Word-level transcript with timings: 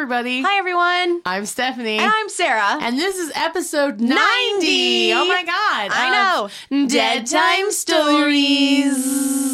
scary 0.00 0.08
girl. 0.08 0.16
Hi, 0.16 0.22
everybody. 0.22 0.42
Hi, 0.42 0.58
everyone. 0.58 1.22
I'm 1.26 1.46
Stephanie. 1.46 1.98
And 1.98 2.10
I'm 2.10 2.28
Sarah. 2.28 2.78
And 2.80 2.98
this 2.98 3.16
is 3.16 3.32
episode 3.34 4.00
90. 4.00 4.14
90. 4.14 5.12
Oh 5.14 5.24
my 5.26 5.44
God. 5.44 5.90
I 5.92 6.48
know. 6.70 6.86
Dead 6.86 7.26
Time 7.26 7.70
Stories. 7.70 9.49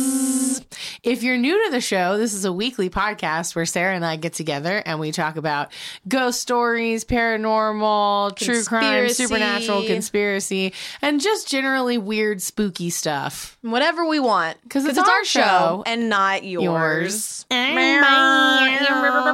If 1.07 1.23
you're 1.23 1.37
new 1.37 1.67
to 1.67 1.71
the 1.71 1.81
show, 1.81 2.19
this 2.19 2.35
is 2.35 2.45
a 2.45 2.53
weekly 2.53 2.91
podcast 2.91 3.55
where 3.55 3.65
Sarah 3.65 3.95
and 3.95 4.05
I 4.05 4.17
get 4.17 4.33
together 4.33 4.83
and 4.85 4.99
we 4.99 5.13
talk 5.13 5.37
about 5.37 5.71
ghost 6.09 6.41
stories, 6.41 7.05
paranormal, 7.05 8.35
true 8.35 8.65
crime, 8.65 9.09
supernatural, 9.11 9.85
conspiracy, 9.87 10.73
and 11.01 11.21
just 11.21 11.47
generally 11.49 11.97
weird, 11.97 12.43
spooky 12.43 12.91
stuff. 12.91 13.57
Whatever 13.63 14.05
we 14.05 14.19
want. 14.19 14.61
Because 14.65 14.85
it's 14.85 14.99
our 14.99 15.09
our 15.09 15.25
show 15.25 15.41
show. 15.43 15.85
and 15.87 16.09
not 16.09 16.43
yours. 16.43 17.47
I 17.53 18.57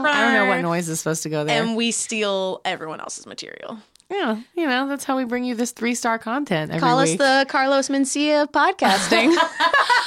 don't 0.04 0.34
know 0.34 0.48
what 0.48 0.60
noise 0.60 0.90
is 0.90 0.98
supposed 0.98 1.22
to 1.22 1.30
go 1.30 1.44
there. 1.44 1.62
And 1.62 1.74
we 1.74 1.90
steal 1.90 2.60
everyone 2.66 3.00
else's 3.00 3.24
material. 3.24 3.78
yeah, 4.10 4.42
you 4.54 4.66
know, 4.66 4.88
that's 4.88 5.04
how 5.04 5.16
we 5.16 5.24
bring 5.24 5.44
you 5.44 5.54
this 5.54 5.70
three 5.70 5.94
star 5.94 6.18
content 6.18 6.70
every 6.70 6.80
Call 6.80 6.98
us 6.98 7.14
the 7.14 7.46
Carlos 7.48 7.88
Mencia 7.88 8.42
of 8.42 8.52
podcasting. 8.52 9.34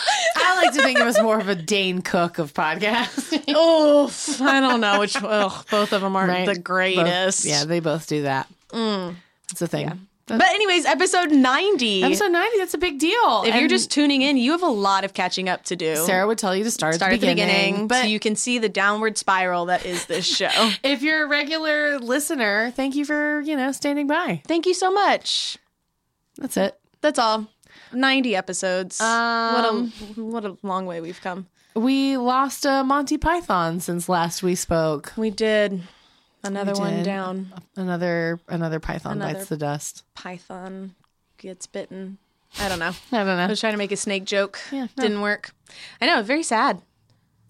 I 0.47 0.61
like 0.63 0.73
to 0.75 0.81
think 0.81 0.99
of 0.99 1.07
us 1.07 1.21
more 1.21 1.39
of 1.39 1.47
a 1.49 1.55
Dane 1.55 2.01
Cook 2.01 2.37
of 2.39 2.53
podcasting. 2.53 3.43
oh, 3.49 4.11
I 4.41 4.59
don't 4.59 4.81
know 4.81 4.99
which. 4.99 5.15
Ugh, 5.21 5.65
both 5.71 5.93
of 5.93 6.01
them 6.01 6.15
aren't 6.15 6.29
Right? 6.31 6.45
the 6.45 6.53
Both- 6.55 6.63
greatest. 6.63 7.45
yeah, 7.45 7.65
they 7.65 7.79
both 7.79 8.07
do 8.07 8.23
that. 8.23 8.47
Mm. 8.69 9.15
It's 9.51 9.61
a 9.61 9.67
thing. 9.67 9.85
That's- 10.27 10.39
But 10.39 10.49
anyways, 10.55 10.85
episode 10.85 11.31
90. 11.31 12.03
Episode 12.03 12.31
90, 12.31 12.57
that's 12.57 12.73
a 12.73 12.79
big 12.79 12.97
deal. 12.97 13.43
if 13.45 13.53
you're 13.55 13.69
just 13.69 13.91
tuning 13.91 14.23
in, 14.23 14.37
you 14.37 14.53
have 14.53 14.63
a 14.63 14.67
lot 14.67 15.03
of 15.03 15.13
catching 15.13 15.47
up 15.49 15.63
to 15.65 15.75
do. 15.75 15.95
Sarah 15.97 16.25
would 16.25 16.39
tell 16.39 16.55
you 16.55 16.63
to 16.63 16.71
start, 16.71 16.95
Start 16.95 17.13
at 17.13 17.19
the 17.21 17.27
beginning. 17.27 17.87
but 17.87 18.01
But 18.01 18.09
you 18.09 18.19
can 18.19 18.35
see 18.35 18.57
the 18.57 18.67
downward 18.69 19.19
spiral 19.19 19.65
that 19.67 19.85
is 19.85 20.05
this 20.07 20.25
show. 20.25 20.49
if 20.83 21.03
you're 21.03 21.25
a 21.25 21.27
regular 21.27 21.99
listener, 21.99 22.71
thank 22.71 22.95
you 22.95 23.05
for, 23.05 23.41
you 23.41 23.55
know, 23.55 23.71
standing 23.71 24.07
by. 24.07 24.41
Thank 24.47 24.65
you 24.65 24.73
so 24.73 24.89
much. 24.89 25.57
That's 26.37 26.57
it. 26.57 26.75
That's 27.01 27.19
all. 27.19 27.45
90 27.93 28.35
episodes. 28.35 28.99
Um, 29.01 29.53
what 29.53 29.65
a 30.17 30.21
what 30.21 30.45
a 30.45 30.57
long 30.63 30.85
way 30.85 31.01
we've 31.01 31.21
come. 31.21 31.47
We 31.75 32.15
lost 32.17 32.65
uh, 32.65 32.83
Monty 32.83 33.17
Python 33.17 33.79
since 33.79 34.07
last 34.07 34.41
we 34.43 34.55
spoke. 34.55 35.11
We 35.17 35.29
did 35.29 35.81
another 36.43 36.73
We 36.73 36.79
one 36.79 36.93
did. 36.97 37.03
down. 37.05 37.51
Another 37.75 38.39
another 38.47 38.79
Python 38.79 39.13
Another- 39.13 39.33
bites 39.33 39.49
the 39.49 39.57
dust. 39.57 40.03
Python 40.15 40.95
gets 41.37 41.67
bitten. 41.67 42.17
I 42.59 42.69
don't 42.69 42.79
know. 42.79 42.93
I 43.11 43.17
don't 43.23 43.27
I 43.29 43.43
know. 43.45 43.47
was 43.49 43.59
trying 43.59 43.73
to 43.73 43.77
make 43.77 43.91
a 43.91 43.97
snake 43.97 44.23
joke. 44.25 44.57
Yeah, 44.71 44.87
no. 44.97 45.01
Didn't 45.03 45.21
work. 45.21 45.51
I 45.99 46.05
know, 46.05 46.21
very 46.23 46.43
sad. 46.43 46.81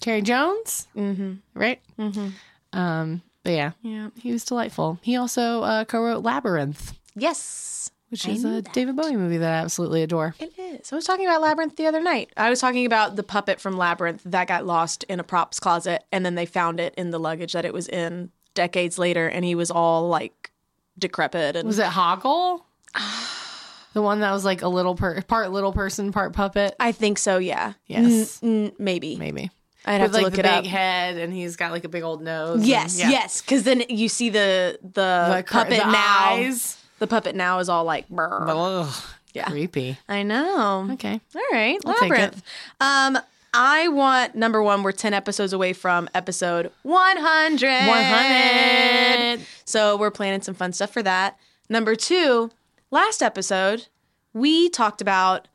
Terry 0.01 0.21
Jones, 0.23 0.87
Mm-hmm. 0.95 1.33
right? 1.53 1.79
Mm-hmm. 1.99 2.29
Um, 2.77 3.21
but 3.43 3.53
yeah, 3.53 3.71
Yeah. 3.83 4.09
he 4.19 4.31
was 4.31 4.43
delightful. 4.43 4.97
He 5.03 5.15
also 5.15 5.61
uh, 5.61 5.85
co-wrote 5.85 6.23
Labyrinth, 6.23 6.93
Yes. 7.15 7.91
Which 8.09 8.27
I 8.27 8.31
is 8.31 8.45
a 8.45 8.47
that. 8.61 8.73
David 8.73 8.95
Bowie 8.95 9.15
movie 9.15 9.37
that 9.37 9.51
I 9.51 9.57
absolutely 9.63 10.03
adore. 10.03 10.35
It 10.39 10.53
is. 10.57 10.91
I 10.91 10.95
was 10.95 11.05
talking 11.05 11.25
about 11.25 11.41
Labyrinth 11.41 11.75
the 11.75 11.87
other 11.87 12.01
night. 12.01 12.31
I 12.37 12.49
was 12.49 12.59
talking 12.59 12.85
about 12.85 13.15
the 13.15 13.23
puppet 13.23 13.59
from 13.59 13.77
Labyrinth 13.77 14.21
that 14.25 14.47
got 14.47 14.65
lost 14.65 15.03
in 15.05 15.19
a 15.19 15.23
props 15.23 15.59
closet, 15.59 16.03
and 16.11 16.25
then 16.25 16.35
they 16.35 16.45
found 16.45 16.79
it 16.79 16.93
in 16.95 17.11
the 17.11 17.19
luggage 17.19 17.53
that 17.53 17.65
it 17.65 17.73
was 17.73 17.87
in 17.87 18.31
decades 18.53 18.97
later, 18.99 19.27
and 19.27 19.43
he 19.43 19.55
was 19.55 19.69
all 19.71 20.07
like 20.07 20.51
decrepit 20.97 21.55
and 21.55 21.67
Was 21.67 21.79
it 21.79 21.87
Hoggle? 21.87 22.61
the 23.93 24.01
one 24.01 24.19
that 24.21 24.31
was 24.31 24.45
like 24.45 24.61
a 24.61 24.67
little 24.67 24.95
per- 24.95 25.21
part 25.23 25.51
little 25.51 25.73
person, 25.73 26.11
part 26.11 26.33
puppet. 26.33 26.75
I 26.79 26.91
think 26.91 27.17
so. 27.17 27.37
Yeah. 27.37 27.73
Yes. 27.87 28.41
N- 28.43 28.65
n- 28.67 28.71
maybe. 28.77 29.15
Maybe 29.17 29.51
I'd 29.85 30.01
have 30.01 30.11
with 30.11 30.11
to 30.11 30.17
like 30.17 30.23
look 30.25 30.33
the 30.33 30.39
it 30.39 30.43
big 30.43 30.51
up. 30.51 30.65
head, 30.65 31.17
and 31.17 31.33
he's 31.33 31.55
got 31.57 31.71
like 31.71 31.83
a 31.83 31.89
big 31.89 32.03
old 32.03 32.21
nose. 32.21 32.57
and- 32.57 32.65
Yes, 32.65 32.97
yeah. 32.99 33.09
yes, 33.09 33.41
because 33.41 33.63
then 33.63 33.83
you 33.89 34.09
see 34.09 34.29
the 34.29 34.79
the, 34.81 34.89
The 34.93 35.45
puppet 35.47 35.79
the 35.81 35.91
now. 35.91 36.33
eyes. 36.33 36.77
The 36.99 37.07
puppet 37.07 37.35
now 37.35 37.59
is 37.59 37.69
all 37.69 37.83
like, 37.83 38.07
brr. 38.09 38.45
Ugh, 38.49 38.93
Yeah. 39.33 39.45
creepy. 39.49 39.97
I 40.07 40.23
know. 40.23 40.87
Okay, 40.93 41.19
All 41.35 41.41
right, 41.51 41.77
I'll 41.85 41.93
take 41.95 42.09
labyrinth. 42.11 42.41
Um, 42.79 43.17
I 43.53 43.87
want 43.87 44.35
number 44.35 44.61
one. 44.61 44.83
We're 44.83 44.91
ten 44.91 45.13
episodes 45.13 45.53
away 45.53 45.73
from 45.73 46.09
episode 46.13 46.71
one 46.83 47.17
hundred. 47.17 47.87
one 47.87 48.03
hundred. 48.03 49.45
So 49.65 49.97
we're 49.97 50.11
planning 50.11 50.41
some 50.41 50.55
fun 50.55 50.73
stuff 50.73 50.91
for 50.91 51.01
that. 51.03 51.37
Number 51.69 51.95
two, 51.95 52.51
last 52.91 53.21
episode 53.23 53.87
we 54.33 54.67
talked 54.69 55.01
about 55.01 55.47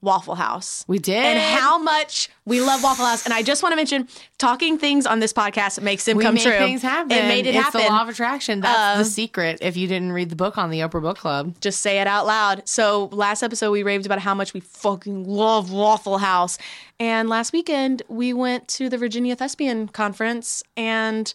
Waffle 0.00 0.36
House. 0.36 0.84
We 0.86 0.98
did. 0.98 1.16
and 1.16 1.38
how 1.38 1.78
much 1.78 2.28
we 2.44 2.60
love 2.60 2.82
Waffle 2.84 3.04
House. 3.04 3.24
And 3.24 3.34
I 3.34 3.42
just 3.42 3.62
want 3.62 3.72
to 3.72 3.76
mention, 3.76 4.06
talking 4.38 4.78
things 4.78 5.06
on 5.06 5.18
this 5.18 5.32
podcast 5.32 5.80
makes 5.82 6.04
them 6.04 6.16
we 6.16 6.24
come 6.24 6.34
make 6.34 6.44
true. 6.44 6.52
things 6.56 6.82
happen. 6.82 7.10
It 7.10 7.22
made 7.26 7.46
it 7.46 7.54
it's 7.56 7.64
happen. 7.64 7.80
the 7.82 7.88
law 7.88 8.02
of 8.02 8.08
attraction. 8.08 8.60
That's 8.60 8.78
Uh, 8.78 8.98
the 8.98 9.04
secret. 9.04 9.58
If 9.60 9.76
you 9.76 9.88
didn't 9.88 10.12
read 10.12 10.30
the 10.30 10.36
book 10.36 10.56
on 10.56 10.70
the 10.70 10.78
Oprah 10.80 11.02
Book 11.02 11.18
Club, 11.18 11.54
just 11.60 11.80
say 11.80 11.98
it 12.00 12.06
out 12.06 12.26
loud. 12.26 12.62
So 12.68 13.06
last 13.12 13.42
episode 13.42 13.72
we 13.72 13.82
raved 13.82 14.06
about 14.06 14.20
how 14.20 14.34
much 14.34 14.54
we 14.54 14.60
fucking 14.60 15.24
love 15.28 15.72
Waffle 15.72 16.18
House. 16.18 16.58
And 17.00 17.28
last 17.28 17.52
weekend 17.52 18.02
we 18.08 18.32
went 18.32 18.68
to 18.68 18.88
the 18.88 18.98
Virginia 18.98 19.34
Thespian 19.34 19.88
Conference 19.88 20.62
and 20.76 21.32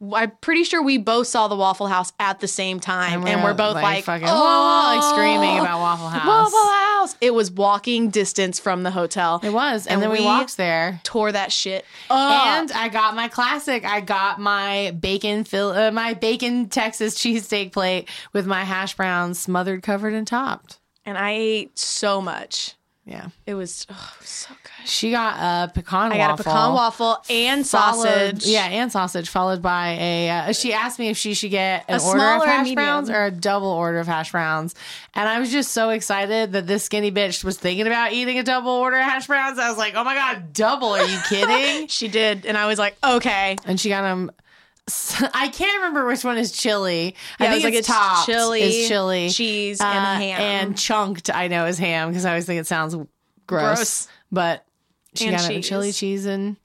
I'm 0.00 0.30
pretty 0.40 0.62
sure 0.62 0.80
we 0.82 0.96
both 0.98 1.26
saw 1.26 1.48
the 1.48 1.56
Waffle 1.56 1.88
House 1.88 2.12
at 2.20 2.38
the 2.38 2.46
same 2.46 2.78
time. 2.78 3.26
And 3.26 3.42
we're, 3.42 3.52
both 3.52 3.74
like, 3.74 4.04
fucking, 4.04 4.28
oh, 4.30 4.94
like 4.96 5.02
screaming 5.14 5.58
about 5.58 5.80
Waffle 5.80 6.08
House. 6.08 6.26
Waffle 6.26 6.68
House. 6.68 7.16
It 7.20 7.34
was 7.34 7.50
walking 7.50 8.10
distance 8.10 8.60
from 8.60 8.84
the 8.84 8.92
hotel. 8.92 9.40
It 9.42 9.52
was, 9.52 9.86
and, 9.86 9.94
And 9.94 10.02
then 10.02 10.10
we, 10.10 10.20
we- 10.20 10.24
walked 10.24 10.56
there. 10.56 11.00
Tore 11.02 11.32
that 11.32 11.50
shit 11.50 11.84
up. 12.10 12.46
And 12.60 12.70
I 12.72 12.88
got 12.88 13.16
my 13.16 13.26
classic. 13.28 13.84
I 13.84 14.00
got 14.00 14.38
my 14.40 14.92
bacon 15.00 15.42
fill, 15.44 15.70
uh, 15.70 15.90
my 15.90 16.14
bacon 16.14 16.68
Texas 16.68 17.16
cheesesteak 17.16 17.72
plate 17.72 18.08
with 18.32 18.46
my 18.46 18.62
hash 18.64 18.94
browns 18.94 19.38
smothered, 19.40 19.82
covered, 19.82 20.12
and 20.14 20.26
topped. 20.26 20.78
and 21.04 21.18
I 21.18 21.32
ate 21.32 21.78
so 21.78 22.20
much. 22.20 22.74
Yeah, 23.04 23.28
It 23.46 23.54
was, 23.54 23.86
oh, 23.88 24.12
it 24.16 24.20
was 24.20 24.28
so 24.28 24.54
good. 24.62 24.67
She 24.84 25.10
got 25.10 25.36
a 25.68 25.72
pecan. 25.72 26.12
I 26.12 26.16
got 26.16 26.30
waffle, 26.30 26.40
a 26.40 26.44
pecan 26.44 26.72
waffle 26.74 27.24
and 27.30 27.66
followed- 27.68 28.04
sausage. 28.42 28.46
yeah, 28.46 28.66
and 28.66 28.90
sausage, 28.90 29.28
followed 29.28 29.60
by 29.62 29.96
a. 30.00 30.30
Uh, 30.30 30.52
she 30.52 30.72
asked 30.72 30.98
me 30.98 31.08
if 31.08 31.16
she 31.16 31.34
should 31.34 31.50
get 31.50 31.84
an 31.88 32.00
A 32.00 32.02
order 32.04 32.20
of 32.20 32.44
hash 32.44 32.64
medium. 32.64 32.74
browns 32.76 33.10
or 33.10 33.24
a 33.26 33.30
double 33.30 33.68
order 33.68 33.98
of 33.98 34.06
hash 34.06 34.32
browns, 34.32 34.74
and 35.14 35.28
I 35.28 35.38
was 35.40 35.50
just 35.52 35.72
so 35.72 35.90
excited 35.90 36.52
that 36.52 36.66
this 36.66 36.84
skinny 36.84 37.12
bitch 37.12 37.44
was 37.44 37.58
thinking 37.58 37.86
about 37.86 38.12
eating 38.12 38.38
a 38.38 38.42
double 38.42 38.70
order 38.72 38.96
of 38.98 39.04
hash 39.04 39.26
browns. 39.26 39.58
I 39.58 39.68
was 39.68 39.78
like, 39.78 39.94
oh 39.96 40.04
my 40.04 40.14
god, 40.14 40.52
double? 40.52 40.88
Are 40.88 41.04
you 41.04 41.18
kidding? 41.28 41.88
She 41.88 42.08
did, 42.08 42.46
and 42.46 42.56
I 42.56 42.66
was 42.66 42.78
like, 42.78 42.96
okay. 43.04 43.56
and 43.64 43.78
she 43.78 43.88
got 43.88 44.02
them. 44.02 44.30
I 45.34 45.48
can't 45.48 45.76
remember 45.76 46.06
which 46.06 46.24
one 46.24 46.38
is 46.38 46.50
chili. 46.50 47.14
Yeah, 47.38 47.46
I 47.46 47.48
it 47.48 47.50
think 47.50 47.54
was 47.56 47.64
like 47.64 47.74
it's 47.74 47.88
it's 47.88 47.88
topped 47.88 48.26
chili, 48.26 48.62
is 48.62 48.88
chili, 48.88 49.28
cheese, 49.28 49.80
uh, 49.80 49.84
and 49.84 50.22
ham. 50.22 50.40
and 50.40 50.78
chunked. 50.78 51.28
I 51.28 51.48
know 51.48 51.66
is 51.66 51.78
ham 51.78 52.08
because 52.08 52.24
I 52.24 52.30
always 52.30 52.46
think 52.46 52.60
it 52.60 52.66
sounds 52.66 52.94
gross, 52.94 53.76
Gross. 53.76 54.08
but 54.32 54.64
she 55.18 55.26
And 55.28 55.36
got 55.36 55.50
it 55.50 55.56
with 55.56 55.64
chili 55.64 55.88
cheese. 55.88 55.98
cheese 55.98 56.26
and 56.26 56.56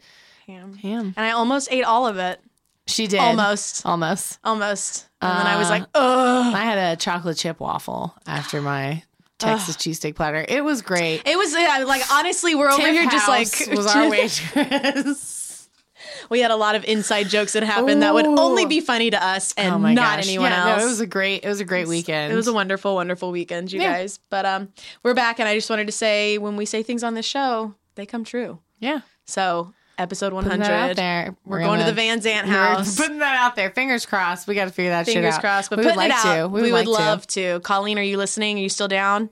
ham. 0.47 0.73
ham. 0.75 1.13
And 1.17 1.25
I 1.25 1.31
almost 1.31 1.67
ate 1.71 1.83
all 1.83 2.07
of 2.07 2.17
it. 2.17 2.39
She 2.85 3.07
did 3.07 3.19
Almost. 3.19 3.85
almost. 3.85 4.39
Almost. 4.43 5.07
And 5.21 5.37
then 5.39 5.47
I 5.47 5.57
was 5.57 5.67
Uh, 5.67 5.69
like, 5.71 5.83
ugh. 5.95 6.53
I 6.53 6.63
had 6.65 6.77
a 6.77 6.95
chocolate 6.97 7.37
chip 7.37 7.59
waffle 7.61 8.13
after 8.27 8.61
my 8.61 9.03
Texas 9.39 9.77
cheesesteak 9.77 10.15
platter. 10.15 10.45
It 10.47 10.63
was 10.65 10.81
great. 10.81 11.21
It 11.25 11.37
was 11.37 11.53
yeah, 11.53 11.83
like 11.87 12.01
honestly, 12.11 12.55
we're 12.55 12.69
over 12.69 12.81
Tiff 12.81 12.91
here 12.91 13.09
just 13.09 13.27
like 13.29 13.47
House 13.53 13.67
was 13.69 13.87
our 13.87 14.09
waitress. 14.09 15.69
we 16.29 16.39
had 16.41 16.51
a 16.51 16.55
lot 16.55 16.75
of 16.75 16.83
inside 16.85 17.29
jokes 17.29 17.53
that 17.53 17.63
happened 17.63 18.01
that 18.03 18.13
would 18.13 18.25
only 18.25 18.65
be 18.65 18.79
funny 18.81 19.09
to 19.09 19.23
us 19.25 19.53
and 19.57 19.73
oh 19.73 19.77
not 19.77 19.95
gosh. 20.17 20.27
anyone 20.27 20.51
yeah, 20.51 20.71
else. 20.71 20.79
No, 20.81 20.85
it 20.85 20.89
was 20.89 20.99
a 20.99 21.07
great. 21.07 21.43
It 21.43 21.47
was 21.47 21.59
a 21.61 21.65
great 21.65 21.87
weekend. 21.87 22.31
It 22.33 22.35
was 22.35 22.47
a 22.47 22.53
wonderful, 22.53 22.95
wonderful 22.95 23.31
weekend, 23.31 23.71
you 23.71 23.81
Yeah. 23.81 23.93
guys. 23.93 24.19
But 24.29 24.45
um, 24.45 24.69
we're 25.03 25.13
back, 25.13 25.39
and 25.39 25.47
I 25.47 25.55
just 25.55 25.69
wanted 25.69 25.85
to 25.87 25.93
say 25.93 26.37
when 26.37 26.55
we 26.57 26.65
say 26.65 26.83
things 26.83 27.03
on 27.03 27.13
this 27.13 27.25
show, 27.25 27.75
they 27.95 28.05
come 28.05 28.23
true. 28.23 28.59
yeah. 28.79 29.01
So 29.25 29.73
episode 29.97 30.33
one 30.33 30.43
Putting 30.43 30.59
that 30.59 30.71
out 30.71 30.79
hundred, 30.81 30.97
there. 30.97 31.35
we're, 31.45 31.59
going 31.59 31.79
to 31.79 31.85
the 31.85 31.93
Van 31.93 32.19
Zant 32.19 32.43
house. 32.45 32.97
We're 32.99 33.03
putting 33.05 33.19
that 33.19 33.35
out 33.37 33.55
there. 33.55 33.69
Fingers 33.69 34.05
crossed. 34.05 34.47
We 34.47 34.55
got 34.55 34.65
to 34.65 34.71
figure 34.71 34.91
that 34.91 35.05
shit 35.05 35.13
Fingers 35.15 35.35
out. 35.35 35.41
crossed, 35.41 35.69
but 35.69 35.79
we 35.79 35.85
would 35.85 35.95
like 35.95 36.09
it 36.11 36.15
out. 36.25 36.35
to. 36.41 36.47
We, 36.47 36.61
We, 36.63 36.71
would, 36.71 36.87
like 36.87 36.99
love 36.99 37.27
to. 37.27 37.53
to. 37.53 37.59
Colleen, 37.61 37.97
are 37.99 38.03
you 38.03 38.17
listening? 38.17 38.57
Are 38.57 38.61
you 38.61 38.69
still 38.69 38.87
down? 38.87 39.29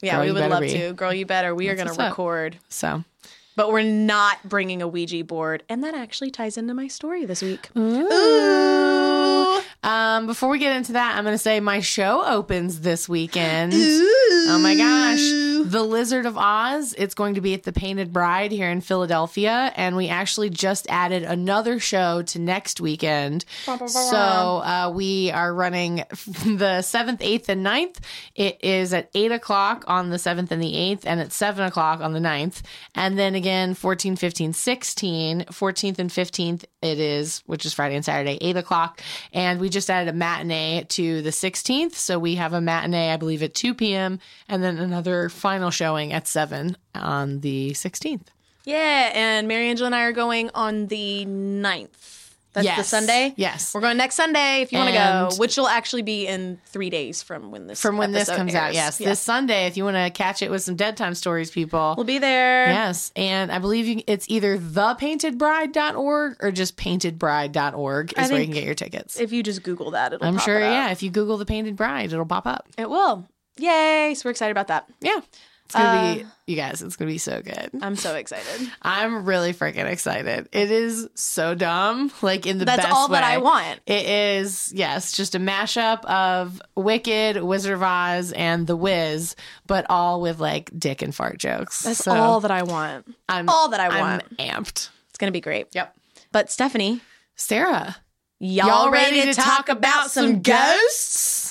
Yeah, 0.00 0.16
Girl, 0.16 0.24
we 0.26 0.32
would 0.32 0.50
love 0.50 0.60
be. 0.62 0.68
to. 0.72 0.92
Girl, 0.92 1.12
you 1.12 1.26
better. 1.26 1.54
We 1.54 1.68
are 1.68 1.74
going 1.74 1.88
to 1.88 1.92
up. 1.94 1.98
record, 1.98 2.58
So 2.68 3.04
but 3.56 3.70
we're 3.70 3.82
not 3.82 4.48
bringing 4.48 4.82
a 4.82 4.88
Ouija 4.88 5.24
board, 5.24 5.62
and 5.68 5.82
that 5.84 5.94
actually 5.94 6.30
ties 6.30 6.56
into 6.56 6.74
my 6.74 6.88
story 6.88 7.24
this 7.24 7.42
week. 7.42 7.68
Ooh. 7.76 9.60
Um, 9.84 10.26
before 10.26 10.48
we 10.48 10.58
get 10.58 10.76
into 10.76 10.92
that, 10.92 11.16
I'm 11.16 11.24
going 11.24 11.34
to 11.34 11.38
say 11.38 11.60
my 11.60 11.80
show 11.80 12.24
opens 12.24 12.80
this 12.80 13.06
weekend. 13.08 13.74
Ooh. 13.74 14.46
Oh 14.46 14.58
my 14.58 14.74
gosh. 14.74 15.20
The 15.70 15.82
Lizard 15.82 16.26
of 16.26 16.36
Oz. 16.38 16.94
It's 16.96 17.14
going 17.14 17.34
to 17.34 17.40
be 17.42 17.54
at 17.54 17.64
the 17.64 17.72
Painted 17.72 18.12
Bride 18.12 18.50
here 18.50 18.70
in 18.70 18.80
Philadelphia. 18.80 19.72
And 19.76 19.94
we 19.94 20.08
actually 20.08 20.50
just 20.50 20.86
added 20.88 21.22
another 21.22 21.80
show 21.80 22.22
to 22.22 22.38
next 22.38 22.80
weekend. 22.80 23.44
So 23.64 24.16
uh, 24.16 24.92
we 24.94 25.30
are 25.30 25.52
running 25.52 25.96
the 26.16 26.80
7th, 26.80 27.18
8th, 27.18 27.48
and 27.48 27.64
9th. 27.64 27.96
It 28.34 28.58
is 28.62 28.94
at 28.94 29.10
8 29.14 29.32
o'clock 29.32 29.84
on 29.86 30.10
the 30.10 30.16
7th 30.16 30.50
and 30.50 30.62
the 30.62 30.72
8th, 30.72 31.02
and 31.04 31.20
at 31.20 31.32
7 31.32 31.64
o'clock 31.64 32.00
on 32.00 32.12
the 32.14 32.20
9th. 32.20 32.62
And 32.94 33.18
then 33.18 33.34
again, 33.34 33.43
14, 33.74 34.16
15, 34.16 34.52
16. 34.52 35.40
14th 35.44 35.98
and 35.98 36.10
15th, 36.10 36.64
it 36.82 36.98
is, 36.98 37.42
which 37.46 37.64
is 37.64 37.74
Friday 37.74 37.94
and 37.94 38.04
Saturday, 38.04 38.38
8 38.40 38.56
o'clock. 38.56 39.02
And 39.32 39.60
we 39.60 39.68
just 39.68 39.90
added 39.90 40.08
a 40.08 40.16
matinee 40.16 40.84
to 40.90 41.22
the 41.22 41.30
16th. 41.30 41.94
So 41.94 42.18
we 42.18 42.36
have 42.36 42.52
a 42.52 42.60
matinee, 42.60 43.12
I 43.12 43.16
believe, 43.16 43.42
at 43.42 43.54
2 43.54 43.74
p.m., 43.74 44.18
and 44.48 44.62
then 44.62 44.78
another 44.78 45.28
final 45.28 45.70
showing 45.70 46.12
at 46.12 46.26
7 46.26 46.76
on 46.94 47.40
the 47.40 47.70
16th. 47.72 48.26
Yeah, 48.64 49.10
and 49.14 49.46
Mary 49.46 49.68
Angela 49.68 49.86
and 49.86 49.94
I 49.94 50.04
are 50.04 50.12
going 50.12 50.50
on 50.54 50.86
the 50.86 51.26
9th. 51.26 52.23
That's 52.54 52.66
the 52.66 52.72
Yes. 52.76 52.88
Sunday? 52.88 53.34
Yes. 53.36 53.74
We're 53.74 53.80
going 53.80 53.96
next 53.96 54.14
Sunday 54.14 54.62
if 54.62 54.72
you 54.72 54.78
want 54.78 54.90
to 54.90 54.94
go, 54.96 55.28
which 55.38 55.56
will 55.56 55.68
actually 55.68 56.02
be 56.02 56.26
in 56.26 56.58
three 56.66 56.88
days 56.88 57.22
from 57.22 57.50
when 57.50 57.66
this 57.66 57.80
From 57.82 57.96
when 57.98 58.12
this 58.12 58.28
comes 58.30 58.54
out, 58.54 58.72
yes. 58.74 59.00
Yeah. 59.00 59.08
This 59.10 59.20
Sunday, 59.20 59.66
if 59.66 59.76
you 59.76 59.84
want 59.84 59.96
to 59.96 60.10
catch 60.10 60.40
it 60.40 60.50
with 60.50 60.62
some 60.62 60.76
dead 60.76 60.96
time 60.96 61.14
stories, 61.14 61.50
people. 61.50 61.94
We'll 61.96 62.06
be 62.06 62.18
there. 62.18 62.68
Yes, 62.68 63.12
and 63.16 63.52
I 63.52 63.58
believe 63.58 63.86
you, 63.86 64.02
it's 64.06 64.26
either 64.28 64.56
thepaintedbride.org 64.58 66.36
or 66.40 66.52
just 66.52 66.76
paintedbride.org 66.76 68.14
is 68.18 68.30
where 68.30 68.40
you 68.40 68.46
can 68.46 68.54
get 68.54 68.64
your 68.64 68.74
tickets. 68.74 69.18
If 69.18 69.32
you 69.32 69.42
just 69.42 69.62
Google 69.62 69.90
that, 69.92 70.12
it'll 70.12 70.26
I'm 70.26 70.36
pop 70.36 70.44
sure, 70.44 70.58
it 70.58 70.62
yeah, 70.70 70.90
if 70.90 71.02
you 71.02 71.10
Google 71.10 71.36
the 71.36 71.46
Painted 71.46 71.76
Bride, 71.76 72.12
it'll 72.12 72.24
pop 72.24 72.46
up. 72.46 72.68
It 72.78 72.88
will. 72.88 73.28
Yay. 73.58 74.14
So 74.16 74.26
we're 74.26 74.30
excited 74.32 74.50
about 74.52 74.68
that. 74.68 74.88
Yeah. 75.00 75.20
It's 75.74 75.82
going 75.82 75.92
to 76.16 76.22
Uh, 76.22 76.24
be, 76.46 76.52
you 76.52 76.56
guys, 76.56 76.82
it's 76.82 76.94
going 76.96 77.08
to 77.08 77.12
be 77.14 77.18
so 77.18 77.42
good. 77.42 77.70
I'm 77.82 77.96
so 77.96 78.14
excited. 78.14 78.70
I'm 78.82 79.24
really 79.24 79.52
freaking 79.52 79.86
excited. 79.86 80.48
It 80.52 80.70
is 80.70 81.08
so 81.14 81.54
dumb, 81.54 82.12
like 82.22 82.46
in 82.46 82.58
the 82.58 82.64
That's 82.64 82.82
best 82.82 82.94
all 82.94 83.08
that 83.08 83.24
I 83.24 83.38
want. 83.38 83.80
It 83.86 84.06
is, 84.06 84.72
yes, 84.74 85.12
just 85.12 85.34
a 85.34 85.38
mashup 85.40 86.04
of 86.04 86.62
Wicked, 86.76 87.42
Wizard 87.42 87.72
of 87.74 87.82
Oz, 87.82 88.30
and 88.32 88.66
The 88.66 88.76
Wiz, 88.76 89.34
but 89.66 89.86
all 89.88 90.20
with 90.20 90.38
like 90.38 90.70
dick 90.78 91.02
and 91.02 91.14
fart 91.14 91.38
jokes. 91.38 91.82
That's 91.82 91.98
So 91.98 92.12
all 92.12 92.40
that 92.40 92.50
I 92.50 92.62
want. 92.62 93.12
I'm, 93.28 93.48
all 93.48 93.68
that 93.70 93.80
I 93.80 94.00
want. 94.00 94.22
I'm 94.38 94.48
amped. 94.64 94.90
It's 95.08 95.18
going 95.18 95.28
to 95.28 95.36
be 95.36 95.40
great. 95.40 95.68
Yep. 95.72 95.96
But 96.30 96.50
Stephanie, 96.50 97.00
Sarah, 97.36 97.96
y'all, 98.38 98.90
ready, 98.90 99.22
to 99.22 99.34
talk 99.34 99.68
about 99.68 100.10
some 100.10 100.40
ghosts? 100.42 101.43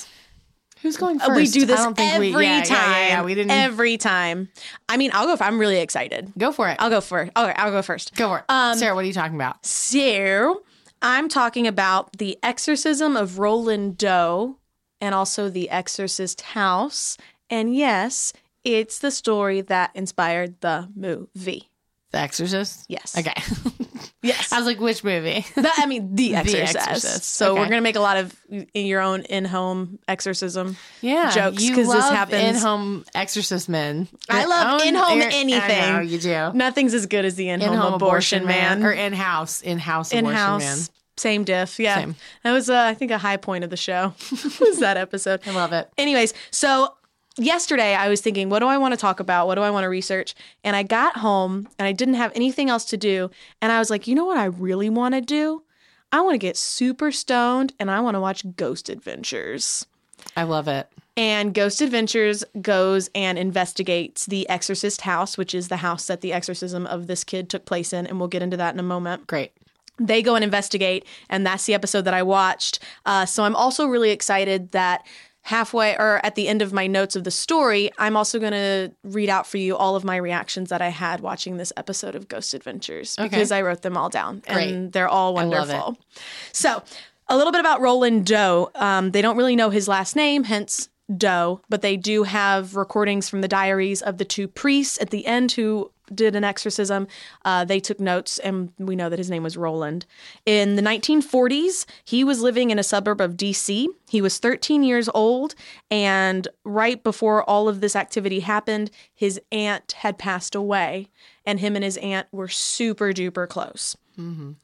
Who's 0.84 0.98
going 0.98 1.18
Uh, 1.18 1.28
first? 1.28 1.54
We 1.54 1.60
do 1.60 1.64
this 1.64 1.80
I 1.80 1.84
don't 1.84 1.96
think 1.96 2.12
every 2.12 2.34
we, 2.34 2.44
yeah, 2.44 2.62
time. 2.62 2.76
Yeah, 2.76 2.98
yeah, 2.98 3.08
yeah, 3.08 3.22
we 3.24 3.34
didn't 3.34 3.52
Every 3.52 3.96
time. 3.96 4.50
I 4.86 4.98
mean, 4.98 5.12
I'll 5.14 5.24
go. 5.34 5.42
I'm 5.42 5.58
really 5.58 5.78
excited. 5.80 6.30
go 6.36 6.52
for 6.52 6.68
it. 6.68 6.76
I'll 6.78 6.90
go 6.90 7.00
first. 7.00 7.32
Okay, 7.34 7.54
I'll 7.56 7.70
go 7.70 7.80
first. 7.80 8.14
go 8.14 8.28
for 8.28 8.38
it. 8.40 8.44
Um, 8.50 8.76
Sarah, 8.76 8.94
what 8.94 9.02
are 9.02 9.06
you 9.06 9.14
talking 9.14 9.34
about? 9.34 9.64
So, 9.64 10.62
I'm 11.00 11.30
talking 11.30 11.66
about 11.66 12.18
the 12.18 12.36
exorcism 12.42 13.16
of 13.16 13.38
Roland 13.38 13.96
Doe 13.96 14.58
and 15.00 15.14
also 15.14 15.48
the 15.48 15.70
Exorcist 15.70 16.42
House. 16.42 17.16
And 17.48 17.74
yes, 17.74 18.34
it's 18.62 18.98
the 18.98 19.10
story 19.10 19.62
that 19.62 19.90
inspired 19.94 20.60
the 20.60 20.90
movie. 20.94 21.70
The 22.10 22.18
Exorcist. 22.18 22.84
Yes. 22.88 23.16
Okay. 23.18 23.32
Yes. 24.22 24.52
I 24.52 24.58
was 24.58 24.66
like, 24.66 24.80
which 24.80 25.04
movie? 25.04 25.46
That- 25.54 25.74
I 25.78 25.86
mean, 25.86 26.14
The 26.14 26.34
Exorcist. 26.36 26.76
Exorcist. 26.76 27.24
So 27.36 27.52
Okay. 27.52 27.60
we're 27.60 27.68
gonna 27.68 27.80
make 27.80 27.96
a 27.96 28.00
lot 28.00 28.16
of 28.16 28.34
your 28.74 29.00
own 29.00 29.22
in-home 29.22 29.98
exorcism. 30.08 30.76
yeah, 31.00 31.30
Jokes, 31.30 31.62
You 31.62 31.74
'cause 31.74 31.92
this 31.92 32.08
happens- 32.10 32.56
in-home 32.56 33.04
exorcist 33.14 33.68
men. 33.68 34.08
I 34.28 34.44
love 34.46 34.82
in-home 34.82 35.18
your- 35.20 35.28
anything. 35.30 35.82
I 35.84 35.90
know 35.92 36.00
you 36.00 36.18
do. 36.18 36.52
Nothing's 36.54 36.94
as 36.94 37.06
good 37.06 37.24
as 37.24 37.36
the 37.36 37.48
in-home, 37.48 37.72
In-home 37.74 37.94
abortion, 37.94 38.44
man. 38.46 38.82
or 38.82 38.92
in-house, 38.92 39.60
in-house 39.62 40.10
abortion 40.12 40.26
in-house. 40.26 40.60
man. 40.62 40.78
Same 41.16 41.44
diff. 41.44 41.78
Yeah. 41.78 41.94
Same. 42.00 42.16
That 42.42 42.50
was, 42.52 42.68
uh, 42.68 42.76
I 42.76 42.94
think, 42.94 43.12
a 43.12 43.18
high 43.18 43.36
point 43.36 43.62
of 43.62 43.70
the 43.70 43.76
show. 43.76 44.14
was 44.60 44.80
that 44.80 44.96
episode? 44.96 45.40
I 45.46 45.52
love 45.52 45.72
it. 45.72 45.88
Anyways, 45.96 46.34
so 46.50 46.92
yesterday 47.36 47.94
I 47.94 48.08
was 48.08 48.20
thinking, 48.20 48.48
what 48.48 48.60
do 48.60 48.66
I 48.66 48.78
want 48.78 48.92
to 48.92 48.98
talk 48.98 49.20
about? 49.20 49.46
What 49.46 49.56
do 49.56 49.62
I 49.62 49.70
want 49.70 49.84
to 49.84 49.88
research? 49.88 50.34
And 50.62 50.76
I 50.76 50.82
got 50.82 51.18
home 51.18 51.68
and 51.78 51.86
I 51.86 51.92
didn't 51.92 52.14
have 52.14 52.32
anything 52.34 52.70
else 52.70 52.84
to 52.86 52.96
do. 52.96 53.30
And 53.60 53.72
I 53.72 53.78
was 53.78 53.90
like, 53.90 54.06
you 54.06 54.14
know 54.14 54.24
what 54.24 54.38
I 54.38 54.44
really 54.44 54.90
want 54.90 55.14
to 55.14 55.20
do? 55.20 55.62
I 56.12 56.20
want 56.20 56.34
to 56.34 56.38
get 56.38 56.56
super 56.56 57.10
stoned 57.10 57.72
and 57.80 57.90
I 57.90 58.00
want 58.00 58.14
to 58.14 58.20
watch 58.20 58.44
Ghost 58.56 58.88
Adventures. 58.88 59.86
I 60.36 60.44
love 60.44 60.68
it. 60.68 60.88
And 61.16 61.54
Ghost 61.54 61.80
Adventures 61.80 62.44
goes 62.60 63.08
and 63.14 63.38
investigates 63.38 64.26
the 64.26 64.48
Exorcist 64.48 65.02
house, 65.02 65.38
which 65.38 65.54
is 65.54 65.68
the 65.68 65.78
house 65.78 66.06
that 66.06 66.20
the 66.20 66.32
exorcism 66.32 66.86
of 66.86 67.06
this 67.06 67.24
kid 67.24 67.48
took 67.48 67.64
place 67.66 67.92
in. 67.92 68.06
And 68.06 68.18
we'll 68.18 68.28
get 68.28 68.42
into 68.42 68.56
that 68.56 68.74
in 68.74 68.80
a 68.80 68.84
moment 68.84 69.26
Great. 69.26 69.52
they 69.98 70.22
go 70.22 70.34
and 70.34 70.42
investigate 70.42 71.04
and 71.30 71.46
that's 71.46 71.66
the 71.66 71.74
episode 71.74 72.02
that 72.02 72.14
i 72.14 72.20
watched 72.22 72.80
uh, 73.06 73.24
so 73.24 73.44
i'm 73.44 73.54
also 73.54 73.86
really 73.86 74.10
excited 74.10 74.72
that 74.72 75.06
halfway 75.44 75.94
or 75.96 76.20
at 76.24 76.34
the 76.36 76.48
end 76.48 76.62
of 76.62 76.72
my 76.72 76.86
notes 76.86 77.14
of 77.14 77.24
the 77.24 77.30
story 77.30 77.90
i'm 77.98 78.16
also 78.16 78.38
going 78.38 78.52
to 78.52 78.90
read 79.04 79.28
out 79.28 79.46
for 79.46 79.58
you 79.58 79.76
all 79.76 79.94
of 79.94 80.02
my 80.02 80.16
reactions 80.16 80.70
that 80.70 80.80
i 80.80 80.88
had 80.88 81.20
watching 81.20 81.58
this 81.58 81.72
episode 81.76 82.14
of 82.14 82.28
ghost 82.28 82.54
adventures 82.54 83.14
Okay. 83.18 83.28
because 83.28 83.52
i 83.52 83.60
wrote 83.60 83.82
them 83.82 83.96
all 83.96 84.08
down 84.08 84.42
Great. 84.48 84.72
and 84.74 84.92
they're 84.92 85.08
all 85.08 85.34
wonderful 85.34 85.98
so 86.52 86.82
a 87.28 87.36
little 87.36 87.52
bit 87.52 87.60
about 87.60 87.80
roland 87.82 88.24
doe 88.26 88.70
um, 88.74 89.10
they 89.10 89.20
don't 89.22 89.36
really 89.36 89.54
know 89.56 89.70
his 89.70 89.86
last 89.86 90.16
name 90.16 90.44
hence 90.44 90.88
Doe, 91.14 91.60
but 91.68 91.82
they 91.82 91.98
do 91.98 92.22
have 92.22 92.76
recordings 92.76 93.28
from 93.28 93.42
the 93.42 93.48
diaries 93.48 94.00
of 94.00 94.16
the 94.16 94.24
two 94.24 94.48
priests 94.48 94.98
at 95.02 95.10
the 95.10 95.26
end 95.26 95.52
who 95.52 95.90
did 96.12 96.34
an 96.34 96.44
exorcism. 96.44 97.06
Uh, 97.44 97.64
they 97.64 97.80
took 97.80 98.00
notes, 98.00 98.38
and 98.38 98.72
we 98.78 98.96
know 98.96 99.08
that 99.08 99.18
his 99.18 99.30
name 99.30 99.42
was 99.42 99.56
Roland. 99.56 100.06
In 100.46 100.76
the 100.76 100.82
1940s, 100.82 101.86
he 102.04 102.24
was 102.24 102.40
living 102.40 102.70
in 102.70 102.78
a 102.78 102.82
suburb 102.82 103.20
of 103.20 103.36
DC. 103.36 103.86
He 104.08 104.20
was 104.20 104.38
13 104.38 104.82
years 104.82 105.08
old, 105.14 105.54
and 105.90 106.48
right 106.64 107.02
before 107.02 107.48
all 107.48 107.68
of 107.68 107.80
this 107.80 107.96
activity 107.96 108.40
happened, 108.40 108.90
his 109.14 109.40
aunt 109.52 109.92
had 109.92 110.18
passed 110.18 110.54
away, 110.54 111.10
and 111.46 111.60
him 111.60 111.76
and 111.76 111.84
his 111.84 111.96
aunt 111.98 112.26
were 112.32 112.48
super 112.48 113.12
duper 113.12 113.48
close 113.48 113.96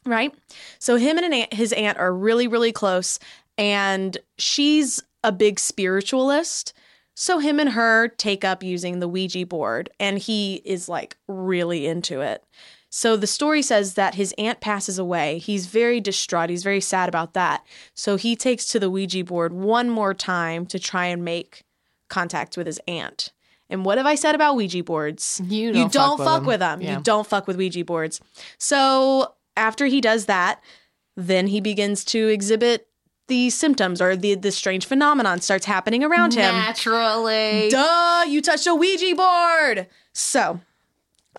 right? 0.05 0.35
So 0.79 0.97
him 0.97 1.17
and 1.17 1.27
an 1.27 1.33
aunt, 1.33 1.55
his 1.55 1.73
aunt 1.73 1.99
are 1.99 2.15
really, 2.15 2.47
really 2.47 2.73
close, 2.73 3.19
and 3.59 4.17
she's 4.39 5.03
a 5.25 5.33
big 5.33 5.59
spiritualist. 5.59 6.73
So 7.21 7.39
him 7.39 7.61
and 7.61 7.69
her 7.73 8.09
take 8.09 8.47
up 8.47 8.63
using 8.63 8.99
the 8.99 9.07
Ouija 9.07 9.45
board, 9.45 9.91
and 10.01 10.17
he 10.17 10.63
is 10.65 10.89
like 10.89 11.19
really 11.29 11.87
into 11.87 12.23
it. 12.23 12.43
So 12.89 13.15
the 13.15 13.27
story 13.27 13.61
says 13.61 13.93
that 13.93 14.15
his 14.15 14.35
aunt 14.39 14.63
passes 14.63 14.99
away. 14.99 15.37
He's 15.37 15.67
very 15.67 16.01
distraught. 16.01 16.49
He's 16.49 16.63
very 16.63 16.81
sad 16.81 17.11
about 17.11 17.35
that. 17.35 17.63
So 17.93 18.17
he 18.17 18.35
takes 18.37 18.65
to 18.69 18.81
the 18.81 18.89
Ouija 18.89 19.23
board 19.23 19.53
one 19.53 19.91
more 19.91 20.15
time 20.15 20.65
to 20.69 20.79
try 20.79 21.09
and 21.09 21.23
make 21.23 21.63
contact 22.09 22.57
with 22.57 22.67
his 22.67 22.81
aunt. 22.89 23.35
And 23.69 23.85
what 23.85 23.99
have 23.99 24.07
I 24.07 24.15
said 24.15 24.35
about 24.35 24.57
Ouija 24.57 24.83
boards? 24.83 25.43
You 25.45 25.67
you 25.67 25.73
don't 25.75 25.93
don't 25.93 26.17
fuck 26.17 26.19
with 26.19 26.27
fuck 26.27 26.47
with 26.47 26.61
them. 26.61 26.81
Yeah. 26.81 26.97
You 26.97 27.03
don't 27.03 27.27
fuck 27.27 27.47
with 27.47 27.59
Ouija 27.59 27.85
boards. 27.85 28.23
So 28.57 29.35
after 29.59 29.85
he 29.85 30.01
does 30.01 30.25
that, 30.25 30.63
then 31.19 31.49
he 31.49 31.61
begins 31.61 32.03
to 32.07 32.29
exhibit 32.29 32.89
the 33.31 33.49
symptoms 33.49 34.03
or 34.03 34.17
the 34.17 34.35
the 34.35 34.51
strange 34.51 34.85
phenomenon 34.85 35.41
starts 35.41 35.65
happening 35.65 36.05
around 36.05 36.35
him. 36.35 36.55
Naturally. 36.55 37.71
Duh, 37.71 38.25
you 38.29 38.43
touched 38.43 38.67
a 38.67 38.75
Ouija 38.75 39.15
board. 39.15 39.87
So, 40.13 40.61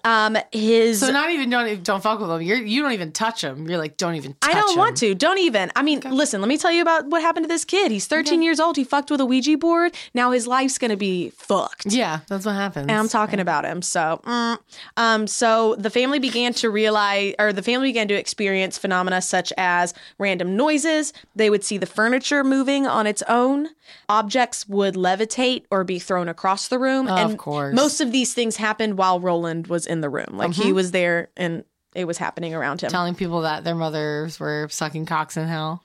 um, 0.03 0.37
his 0.51 0.99
So 0.99 1.11
not 1.11 1.29
even 1.31 1.49
don't 1.49 1.67
even- 1.67 1.83
don't 1.83 2.01
fuck 2.01 2.19
with 2.19 2.29
them. 2.29 2.41
You're 2.41 2.57
you 2.57 2.81
don't 2.81 2.93
even 2.93 3.11
touch 3.11 3.41
them. 3.41 3.67
You're 3.67 3.77
like 3.77 3.97
don't 3.97 4.15
even. 4.15 4.35
touch 4.41 4.55
I 4.55 4.59
don't 4.59 4.77
want 4.77 4.97
to. 4.97 5.15
Don't 5.15 5.39
even. 5.39 5.71
I 5.75 5.83
mean, 5.83 6.01
listen, 6.01 6.41
let 6.41 6.47
me 6.47 6.57
tell 6.57 6.71
you 6.71 6.81
about 6.81 7.07
what 7.07 7.21
happened 7.21 7.45
to 7.45 7.47
this 7.47 7.65
kid. 7.65 7.91
He's 7.91 8.07
13 8.07 8.41
years 8.41 8.59
old. 8.59 8.77
He 8.77 8.83
fucked 8.83 9.11
with 9.11 9.21
a 9.21 9.25
Ouija 9.25 9.57
board. 9.57 9.93
Now 10.13 10.31
his 10.31 10.47
life's 10.47 10.77
going 10.77 10.91
to 10.91 10.97
be 10.97 11.29
fucked. 11.31 11.87
Yeah, 11.87 12.21
that's 12.27 12.45
what 12.45 12.55
happens. 12.55 12.87
And 12.87 12.97
I'm 12.97 13.07
talking 13.07 13.39
about 13.39 13.65
him. 13.65 13.81
So, 13.81 14.21
mm. 14.25 14.57
um, 14.97 15.27
so 15.27 15.75
the 15.75 15.89
family 15.89 16.19
began 16.19 16.53
to 16.55 16.69
realize, 16.69 17.35
or 17.39 17.53
the 17.53 17.63
family 17.63 17.89
began 17.89 18.07
to 18.09 18.13
experience 18.13 18.77
phenomena 18.77 19.21
such 19.21 19.51
as 19.57 19.93
random 20.17 20.55
noises. 20.55 21.13
They 21.35 21.49
would 21.49 21.63
see 21.63 21.77
the 21.77 21.85
furniture 21.85 22.43
moving 22.43 22.87
on 22.87 23.07
its 23.07 23.21
own. 23.23 23.69
Objects 24.09 24.67
would 24.67 24.95
levitate 24.95 25.65
or 25.71 25.83
be 25.83 25.99
thrown 25.99 26.27
across 26.27 26.67
the 26.67 26.79
room. 26.79 27.07
Of 27.07 27.31
and 27.31 27.39
course. 27.39 27.75
most 27.75 28.01
of 28.01 28.11
these 28.11 28.33
things 28.33 28.57
happened 28.57 28.97
while 28.97 29.19
Roland 29.19 29.67
was 29.67 29.85
in 29.85 30.01
the 30.01 30.09
room. 30.09 30.31
Like 30.31 30.53
he 30.53 30.65
mm-hmm. 30.65 30.75
was 30.75 30.91
there 30.91 31.29
and 31.37 31.63
it 31.93 32.05
was 32.05 32.17
happening 32.17 32.53
around 32.53 32.81
him. 32.81 32.89
telling 32.89 33.15
people 33.15 33.41
that 33.41 33.63
their 33.63 33.75
mothers 33.75 34.39
were 34.39 34.67
sucking 34.69 35.05
cocks 35.05 35.37
in 35.37 35.47
hell. 35.47 35.83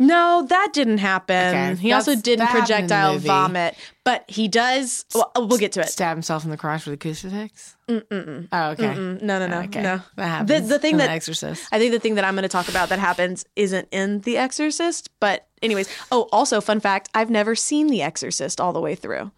No, 0.00 0.44
that 0.48 0.70
didn't 0.72 0.98
happen. 0.98 1.36
Okay, 1.54 1.74
he 1.76 1.92
also 1.92 2.16
didn't 2.16 2.40
that 2.40 2.48
happened 2.48 2.70
in 2.80 2.88
the 2.88 2.94
projectile 2.94 3.18
vomit, 3.20 3.76
but 4.04 4.24
he 4.28 4.48
does. 4.48 5.04
Well, 5.14 5.30
we'll 5.36 5.56
get 5.58 5.70
to 5.72 5.80
it. 5.82 5.88
Stab 5.88 6.16
himself 6.16 6.44
in 6.44 6.50
the 6.50 6.56
crotch 6.56 6.84
with 6.84 6.94
a 6.94 6.96
crucifix. 6.96 7.76
Mm-mm. 7.88 8.48
Oh, 8.50 8.70
okay. 8.70 8.86
Mm, 8.94 9.22
No, 9.22 9.38
no, 9.38 9.46
no, 9.46 9.58
Okay. 9.60 9.82
no. 9.82 10.00
That 10.16 10.26
happens. 10.26 10.68
the 10.68 10.78
thing 10.80 10.92
in 10.94 10.98
that- 10.98 11.06
the 11.06 11.12
Exorcist. 11.12 11.64
I 11.70 11.78
think 11.78 11.92
the 11.92 12.00
thing 12.00 12.16
that 12.16 12.24
I'm 12.24 12.34
going 12.34 12.42
to 12.42 12.48
talk 12.48 12.68
about 12.68 12.88
that 12.88 12.98
happens 12.98 13.44
isn't 13.54 13.86
in 13.92 14.20
The 14.22 14.36
Exorcist, 14.36 15.10
but 15.20 15.46
anyways. 15.62 15.88
Oh, 16.10 16.28
also, 16.32 16.60
fun 16.60 16.80
fact: 16.80 17.08
I've 17.14 17.30
never 17.30 17.54
seen 17.54 17.86
The 17.86 18.02
Exorcist 18.02 18.60
all 18.60 18.72
the 18.72 18.80
way 18.80 18.96
through. 18.96 19.30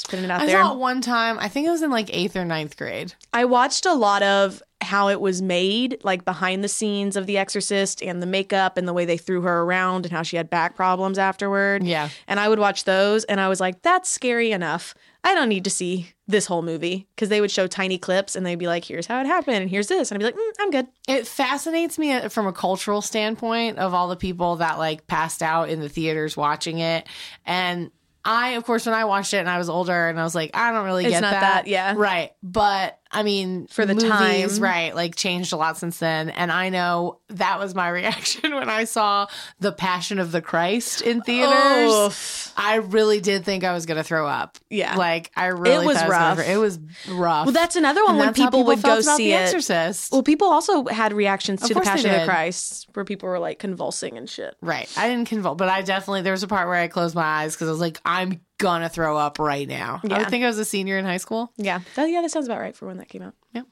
Just 0.00 0.08
putting 0.08 0.24
it 0.24 0.30
out 0.30 0.40
I 0.40 0.46
there. 0.46 0.62
saw 0.62 0.72
it 0.72 0.78
one 0.78 1.02
time. 1.02 1.38
I 1.38 1.48
think 1.48 1.66
it 1.66 1.70
was 1.70 1.82
in 1.82 1.90
like 1.90 2.08
eighth 2.10 2.34
or 2.34 2.46
ninth 2.46 2.74
grade. 2.78 3.12
I 3.34 3.44
watched 3.44 3.84
a 3.84 3.92
lot 3.92 4.22
of 4.22 4.62
how 4.80 5.10
it 5.10 5.20
was 5.20 5.42
made, 5.42 5.98
like 6.02 6.24
behind 6.24 6.64
the 6.64 6.68
scenes 6.68 7.16
of 7.16 7.26
The 7.26 7.36
Exorcist 7.36 8.02
and 8.02 8.22
the 8.22 8.26
makeup 8.26 8.78
and 8.78 8.88
the 8.88 8.94
way 8.94 9.04
they 9.04 9.18
threw 9.18 9.42
her 9.42 9.60
around 9.60 10.06
and 10.06 10.12
how 10.12 10.22
she 10.22 10.38
had 10.38 10.48
back 10.48 10.74
problems 10.74 11.18
afterward. 11.18 11.84
Yeah. 11.84 12.08
And 12.26 12.40
I 12.40 12.48
would 12.48 12.58
watch 12.58 12.84
those 12.84 13.24
and 13.24 13.42
I 13.42 13.48
was 13.50 13.60
like, 13.60 13.82
that's 13.82 14.08
scary 14.08 14.52
enough. 14.52 14.94
I 15.22 15.34
don't 15.34 15.50
need 15.50 15.64
to 15.64 15.70
see 15.70 16.14
this 16.26 16.46
whole 16.46 16.62
movie 16.62 17.06
because 17.14 17.28
they 17.28 17.42
would 17.42 17.50
show 17.50 17.66
tiny 17.66 17.98
clips 17.98 18.34
and 18.34 18.46
they'd 18.46 18.54
be 18.54 18.68
like, 18.68 18.86
here's 18.86 19.06
how 19.06 19.20
it 19.20 19.26
happened 19.26 19.56
and 19.58 19.68
here's 19.68 19.88
this. 19.88 20.10
And 20.10 20.16
I'd 20.16 20.20
be 20.20 20.24
like, 20.24 20.34
mm, 20.34 20.52
I'm 20.60 20.70
good. 20.70 20.86
It 21.06 21.26
fascinates 21.26 21.98
me 21.98 22.12
uh, 22.12 22.30
from 22.30 22.46
a 22.46 22.52
cultural 22.54 23.02
standpoint 23.02 23.76
of 23.76 23.92
all 23.92 24.08
the 24.08 24.16
people 24.16 24.56
that 24.56 24.78
like 24.78 25.06
passed 25.08 25.42
out 25.42 25.68
in 25.68 25.80
the 25.80 25.90
theaters 25.90 26.38
watching 26.38 26.78
it. 26.78 27.06
And 27.44 27.90
I, 28.24 28.50
of 28.50 28.64
course, 28.64 28.86
when 28.86 28.94
I 28.94 29.06
watched 29.06 29.32
it 29.34 29.38
and 29.38 29.48
I 29.48 29.58
was 29.58 29.68
older 29.68 30.08
and 30.08 30.20
I 30.20 30.24
was 30.24 30.34
like, 30.34 30.50
I 30.54 30.72
don't 30.72 30.84
really 30.84 31.04
It's 31.06 31.12
get 31.14 31.22
that. 31.22 31.40
that, 31.40 31.66
yeah. 31.66 31.94
Right. 31.96 32.32
But 32.42 32.99
I 33.12 33.22
mean, 33.24 33.66
For 33.66 33.84
the 33.84 33.94
movies, 33.94 34.08
time. 34.10 34.62
right, 34.62 34.94
like 34.94 35.16
changed 35.16 35.52
a 35.52 35.56
lot 35.56 35.76
since 35.76 35.98
then. 35.98 36.30
And 36.30 36.52
I 36.52 36.68
know 36.68 37.18
that 37.28 37.58
was 37.58 37.74
my 37.74 37.88
reaction 38.00 38.54
when 38.54 38.68
I 38.68 38.84
saw 38.84 39.26
The 39.58 39.72
Passion 39.72 40.18
of 40.20 40.30
the 40.32 40.40
Christ 40.40 41.02
in 41.02 41.20
theaters. 41.22 41.92
Oof. 41.92 42.52
I 42.56 42.76
really 42.76 43.20
did 43.20 43.44
think 43.44 43.64
I 43.64 43.72
was 43.72 43.86
going 43.86 43.96
to 43.96 44.04
throw 44.04 44.26
up. 44.28 44.58
Yeah. 44.68 44.94
Like, 44.96 45.30
I 45.36 45.46
really 45.46 45.86
was 45.86 45.96
thought 45.96 46.04
I 46.04 46.08
was 46.08 46.38
rough. 46.38 46.46
thro- 46.46 46.54
it 46.54 46.56
was 46.58 46.78
rough. 47.08 47.46
Well, 47.46 47.52
that's 47.52 47.76
another 47.76 48.02
one 48.04 48.10
And 48.10 48.18
when 48.20 48.28
how 48.28 48.32
people, 48.32 48.64
would 48.64 48.82
go 48.82 48.92
about 49.00 49.16
see 49.16 49.30
The 49.30 49.32
it. 49.32 49.42
Exorcist. 49.42 50.12
Well, 50.12 50.22
people 50.22 50.48
also 50.48 50.84
had 50.86 51.12
reactions 51.12 51.62
to 51.62 51.74
the 51.74 51.80
Passion 51.80 52.10
of 52.10 52.20
the. 52.20 52.26
Christ 52.26 52.88
where 52.92 53.04
people 53.04 53.28
were 53.28 53.38
like 53.38 53.58
convulsing 53.58 54.16
and 54.18 54.28
shit. 54.30 54.54
Right. 54.60 54.88
I 54.96 55.08
didn't 55.08 55.28
convulse, 55.28 55.56
but 55.56 55.68
I 55.68 55.82
definitely 55.82 56.22
there 56.22 56.32
was 56.32 56.42
a 56.42 56.48
part 56.48 56.68
where 56.68 56.76
I 56.76 56.88
closed 56.88 57.14
my 57.14 57.22
eyes 57.24 57.54
because 57.54 57.68
I 57.68 57.70
was 57.72 57.80
like, 57.80 58.00
I'm 58.04 58.40
gonna 58.60 58.88
throw 58.88 59.16
up 59.16 59.38
right 59.38 59.66
now. 59.68 60.00
I 60.04 60.06
Yeah. 60.06 60.18
would 60.18 60.30
think 60.30 60.44
I 60.44 60.46
was 60.46 60.58
a 60.58 60.64
senior 60.64 60.96
in 60.98 61.04
high 61.04 61.16
school. 61.16 61.50
Yeah, 61.56 61.80
that, 61.96 62.08
yeah, 62.10 62.20
that 62.22 62.30
sounds 62.30 62.46
about 62.46 62.60
right 62.60 62.76
for 62.76 62.86
when 62.86 62.98
that 62.98 63.08
came 63.08 63.22
out. 63.22 63.34
Yeah. 63.52 63.62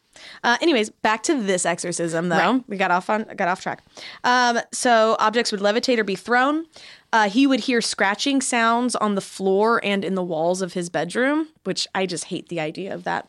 Uh, 0.43 0.57
anyways, 0.61 0.91
back 0.91 1.23
to 1.25 1.41
this 1.41 1.65
exorcism 1.65 2.29
though. 2.29 2.37
Right. 2.55 2.65
We 2.67 2.77
got 2.77 2.91
off 2.91 3.09
on 3.09 3.25
got 3.37 3.47
off 3.49 3.61
track. 3.61 3.85
Um, 4.25 4.59
so 4.73 5.17
objects 5.21 5.53
would 5.53 5.61
levitate 5.61 5.99
or 5.99 6.05
be 6.05 6.17
thrown. 6.17 6.67
Uh, 7.13 7.29
he 7.29 7.47
would 7.47 7.61
hear 7.61 7.81
scratching 7.81 8.41
sounds 8.41 8.97
on 8.97 9.15
the 9.15 9.21
floor 9.21 9.81
and 9.85 10.05
in 10.05 10.15
the 10.17 10.23
walls 10.25 10.61
of 10.61 10.73
his 10.73 10.91
bedroom, 10.91 11.49
which 11.65 11.87
I 11.95 12.05
just 12.07 12.25
hate 12.25 12.49
the 12.49 12.59
idea 12.61 12.93
of 12.93 13.05
that. 13.05 13.29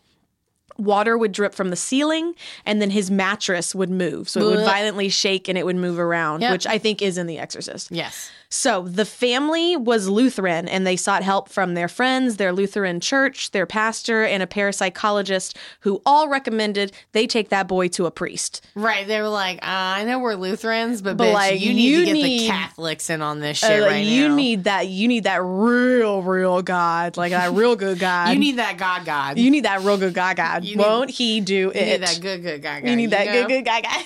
Water 0.78 1.18
would 1.18 1.34
drip 1.34 1.54
from 1.54 1.72
the 1.72 1.76
ceiling, 1.76 2.36
and 2.66 2.82
then 2.82 2.90
his 2.92 3.12
mattress 3.12 3.76
would 3.76 3.90
move. 3.90 4.30
So 4.30 4.40
it 4.40 4.56
would 4.56 4.66
violently 4.66 5.10
shake 5.10 5.50
and 5.50 5.58
it 5.58 5.66
would 5.66 5.76
move 5.76 6.00
around, 6.00 6.42
Yep. 6.42 6.52
which 6.54 6.68
I 6.68 6.78
think 6.78 7.02
is 7.02 7.18
in 7.18 7.28
The 7.28 7.38
Exorcist. 7.38 7.90
Yes. 7.92 8.32
So 8.52 8.82
the 8.82 9.06
family 9.06 9.78
was 9.78 10.10
Lutheran 10.10 10.68
and 10.68 10.86
they 10.86 10.96
sought 10.96 11.22
help 11.22 11.50
from 11.50 11.76
their 11.76 11.88
friends, 11.88 12.38
their 12.38 12.52
Lutheran 12.52 13.00
church, 13.00 13.52
their 13.52 13.68
pastor, 13.68 14.24
and 14.24 14.42
a 14.42 14.48
parapsychologist 14.48 15.56
who 15.82 16.02
all 16.04 16.28
recommended 16.30 16.92
they 17.12 17.28
take 17.28 17.50
that 17.50 17.68
boy 17.68 17.90
to 17.90 18.08
a 18.08 18.12
priest. 18.12 18.66
Right. 18.74 19.06
They 19.08 19.22
were 19.22 19.28
like, 19.30 19.58
uh, 19.60 19.68
I 19.70 20.04
know 20.04 20.18
we're 20.18 20.34
Lutherans, 20.34 21.04
but, 21.04 21.16
But, 21.16 21.26
bitch, 21.28 21.34
like, 21.34 21.62
you 21.62 21.74
need 21.76 21.84
you 21.92 22.00
to 22.00 22.06
get 22.06 22.14
need- 22.14 22.40
the 22.42 22.48
Catholics 22.48 23.10
in 23.12 23.22
on 23.22 23.40
this 23.40 23.64
Uh, 23.64 23.68
shit 23.68 23.82
like, 23.82 23.92
right 23.92 24.06
you 24.06 24.30
now. 24.30 24.36
need 24.36 24.64
that. 24.64 24.88
You 24.88 25.08
need 25.08 25.26
that 25.26 25.42
real, 25.44 26.24
real 26.24 26.64
God, 26.64 27.18
like 27.18 27.32
that 27.32 27.52
real 27.52 27.76
good 27.76 28.00
God. 28.00 28.30
you 28.34 28.40
need 28.40 28.58
that 28.58 28.78
God 28.78 29.06
God. 29.06 29.38
you 29.38 29.52
need 29.52 29.66
that 29.66 29.82
real 29.82 29.98
good 29.98 30.16
God. 30.16 30.36
God 30.38 30.64
You 30.66 30.76
need- 30.76 30.84
won't 30.84 31.12
he 31.12 31.40
do 31.40 31.54
You 31.54 31.70
it? 31.72 31.86
need 31.86 32.02
that 32.02 32.20
good 32.20 32.42
good 32.42 32.64
God 32.64 32.82
God. 32.82 32.90
You 32.90 32.96
need 32.96 33.12
that 33.12 33.28
know? 33.28 33.34
good, 33.34 33.48
good 33.48 33.66
God 33.66 33.84
guy. 33.84 34.02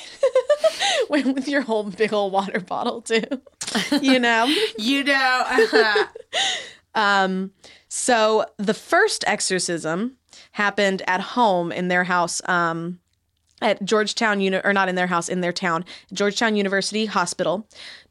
with 1.09 1.25
with 1.27 1.47
your 1.47 1.62
whole 1.62 1.83
big 1.85 2.12
old 2.12 2.33
water 2.33 2.59
bottle 2.59 3.01
too. 3.01 3.23
you 4.01 4.19
know. 4.19 4.33
You 4.78 5.04
know. 5.04 6.06
Um, 6.96 7.52
so 7.90 8.46
the 8.58 8.74
first 8.74 9.24
exorcism 9.28 10.18
happened 10.52 11.02
at 11.08 11.22
home 11.22 11.72
in 11.72 11.88
their 11.88 12.04
house. 12.04 12.42
Um, 12.48 13.00
at 13.62 13.84
Georgetown, 13.86 14.42
uni- 14.42 14.60
or 14.63 14.74
not 14.74 14.90
in 14.90 14.96
their 14.96 15.08
house, 15.08 15.30
in 15.30 15.40
their 15.42 15.54
town, 15.54 15.86
Georgetown 16.12 16.58
University 16.58 17.06
Hospital, 17.06 17.66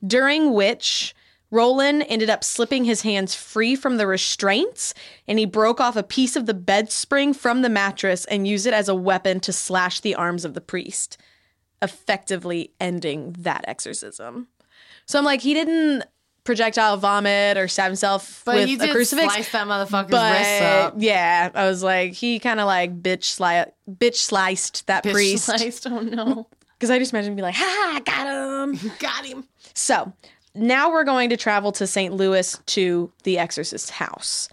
during 0.05 0.55
which 0.55 1.15
Roland 1.53 2.07
ended 2.09 2.31
up 2.31 2.43
slipping 2.43 2.85
his 2.85 3.03
hands 3.03 3.35
free 3.35 3.77
from 3.77 3.99
the 3.99 4.07
restraints 4.07 4.95
and 5.29 5.39
he 5.39 5.45
broke 5.45 5.81
off 5.81 5.97
a 5.97 6.03
piece 6.03 6.35
of 6.35 6.47
the 6.47 6.55
bed 6.55 6.91
spring 6.91 7.35
from 7.35 7.61
the 7.61 7.69
mattress 7.69 8.25
and 8.25 8.49
used 8.49 8.67
it 8.67 8.73
as 8.73 8.89
a 8.89 8.95
weapon 8.95 9.39
to 9.41 9.53
slash 9.53 10.01
the 10.01 10.15
arms 10.15 10.47
of 10.47 10.55
the 10.55 10.63
priest, 10.63 11.19
effectively 11.83 12.73
ending 12.81 13.37
that 13.39 13.67
exorcism. 13.69 14.49
So 15.07 15.19
I'm 15.19 15.25
like, 15.25 15.41
he 15.41 15.55
didn't 15.55 16.05
projectile 16.45 16.97
vomit 16.97 17.57
or 17.57 17.69
stab 17.69 17.87
himself 17.87 18.43
but 18.45 18.57
with 18.57 18.69
you 18.69 18.77
a 18.77 18.81
did 18.87 18.91
crucifix. 18.91 19.33
slice 19.33 19.53
that 19.53 19.67
motherfucker's 19.67 20.11
But 20.11 20.39
wrists 20.39 20.63
up. 20.63 20.95
yeah, 20.99 21.51
I 21.55 21.67
was 21.69 21.83
like, 21.85 22.13
he 22.15 22.39
kind 22.41 22.59
of 22.61 22.67
like 22.67 23.01
bitch 23.03 23.39
sli- 23.39 23.71
bitch 23.91 24.17
sliced 24.17 24.87
that 24.89 25.05
Bitch 25.05 25.13
priest 25.13 25.45
sliced. 25.47 25.87
Oh 25.87 26.01
no. 26.01 26.49
because 26.79 26.91
I 26.91 26.99
just 26.99 27.13
imagine 27.13 27.37
be 27.37 27.43
like, 27.43 27.55
ha 27.55 27.65
ha, 27.65 28.01
got 28.05 28.27
him. 28.27 28.91
Got 28.99 29.25
him. 29.25 29.45
So 29.75 30.13
now 30.55 30.91
we're 30.91 31.05
going 31.05 31.31
to 31.31 31.37
travel 31.37 31.71
to 31.73 31.87
St. 31.87 32.13
Louis 32.13 32.59
to 32.67 33.13
the 33.23 33.39
exorcist's 33.39 33.91
house. 33.91 34.49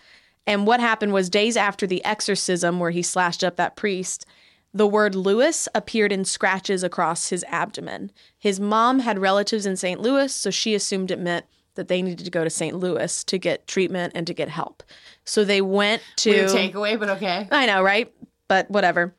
And 0.45 0.67
what 0.67 0.79
happened 0.79 1.11
was 1.13 1.27
days 1.29 1.57
after 1.57 1.87
the 1.87 2.03
exorcism, 2.05 2.79
where 2.79 2.91
he 2.91 3.01
slashed 3.01 3.43
up 3.43 3.55
that 3.55 3.75
priest, 3.75 4.25
the 4.73 4.87
word 4.87 5.15
Louis 5.15 5.67
appeared 5.73 6.11
in 6.11 6.25
scratches 6.25 6.83
across 6.83 7.29
his 7.29 7.43
abdomen. 7.47 8.11
His 8.37 8.59
mom 8.59 8.99
had 8.99 9.19
relatives 9.19 9.65
in 9.65 9.75
St. 9.75 9.99
Louis, 9.99 10.33
so 10.33 10.49
she 10.49 10.75
assumed 10.75 11.11
it 11.11 11.19
meant 11.19 11.45
that 11.75 11.87
they 11.87 12.01
needed 12.01 12.25
to 12.25 12.31
go 12.31 12.43
to 12.43 12.49
St. 12.49 12.75
Louis 12.75 13.23
to 13.23 13.37
get 13.37 13.67
treatment 13.67 14.13
and 14.15 14.27
to 14.27 14.33
get 14.33 14.49
help. 14.49 14.83
So 15.23 15.43
they 15.43 15.61
went 15.61 16.03
to 16.17 16.31
Weird 16.31 16.49
takeaway, 16.49 16.99
but 16.99 17.09
okay. 17.09 17.47
I 17.51 17.65
know, 17.65 17.81
right? 17.81 18.13
But 18.47 18.69
whatever. 18.69 19.13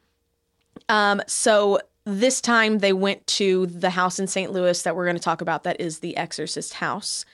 Um, 0.89 1.23
so 1.27 1.81
this 2.05 2.41
time 2.41 2.79
they 2.79 2.93
went 2.93 3.27
to 3.27 3.67
the 3.67 3.91
house 3.91 4.19
in 4.19 4.27
St. 4.27 4.53
Louis 4.53 4.83
that 4.83 4.95
we're 4.95 5.05
going 5.05 5.17
to 5.17 5.23
talk 5.23 5.41
about. 5.41 5.65
That 5.65 5.81
is 5.81 5.99
the 5.99 6.17
Exorcist 6.17 6.75
house, 6.75 7.25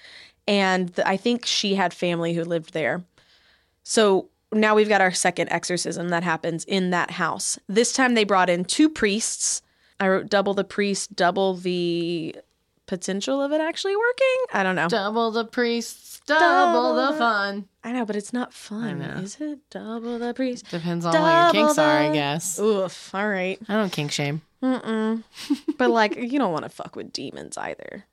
and 0.46 0.94
th- 0.94 1.06
I 1.06 1.16
think 1.16 1.44
she 1.44 1.74
had 1.74 1.92
family 1.92 2.34
who 2.34 2.44
lived 2.44 2.72
there. 2.72 3.04
So 3.82 4.28
now 4.52 4.74
we've 4.74 4.88
got 4.88 5.00
our 5.00 5.12
second 5.12 5.50
exorcism 5.50 6.08
that 6.10 6.22
happens 6.22 6.64
in 6.64 6.90
that 6.90 7.12
house. 7.12 7.58
This 7.68 7.92
time 7.92 8.14
they 8.14 8.24
brought 8.24 8.50
in 8.50 8.64
two 8.64 8.88
priests. 8.88 9.62
I 9.98 10.08
wrote 10.08 10.28
double 10.28 10.54
the 10.54 10.64
priest, 10.64 11.16
double 11.16 11.54
the 11.54 12.36
potential 12.86 13.42
of 13.42 13.52
it 13.52 13.60
actually 13.60 13.96
working. 13.96 14.44
I 14.52 14.62
don't 14.62 14.76
know. 14.76 14.88
Double 14.88 15.30
the 15.30 15.44
priests, 15.44 16.20
double 16.26 16.94
the 16.94 17.16
fun. 17.16 17.68
I 17.82 17.92
know, 17.92 18.04
but 18.04 18.16
it's 18.16 18.32
not 18.32 18.52
fun, 18.52 18.98
know. 18.98 19.20
is 19.20 19.36
it? 19.40 19.58
Double 19.70 20.18
the 20.18 20.34
priest. 20.34 20.70
Depends 20.70 21.04
on 21.04 21.12
what 21.12 21.20
your 21.20 21.52
Double 21.52 21.66
kinks 21.66 21.78
are, 21.78 21.98
I 21.98 22.12
guess. 22.12 22.58
Oof. 22.58 23.14
All 23.14 23.28
right. 23.28 23.58
I 23.68 23.74
don't 23.74 23.92
kink 23.92 24.12
shame. 24.12 24.42
Mm-mm. 24.62 25.22
but 25.78 25.90
like, 25.90 26.16
you 26.16 26.38
don't 26.38 26.52
want 26.52 26.64
to 26.64 26.68
fuck 26.68 26.96
with 26.96 27.12
demons 27.12 27.56
either. 27.56 28.04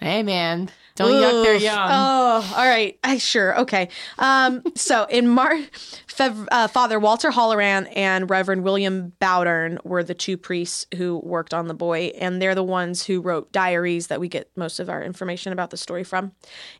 Hey 0.00 0.22
man, 0.22 0.70
don't 0.94 1.10
yuck 1.10 1.44
their 1.44 1.56
yum. 1.56 1.88
Oh, 1.90 2.54
all 2.56 2.66
right. 2.66 2.98
I 3.02 3.18
sure. 3.18 3.58
Okay. 3.60 3.88
Um, 4.18 4.62
so 4.76 5.04
in 5.04 5.26
March, 5.28 5.60
Fev- 6.06 6.46
uh, 6.52 6.68
Father 6.68 7.00
Walter 7.00 7.30
Halloran 7.32 7.86
and 7.88 8.30
Reverend 8.30 8.62
William 8.64 9.12
Bowdern 9.20 9.78
were 9.84 10.04
the 10.04 10.14
two 10.14 10.36
priests 10.36 10.86
who 10.96 11.20
worked 11.24 11.52
on 11.52 11.66
the 11.66 11.74
boy, 11.74 12.12
and 12.18 12.40
they're 12.40 12.54
the 12.54 12.62
ones 12.62 13.04
who 13.06 13.20
wrote 13.20 13.50
diaries 13.52 14.06
that 14.08 14.20
we 14.20 14.28
get 14.28 14.50
most 14.56 14.78
of 14.78 14.88
our 14.88 15.02
information 15.02 15.52
about 15.52 15.70
the 15.70 15.76
story 15.76 16.04
from. 16.04 16.32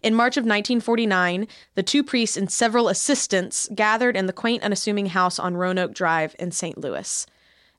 In 0.02 0.14
March 0.14 0.36
of 0.36 0.42
1949, 0.42 1.46
the 1.74 1.82
two 1.82 2.04
priests 2.04 2.36
and 2.36 2.50
several 2.50 2.88
assistants 2.88 3.68
gathered 3.74 4.16
in 4.16 4.26
the 4.26 4.32
quaint, 4.32 4.62
unassuming 4.62 5.06
house 5.06 5.38
on 5.38 5.56
Roanoke 5.56 5.94
Drive 5.94 6.36
in 6.38 6.50
St. 6.50 6.78
Louis. 6.78 7.26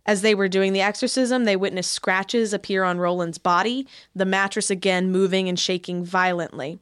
As 0.05 0.21
they 0.21 0.33
were 0.33 0.47
doing 0.47 0.73
the 0.73 0.81
exorcism, 0.81 1.43
they 1.43 1.55
witnessed 1.55 1.91
scratches 1.91 2.53
appear 2.53 2.83
on 2.83 2.97
Roland's 2.97 3.37
body, 3.37 3.87
the 4.15 4.25
mattress 4.25 4.71
again 4.71 5.11
moving 5.11 5.47
and 5.47 5.59
shaking 5.59 6.03
violently. 6.03 6.79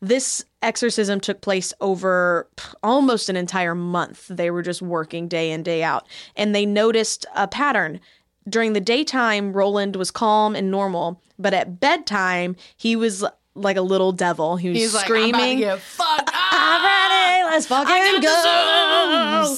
This 0.00 0.44
exorcism 0.60 1.20
took 1.20 1.40
place 1.40 1.72
over 1.80 2.48
almost 2.82 3.28
an 3.28 3.36
entire 3.36 3.74
month. 3.74 4.26
They 4.28 4.50
were 4.50 4.62
just 4.62 4.82
working 4.82 5.28
day 5.28 5.50
in, 5.52 5.62
day 5.62 5.82
out, 5.82 6.06
and 6.36 6.54
they 6.54 6.66
noticed 6.66 7.26
a 7.36 7.46
pattern. 7.46 8.00
During 8.48 8.72
the 8.72 8.80
daytime, 8.80 9.52
Roland 9.52 9.96
was 9.96 10.10
calm 10.10 10.56
and 10.56 10.70
normal, 10.70 11.22
but 11.38 11.54
at 11.54 11.80
bedtime, 11.80 12.56
he 12.76 12.96
was 12.96 13.24
like 13.54 13.76
a 13.76 13.82
little 13.82 14.12
devil. 14.12 14.56
He 14.56 14.68
was 14.70 14.78
He's 14.78 14.94
like, 14.94 15.04
screaming. 15.04 15.34
I'm 15.34 15.62
about 15.62 15.74
to 15.74 15.76
get 15.76 15.80
fucked 15.80 16.28
up. 16.28 16.34
I'm 16.52 16.84
ready. 16.84 17.50
Let's 17.50 17.66
fucking 17.66 18.20
go. 18.20 19.56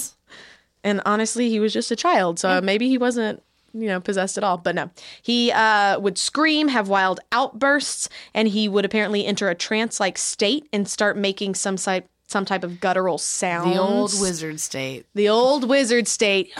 And 0.86 1.02
honestly, 1.04 1.50
he 1.50 1.58
was 1.58 1.72
just 1.72 1.90
a 1.90 1.96
child, 1.96 2.38
so 2.38 2.60
maybe 2.60 2.88
he 2.88 2.96
wasn't, 2.96 3.42
you 3.74 3.88
know, 3.88 3.98
possessed 4.00 4.38
at 4.38 4.44
all. 4.44 4.56
But 4.56 4.76
no, 4.76 4.88
he 5.20 5.50
uh, 5.50 5.98
would 5.98 6.16
scream, 6.16 6.68
have 6.68 6.88
wild 6.88 7.18
outbursts, 7.32 8.08
and 8.32 8.46
he 8.46 8.68
would 8.68 8.84
apparently 8.84 9.26
enter 9.26 9.48
a 9.48 9.54
trance-like 9.56 10.16
state 10.16 10.68
and 10.72 10.88
start 10.88 11.16
making 11.16 11.56
some 11.56 11.74
type 11.76 12.08
some 12.28 12.44
type 12.44 12.62
of 12.64 12.80
guttural 12.80 13.18
sounds. 13.18 13.74
The 13.74 13.80
old 13.80 14.12
wizard 14.20 14.60
state. 14.60 15.06
the 15.14 15.28
old 15.28 15.68
wizard 15.68 16.06
state. 16.08 16.52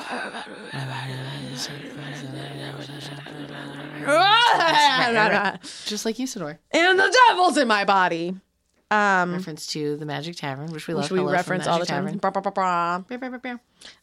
Just 5.87 6.05
like 6.05 6.17
Usidore. 6.17 6.59
and 6.73 6.99
the 6.99 7.17
devil's 7.29 7.57
in 7.57 7.67
my 7.69 7.85
body. 7.85 8.35
Um, 8.91 9.33
Reference 9.33 9.67
to 9.69 9.97
the 9.97 10.07
Magic 10.07 10.37
Tavern, 10.37 10.71
which 10.73 10.87
we 10.87 10.95
which 10.95 11.05
love. 11.05 11.11
we 11.11 11.19
Hello 11.19 11.33
reference 11.33 11.67
all 11.67 11.79
the 11.81 11.87
time. 11.87 12.05
Beow, 13.09 13.19
beow, 13.19 13.39
beow. 13.39 13.59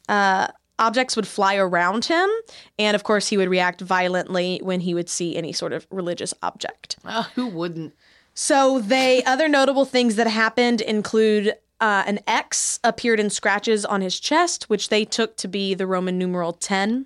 Uh, 0.09 0.47
objects 0.77 1.15
would 1.15 1.27
fly 1.27 1.55
around 1.55 2.05
him, 2.05 2.29
and 2.77 2.93
of 2.95 3.03
course, 3.03 3.29
he 3.29 3.37
would 3.37 3.49
react 3.49 3.79
violently 3.79 4.59
when 4.61 4.81
he 4.81 4.93
would 4.93 5.07
see 5.07 5.37
any 5.37 5.53
sort 5.53 5.71
of 5.71 5.87
religious 5.89 6.33
object. 6.43 6.97
Oh, 7.05 7.29
who 7.35 7.47
wouldn't? 7.47 7.93
So 8.33 8.79
they 8.79 9.23
other 9.23 9.47
notable 9.47 9.85
things 9.85 10.15
that 10.15 10.27
happened 10.27 10.81
include 10.81 11.55
uh, 11.79 12.03
an 12.05 12.19
X 12.27 12.79
appeared 12.83 13.19
in 13.19 13.29
scratches 13.29 13.85
on 13.85 14.01
his 14.01 14.19
chest, 14.19 14.69
which 14.69 14.89
they 14.89 15.05
took 15.05 15.37
to 15.37 15.47
be 15.47 15.73
the 15.73 15.87
Roman 15.87 16.17
numeral 16.17 16.51
ten. 16.51 17.05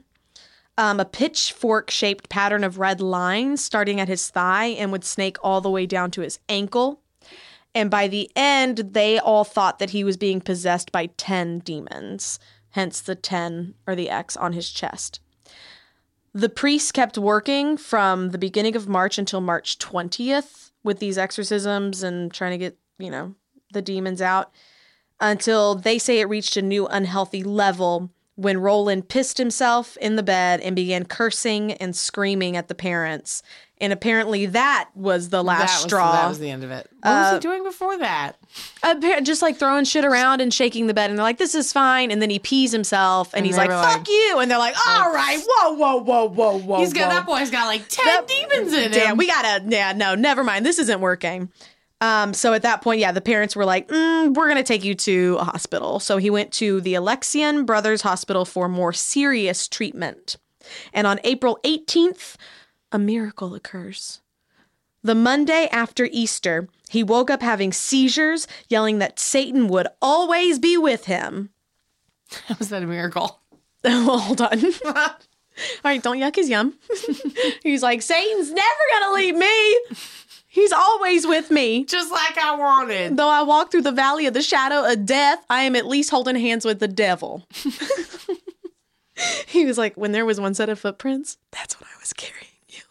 Um, 0.79 0.99
a 0.99 1.05
pitchfork 1.05 1.91
shaped 1.91 2.29
pattern 2.29 2.63
of 2.63 2.79
red 2.79 3.01
lines 3.01 3.63
starting 3.63 3.99
at 3.99 4.07
his 4.07 4.29
thigh 4.29 4.67
and 4.67 4.91
would 4.91 5.03
snake 5.03 5.37
all 5.43 5.59
the 5.59 5.69
way 5.71 5.85
down 5.85 6.09
to 6.11 6.21
his 6.21 6.39
ankle. 6.47 7.01
And 7.77 7.91
by 7.91 8.07
the 8.07 8.31
end, 8.35 8.93
they 8.93 9.19
all 9.19 9.43
thought 9.43 9.77
that 9.77 9.91
he 9.91 10.03
was 10.03 10.17
being 10.17 10.41
possessed 10.41 10.91
by 10.91 11.11
10 11.15 11.59
demons, 11.59 12.39
hence 12.71 12.99
the 13.01 13.13
10 13.13 13.75
or 13.85 13.93
the 13.93 14.09
X 14.09 14.35
on 14.35 14.53
his 14.53 14.71
chest. 14.71 15.19
The 16.33 16.49
priests 16.49 16.91
kept 16.91 17.19
working 17.19 17.77
from 17.77 18.31
the 18.31 18.39
beginning 18.39 18.75
of 18.75 18.87
March 18.87 19.19
until 19.19 19.41
March 19.41 19.77
20th 19.77 20.71
with 20.83 20.97
these 20.97 21.19
exorcisms 21.19 22.01
and 22.01 22.33
trying 22.33 22.53
to 22.53 22.57
get, 22.57 22.79
you 22.97 23.11
know, 23.11 23.35
the 23.71 23.83
demons 23.83 24.23
out 24.23 24.51
until 25.19 25.75
they 25.75 25.99
say 25.99 26.19
it 26.19 26.29
reached 26.29 26.57
a 26.57 26.63
new 26.63 26.87
unhealthy 26.87 27.43
level 27.43 28.09
when 28.37 28.57
Roland 28.59 29.09
pissed 29.09 29.37
himself 29.37 29.97
in 29.97 30.15
the 30.15 30.23
bed 30.23 30.61
and 30.61 30.75
began 30.75 31.03
cursing 31.05 31.73
and 31.73 31.95
screaming 31.95 32.55
at 32.55 32.67
the 32.69 32.75
parents. 32.75 33.43
And 33.79 33.93
apparently 33.93 34.47
that 34.47 34.89
was 34.95 35.29
the 35.29 35.43
last 35.43 35.59
that 35.59 35.75
was, 35.75 35.83
straw. 35.83 36.11
That 36.13 36.27
was 36.29 36.39
the 36.39 36.49
end 36.49 36.63
of 36.63 36.71
it. 36.71 36.89
What 37.01 37.11
was 37.11 37.27
Uh, 37.27 37.33
he 37.35 37.39
doing 37.41 37.63
before 37.63 37.97
that? 37.99 38.37
Just 39.23 39.41
like 39.43 39.57
throwing 39.57 39.85
shit 39.85 40.03
around 40.05 40.41
and 40.41 40.51
shaking 40.53 40.87
the 40.87 40.93
bed 40.95 41.09
and 41.11 41.17
they're 41.19 41.23
like 41.23 41.37
this 41.37 41.53
is 41.53 41.71
fine 41.71 42.09
and 42.11 42.19
then 42.21 42.29
he 42.31 42.39
pees 42.39 42.71
himself 42.71 43.29
and, 43.33 43.39
And 43.39 43.45
he's 43.45 43.57
like 43.57 43.69
fuck 43.69 43.97
like- 43.99 44.07
you 44.07 44.39
and 44.39 44.49
they're 44.49 44.57
like 44.57 44.75
all 44.87 45.11
right 45.13 45.39
whoa 45.47 45.73
whoa 45.73 45.97
whoa 45.97 46.29
whoa 46.29 46.57
whoa 46.59 46.79
He's 46.79 46.93
got 46.93 47.03
whoa. 47.09 47.15
that 47.15 47.25
boy's 47.25 47.51
got 47.51 47.65
like 47.65 47.87
ten 47.89 48.05
That- 48.05 48.27
demons 48.27 48.73
in 48.73 48.83
him. 48.85 48.91
damn 48.91 49.17
we 49.17 49.27
gotta 49.27 49.63
yeah 49.67 49.93
no 49.93 50.15
never 50.15 50.43
mind 50.43 50.65
this 50.65 50.79
isn't 50.79 51.01
working 51.01 51.49
um 52.01 52.33
so 52.33 52.53
at 52.53 52.61
that 52.61 52.81
point 52.81 52.99
yeah 52.99 53.11
the 53.11 53.21
parents 53.21 53.55
were 53.55 53.65
like 53.65 53.87
mm, 53.87 54.33
we're 54.33 54.47
gonna 54.47 54.63
take 54.63 54.83
you 54.83 54.95
to 54.95 55.37
a 55.39 55.43
hospital 55.43 55.99
so 55.99 56.17
he 56.17 56.29
went 56.29 56.51
to 56.51 56.81
the 56.81 56.93
alexian 56.93 57.65
brothers 57.65 58.01
hospital 58.01 58.45
for 58.45 58.67
more 58.69 58.93
serious 58.93 59.67
treatment 59.67 60.37
and 60.93 61.07
on 61.07 61.19
april 61.23 61.59
18th 61.63 62.35
a 62.91 62.99
miracle 62.99 63.55
occurs 63.55 64.21
the 65.03 65.15
Monday 65.15 65.69
after 65.71 66.09
Easter, 66.11 66.67
he 66.89 67.01
woke 67.01 67.29
up 67.29 67.41
having 67.41 67.71
seizures, 67.71 68.45
yelling 68.67 68.99
that 68.99 69.19
Satan 69.19 69.69
would 69.69 69.87
always 70.01 70.59
be 70.59 70.77
with 70.77 71.05
him. 71.05 71.49
was 72.59 72.67
that 72.69 72.83
a 72.83 72.87
miracle? 72.87 73.39
well, 73.83 74.19
hold 74.19 74.41
on. 74.41 74.59
All 74.85 75.15
right, 75.85 76.03
don't 76.03 76.17
yuck 76.17 76.35
his 76.35 76.49
yum. 76.49 76.73
He's 77.63 77.81
like, 77.81 78.01
Satan's 78.01 78.51
never 78.51 78.83
gonna 78.91 79.15
leave 79.15 79.35
me. 79.35 79.79
He's 80.47 80.71
always 80.71 81.27
with 81.27 81.51
me. 81.51 81.83
Just 81.85 82.11
like 82.11 82.37
I 82.37 82.55
wanted. 82.55 83.17
Though 83.17 83.27
I 83.29 83.41
walk 83.43 83.69
through 83.69 83.81
the 83.81 83.91
valley 83.91 84.25
of 84.27 84.33
the 84.33 84.41
shadow 84.41 84.89
of 84.91 85.05
death, 85.05 85.45
I 85.49 85.63
am 85.63 85.75
at 85.75 85.85
least 85.85 86.09
holding 86.09 86.35
hands 86.37 86.63
with 86.65 86.79
the 86.79 86.87
devil. 86.87 87.45
he 89.47 89.65
was 89.65 89.77
like, 89.77 89.95
when 89.95 90.13
there 90.13 90.25
was 90.25 90.39
one 90.39 90.53
set 90.53 90.69
of 90.69 90.79
footprints, 90.79 91.37
that's 91.51 91.79
when 91.79 91.87
I 91.93 91.99
was 91.99 92.13
carrying 92.13 92.47
you. 92.69 92.81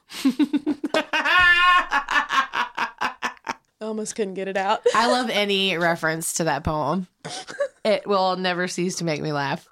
Almost 3.86 4.16
couldn't 4.16 4.34
get 4.34 4.48
it 4.48 4.56
out. 4.56 4.82
I 4.94 5.10
love 5.10 5.30
any 5.30 5.76
reference 5.76 6.34
to 6.34 6.44
that 6.44 6.62
poem. 6.64 7.06
It 7.84 8.04
will 8.04 8.34
never 8.34 8.66
cease 8.66 8.96
to 8.96 9.04
make 9.04 9.22
me 9.22 9.32
laugh. 9.32 9.68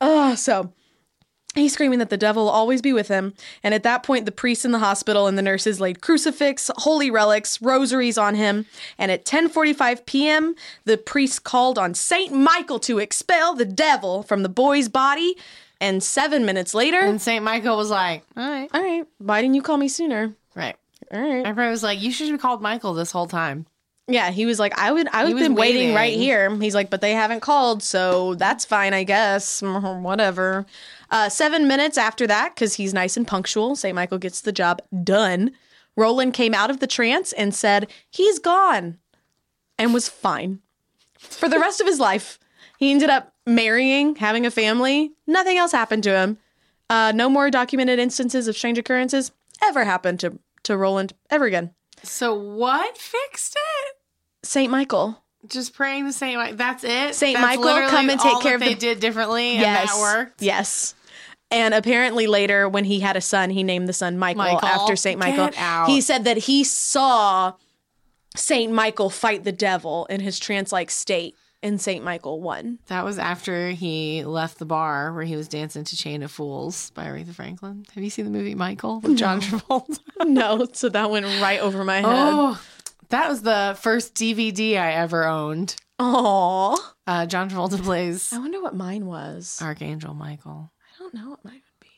Oh, 0.00 0.34
so 0.34 0.72
he's 1.56 1.72
screaming 1.72 1.98
that 1.98 2.10
the 2.10 2.16
devil 2.16 2.44
will 2.44 2.50
always 2.50 2.82
be 2.82 2.92
with 2.92 3.08
him. 3.08 3.34
And 3.62 3.74
at 3.74 3.82
that 3.82 4.02
point, 4.02 4.26
the 4.26 4.32
priests 4.32 4.64
in 4.64 4.72
the 4.72 4.78
hospital 4.78 5.26
and 5.26 5.36
the 5.36 5.42
nurses 5.42 5.80
laid 5.80 6.00
crucifix, 6.00 6.70
holy 6.76 7.10
relics, 7.10 7.60
rosaries 7.62 8.18
on 8.18 8.34
him. 8.34 8.66
And 8.98 9.10
at 9.10 9.24
10:45 9.24 10.06
p.m., 10.06 10.54
the 10.84 10.96
priest 10.96 11.44
called 11.44 11.78
on 11.78 11.94
Saint 11.94 12.32
Michael 12.32 12.78
to 12.80 12.98
expel 12.98 13.54
the 13.54 13.64
devil 13.64 14.22
from 14.22 14.42
the 14.42 14.48
boy's 14.48 14.88
body. 14.88 15.36
And 15.80 16.02
seven 16.02 16.46
minutes 16.46 16.72
later, 16.72 16.98
And 17.00 17.20
St. 17.20 17.44
Michael 17.44 17.76
was 17.76 17.90
like, 17.90 18.24
all 18.34 18.48
right. 18.48 18.70
all 18.72 18.82
right, 18.82 19.04
why 19.18 19.42
didn't 19.42 19.54
you 19.56 19.62
call 19.62 19.76
me 19.76 19.88
sooner? 19.88 20.34
Right. 20.54 20.74
All 21.12 21.20
right. 21.20 21.44
Everybody 21.44 21.70
was 21.70 21.82
like, 21.82 22.00
you 22.00 22.10
should 22.10 22.30
have 22.30 22.40
called 22.40 22.62
Michael 22.62 22.94
this 22.94 23.10
whole 23.10 23.26
time. 23.26 23.66
Yeah, 24.08 24.30
he 24.30 24.46
was 24.46 24.60
like, 24.60 24.78
I 24.78 24.92
would, 24.92 25.08
I 25.08 25.24
would 25.24 25.36
been 25.36 25.56
waiting 25.56 25.92
right 25.92 26.14
here. 26.14 26.54
He's 26.56 26.76
like, 26.76 26.90
but 26.90 27.00
they 27.00 27.12
haven't 27.12 27.40
called, 27.40 27.82
so 27.82 28.34
that's 28.36 28.64
fine, 28.64 28.94
I 28.94 29.02
guess. 29.02 29.62
Whatever. 29.62 30.64
Uh, 31.10 31.28
seven 31.28 31.66
minutes 31.66 31.98
after 31.98 32.26
that, 32.28 32.54
because 32.54 32.74
he's 32.74 32.94
nice 32.94 33.16
and 33.16 33.26
punctual, 33.26 33.74
St. 33.74 33.94
Michael 33.94 34.18
gets 34.18 34.40
the 34.40 34.52
job 34.52 34.80
done. 35.02 35.50
Roland 35.96 36.34
came 36.34 36.54
out 36.54 36.70
of 36.70 36.78
the 36.78 36.86
trance 36.86 37.32
and 37.32 37.52
said, 37.54 37.90
he's 38.08 38.38
gone, 38.38 38.98
and 39.78 39.92
was 39.92 40.08
fine 40.08 40.60
for 41.18 41.48
the 41.48 41.58
rest 41.58 41.80
of 41.80 41.86
his 41.86 41.98
life. 41.98 42.38
He 42.78 42.90
ended 42.92 43.10
up 43.10 43.32
marrying, 43.46 44.16
having 44.16 44.46
a 44.46 44.50
family. 44.50 45.12
Nothing 45.26 45.56
else 45.56 45.72
happened 45.72 46.04
to 46.04 46.16
him. 46.16 46.38
Uh, 46.88 47.12
no 47.14 47.28
more 47.28 47.50
documented 47.50 47.98
instances 47.98 48.46
of 48.46 48.56
strange 48.56 48.78
occurrences 48.78 49.32
ever 49.62 49.84
happened 49.84 50.20
to, 50.20 50.38
to 50.62 50.76
Roland 50.76 51.14
ever 51.30 51.46
again. 51.46 51.74
So 52.02 52.34
what 52.34 52.96
fixed 52.96 53.56
it? 53.56 53.95
St. 54.46 54.70
Michael. 54.70 55.22
Just 55.48 55.74
praying 55.74 56.06
to 56.06 56.12
Saint 56.12 56.36
Michael. 56.38 56.56
That's 56.56 56.82
it. 56.84 57.14
Saint 57.14 57.38
That's 57.38 57.56
Michael, 57.56 57.88
come 57.88 58.10
and 58.10 58.18
take 58.20 58.40
care 58.40 58.54
of 58.56 58.60
They 58.60 58.74
the- 58.74 58.80
did 58.80 59.00
differently, 59.00 59.52
and 59.52 59.60
Yes. 59.60 59.92
that 59.94 60.00
worked. 60.00 60.42
Yes. 60.42 60.94
And 61.50 61.72
apparently 61.74 62.26
later, 62.26 62.68
when 62.68 62.84
he 62.84 62.98
had 63.00 63.16
a 63.16 63.20
son, 63.20 63.50
he 63.50 63.62
named 63.62 63.88
the 63.88 63.92
son 63.92 64.18
Michael, 64.18 64.42
Michael? 64.42 64.66
after 64.68 64.96
Saint 64.96 65.20
Michael. 65.20 65.50
He 65.86 66.00
said 66.00 66.24
that 66.24 66.36
he 66.38 66.64
saw 66.64 67.52
Saint 68.34 68.72
Michael 68.72 69.10
fight 69.10 69.44
the 69.44 69.52
devil 69.52 70.06
in 70.06 70.20
his 70.20 70.40
trance-like 70.40 70.90
state, 70.90 71.36
and 71.62 71.80
Saint 71.80 72.04
Michael 72.04 72.40
won. 72.40 72.80
That 72.88 73.04
was 73.04 73.18
after 73.18 73.70
he 73.70 74.24
left 74.24 74.58
the 74.58 74.66
bar 74.66 75.12
where 75.12 75.24
he 75.24 75.36
was 75.36 75.46
dancing 75.46 75.84
to 75.84 75.96
"Chain 75.96 76.22
of 76.24 76.32
Fools" 76.32 76.90
by 76.90 77.04
Aretha 77.06 77.32
Franklin. 77.34 77.86
Have 77.94 78.02
you 78.02 78.10
seen 78.10 78.24
the 78.24 78.30
movie 78.32 78.56
Michael 78.56 78.98
with 79.00 79.16
John 79.16 79.40
Travolta? 79.40 80.00
no, 80.26 80.66
so 80.72 80.88
that 80.88 81.10
went 81.10 81.26
right 81.40 81.60
over 81.60 81.84
my 81.84 82.02
oh, 82.02 82.08
head. 82.10 82.32
oh, 82.34 82.60
that 83.10 83.28
was 83.28 83.42
the 83.42 83.76
first 83.80 84.14
DVD 84.14 84.76
I 84.76 84.92
ever 84.92 85.24
owned. 85.26 85.76
Aw. 85.98 86.94
Uh, 87.06 87.26
John 87.26 87.48
Travolta 87.48 87.82
plays 87.82 88.32
I 88.32 88.38
wonder 88.38 88.60
what 88.60 88.74
mine 88.74 89.06
was. 89.06 89.58
Archangel 89.62 90.14
Michael. 90.14 90.72
I 90.82 90.98
don't 90.98 91.14
know 91.14 91.30
what 91.30 91.44
mine 91.44 91.54
would 91.54 91.80
be. 91.80 91.90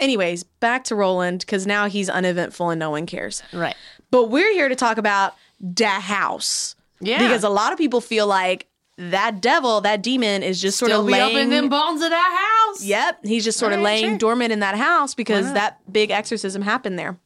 Anyways, 0.00 0.42
back 0.44 0.84
to 0.84 0.94
Roland 0.94 1.40
because 1.40 1.66
now 1.66 1.86
he's 1.86 2.08
uneventful 2.08 2.70
and 2.70 2.78
no 2.78 2.90
one 2.90 3.06
cares. 3.06 3.42
Right. 3.52 3.76
But 4.10 4.30
we're 4.30 4.52
here 4.52 4.68
to 4.68 4.74
talk 4.74 4.98
about 4.98 5.34
da 5.72 6.00
house. 6.00 6.74
Yeah. 7.00 7.18
Because 7.18 7.44
a 7.44 7.48
lot 7.48 7.72
of 7.72 7.78
people 7.78 8.00
feel 8.00 8.26
like 8.26 8.66
that 8.96 9.40
devil, 9.40 9.80
that 9.82 10.02
demon, 10.02 10.42
is 10.42 10.60
just 10.60 10.78
sort 10.78 10.90
Still 10.90 11.00
of 11.00 11.06
laying. 11.06 11.22
up 11.22 11.32
in 11.42 11.50
them 11.50 11.68
bones 11.68 12.02
of 12.02 12.10
that 12.10 12.68
house. 12.68 12.84
Yep, 12.84 13.24
he's 13.24 13.44
just 13.44 13.58
sort 13.58 13.72
of 13.72 13.78
right, 13.78 13.84
laying 13.84 14.10
sure. 14.10 14.18
dormant 14.18 14.52
in 14.52 14.60
that 14.60 14.76
house 14.76 15.14
because 15.14 15.52
that 15.52 15.80
big 15.92 16.10
exorcism 16.10 16.62
happened 16.62 16.98
there. 16.98 17.18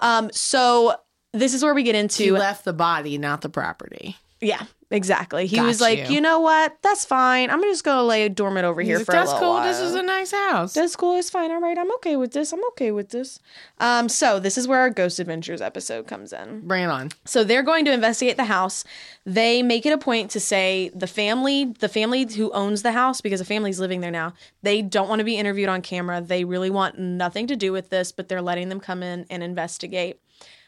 Um, 0.00 0.30
so 0.32 0.94
this 1.32 1.54
is 1.54 1.62
where 1.62 1.74
we 1.74 1.82
get 1.82 1.94
into. 1.94 2.22
He 2.22 2.30
left 2.30 2.64
the 2.64 2.72
body, 2.72 3.18
not 3.18 3.40
the 3.40 3.48
property. 3.48 4.16
yeah, 4.40 4.64
exactly. 4.90 5.46
He 5.46 5.56
Got 5.56 5.66
was 5.66 5.80
like, 5.80 6.08
you. 6.08 6.16
you 6.16 6.20
know 6.20 6.40
what? 6.40 6.76
That's 6.82 7.04
fine. 7.04 7.48
I'm 7.48 7.62
just 7.62 7.84
gonna 7.84 8.02
lay 8.02 8.28
dormant 8.28 8.66
over 8.66 8.82
here 8.82 8.98
He's 8.98 9.06
for 9.06 9.12
like, 9.12 9.22
a 9.22 9.26
That's 9.26 9.40
little 9.40 9.54
cool. 9.54 9.62
This 9.62 9.78
is 9.80 9.94
a 9.94 10.02
nice 10.02 10.32
house. 10.32 10.74
That's 10.74 10.96
cool. 10.96 11.16
It's 11.16 11.30
fine. 11.30 11.50
All 11.50 11.60
right. 11.60 11.78
I'm 11.78 11.92
okay 11.94 12.16
with 12.16 12.32
this. 12.32 12.52
I'm 12.52 12.62
okay 12.70 12.90
with 12.90 13.10
this. 13.10 13.38
Um, 13.78 14.08
so 14.08 14.38
this 14.40 14.58
is 14.58 14.66
where 14.68 14.80
our 14.80 14.90
Ghost 14.90 15.18
Adventures 15.20 15.62
episode 15.62 16.06
comes 16.06 16.32
in. 16.32 16.66
Bring 16.66 16.82
it 16.84 16.90
on. 16.90 17.10
So 17.24 17.44
they're 17.44 17.62
going 17.62 17.84
to 17.86 17.92
investigate 17.92 18.36
the 18.36 18.44
house. 18.44 18.84
They 19.24 19.62
make 19.62 19.86
it 19.86 19.92
a 19.92 19.98
point 19.98 20.30
to 20.32 20.40
say 20.40 20.90
the 20.94 21.06
family, 21.06 21.66
the 21.78 21.88
family 21.88 22.26
who 22.34 22.50
owns 22.52 22.82
the 22.82 22.92
house, 22.92 23.20
because 23.20 23.38
the 23.38 23.46
family's 23.46 23.78
living 23.78 24.00
there 24.00 24.10
now, 24.10 24.34
they 24.62 24.82
don't 24.82 25.08
want 25.08 25.20
to 25.20 25.24
be 25.24 25.36
interviewed 25.36 25.68
on 25.68 25.80
camera. 25.82 26.20
They 26.20 26.44
really 26.44 26.70
want 26.70 26.98
nothing 26.98 27.46
to 27.46 27.54
do 27.56 27.70
with 27.72 27.90
this, 27.90 28.10
but 28.10 28.28
they're 28.28 28.42
letting 28.42 28.68
them 28.68 28.80
come 28.80 29.02
in 29.04 29.24
and 29.30 29.42
investigate. 29.44 30.18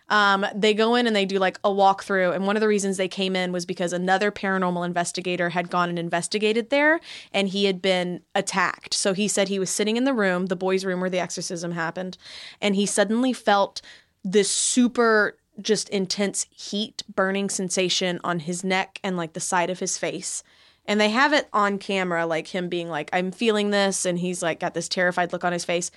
Um, 0.08 0.44
they 0.54 0.74
go 0.74 0.94
in 0.94 1.06
and 1.06 1.16
they 1.16 1.24
do 1.24 1.38
like 1.38 1.58
a 1.64 1.70
walkthrough. 1.70 2.34
And 2.34 2.46
one 2.46 2.56
of 2.56 2.60
the 2.60 2.68
reasons 2.68 2.96
they 2.96 3.08
came 3.08 3.34
in 3.34 3.52
was 3.52 3.64
because 3.64 3.92
another 3.92 4.30
paranormal 4.30 4.84
investigator 4.84 5.50
had 5.50 5.70
gone 5.70 5.88
and 5.88 5.98
investigated 5.98 6.70
there 6.70 7.00
and 7.32 7.48
he 7.48 7.64
had 7.64 7.80
been 7.80 8.20
attacked. 8.34 8.92
So 8.92 9.14
he 9.14 9.28
said 9.28 9.48
he 9.48 9.58
was 9.58 9.70
sitting 9.70 9.96
in 9.96 10.04
the 10.04 10.12
room, 10.12 10.46
the 10.46 10.56
boys' 10.56 10.84
room 10.84 11.00
where 11.00 11.10
the 11.10 11.20
exorcism 11.20 11.72
happened, 11.72 12.18
and 12.60 12.76
he 12.76 12.86
suddenly 12.86 13.32
felt 13.32 13.80
this 14.22 14.50
super 14.50 15.36
just 15.60 15.88
intense 15.90 16.46
heat 16.50 17.02
burning 17.12 17.48
sensation 17.48 18.20
on 18.24 18.40
his 18.40 18.64
neck 18.64 18.98
and 19.04 19.16
like 19.16 19.34
the 19.34 19.40
side 19.40 19.70
of 19.70 19.78
his 19.78 19.96
face. 19.96 20.42
And 20.86 21.00
they 21.00 21.10
have 21.10 21.32
it 21.32 21.48
on 21.52 21.78
camera, 21.78 22.26
like 22.26 22.48
him 22.48 22.68
being 22.68 22.88
like, 22.88 23.08
I'm 23.12 23.30
feeling 23.30 23.70
this. 23.70 24.04
And 24.04 24.18
he's 24.18 24.42
like 24.42 24.60
got 24.60 24.74
this 24.74 24.88
terrified 24.88 25.32
look 25.32 25.44
on 25.44 25.52
his 25.52 25.64
face. 25.64 25.90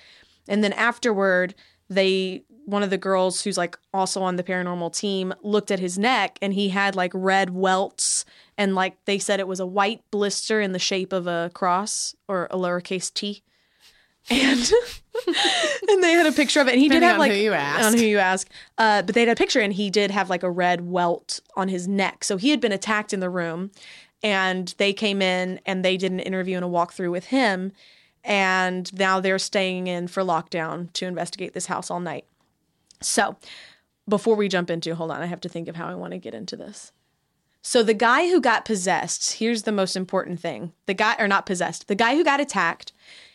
And 0.48 0.64
then 0.64 0.72
afterward, 0.72 1.54
they 1.90 2.44
one 2.68 2.82
of 2.82 2.90
the 2.90 2.98
girls 2.98 3.42
who's 3.42 3.56
like 3.56 3.78
also 3.94 4.22
on 4.22 4.36
the 4.36 4.42
paranormal 4.42 4.94
team 4.94 5.32
looked 5.42 5.70
at 5.70 5.78
his 5.78 5.98
neck 5.98 6.38
and 6.42 6.52
he 6.52 6.68
had 6.68 6.94
like 6.94 7.10
red 7.14 7.48
welts 7.48 8.26
and 8.58 8.74
like 8.74 9.02
they 9.06 9.18
said 9.18 9.40
it 9.40 9.48
was 9.48 9.58
a 9.58 9.64
white 9.64 10.02
blister 10.10 10.60
in 10.60 10.72
the 10.72 10.78
shape 10.78 11.10
of 11.14 11.26
a 11.26 11.50
cross 11.54 12.14
or 12.28 12.46
a 12.50 12.56
lowercase 12.56 13.12
t. 13.12 13.42
And 14.28 14.58
and 15.88 16.04
they 16.04 16.12
had 16.12 16.26
a 16.26 16.32
picture 16.32 16.60
of 16.60 16.68
it 16.68 16.72
and 16.72 16.80
he 16.80 16.90
did 16.90 17.02
have 17.02 17.14
on 17.14 17.20
like 17.20 17.32
who 17.32 17.38
you 17.38 17.54
ask. 17.54 17.86
on 17.86 17.94
who 17.94 18.04
you 18.04 18.18
ask 18.18 18.46
uh, 18.76 19.00
but 19.00 19.14
they 19.14 19.22
had 19.22 19.30
a 19.30 19.34
picture 19.34 19.60
and 19.60 19.72
he 19.72 19.88
did 19.88 20.10
have 20.10 20.28
like 20.28 20.42
a 20.42 20.50
red 20.50 20.86
welt 20.86 21.40
on 21.56 21.68
his 21.68 21.88
neck. 21.88 22.22
So 22.22 22.36
he 22.36 22.50
had 22.50 22.60
been 22.60 22.72
attacked 22.72 23.14
in 23.14 23.20
the 23.20 23.30
room 23.30 23.70
and 24.22 24.74
they 24.76 24.92
came 24.92 25.22
in 25.22 25.58
and 25.64 25.82
they 25.82 25.96
did 25.96 26.12
an 26.12 26.20
interview 26.20 26.56
and 26.56 26.66
a 26.66 26.68
walkthrough 26.68 27.10
with 27.10 27.26
him 27.26 27.72
and 28.24 28.92
now 28.98 29.20
they're 29.20 29.38
staying 29.38 29.86
in 29.86 30.06
for 30.06 30.22
lockdown 30.22 30.92
to 30.92 31.06
investigate 31.06 31.54
this 31.54 31.64
house 31.64 31.90
all 31.90 32.00
night 32.00 32.26
so 33.00 33.36
before 34.08 34.36
we 34.36 34.48
jump 34.48 34.70
into 34.70 34.94
hold 34.94 35.10
on 35.10 35.20
i 35.22 35.26
have 35.26 35.40
to 35.40 35.48
think 35.48 35.68
of 35.68 35.76
how 35.76 35.86
i 35.86 35.94
want 35.94 36.12
to 36.12 36.18
get 36.18 36.34
into 36.34 36.56
this 36.56 36.92
so 37.62 37.82
the 37.82 37.94
guy 37.94 38.28
who 38.28 38.40
got 38.40 38.64
possessed 38.64 39.34
here's 39.34 39.62
the 39.64 39.72
most 39.72 39.96
important 39.96 40.40
thing 40.40 40.72
the 40.86 40.94
guy 40.94 41.14
or 41.18 41.28
not 41.28 41.46
possessed 41.46 41.88
the 41.88 41.94
guy 41.94 42.14
who 42.14 42.24
got 42.24 42.40
attacked 42.40 42.92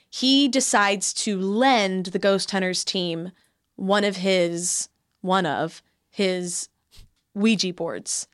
he 0.10 0.48
decides 0.48 1.14
to 1.14 1.40
lend 1.40 2.08
the 2.08 2.20
ghost 2.20 2.52
hunters 2.52 2.84
team 2.84 3.32
one 3.76 4.04
of 4.04 4.18
his 4.18 4.90
one 5.22 5.46
of 5.46 5.82
his 6.10 6.70
ouija 7.34 7.74
boards 7.74 8.28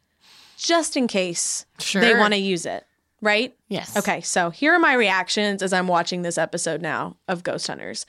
just 0.58 0.98
in 0.98 1.08
case 1.08 1.66
they 1.94 2.14
want 2.14 2.34
to 2.34 2.40
use 2.40 2.66
it 2.66 2.86
right 3.22 3.56
Yes. 3.70 3.96
Okay, 3.96 4.20
so 4.22 4.50
here 4.50 4.74
are 4.74 4.80
my 4.80 4.94
reactions 4.94 5.62
as 5.62 5.74
I'm 5.74 5.88
watching 5.88 6.24
this 6.24 6.40
episode 6.40 6.82
now 6.82 7.18
of 7.28 7.44
Ghost 7.44 7.68
Hunters. 7.68 8.08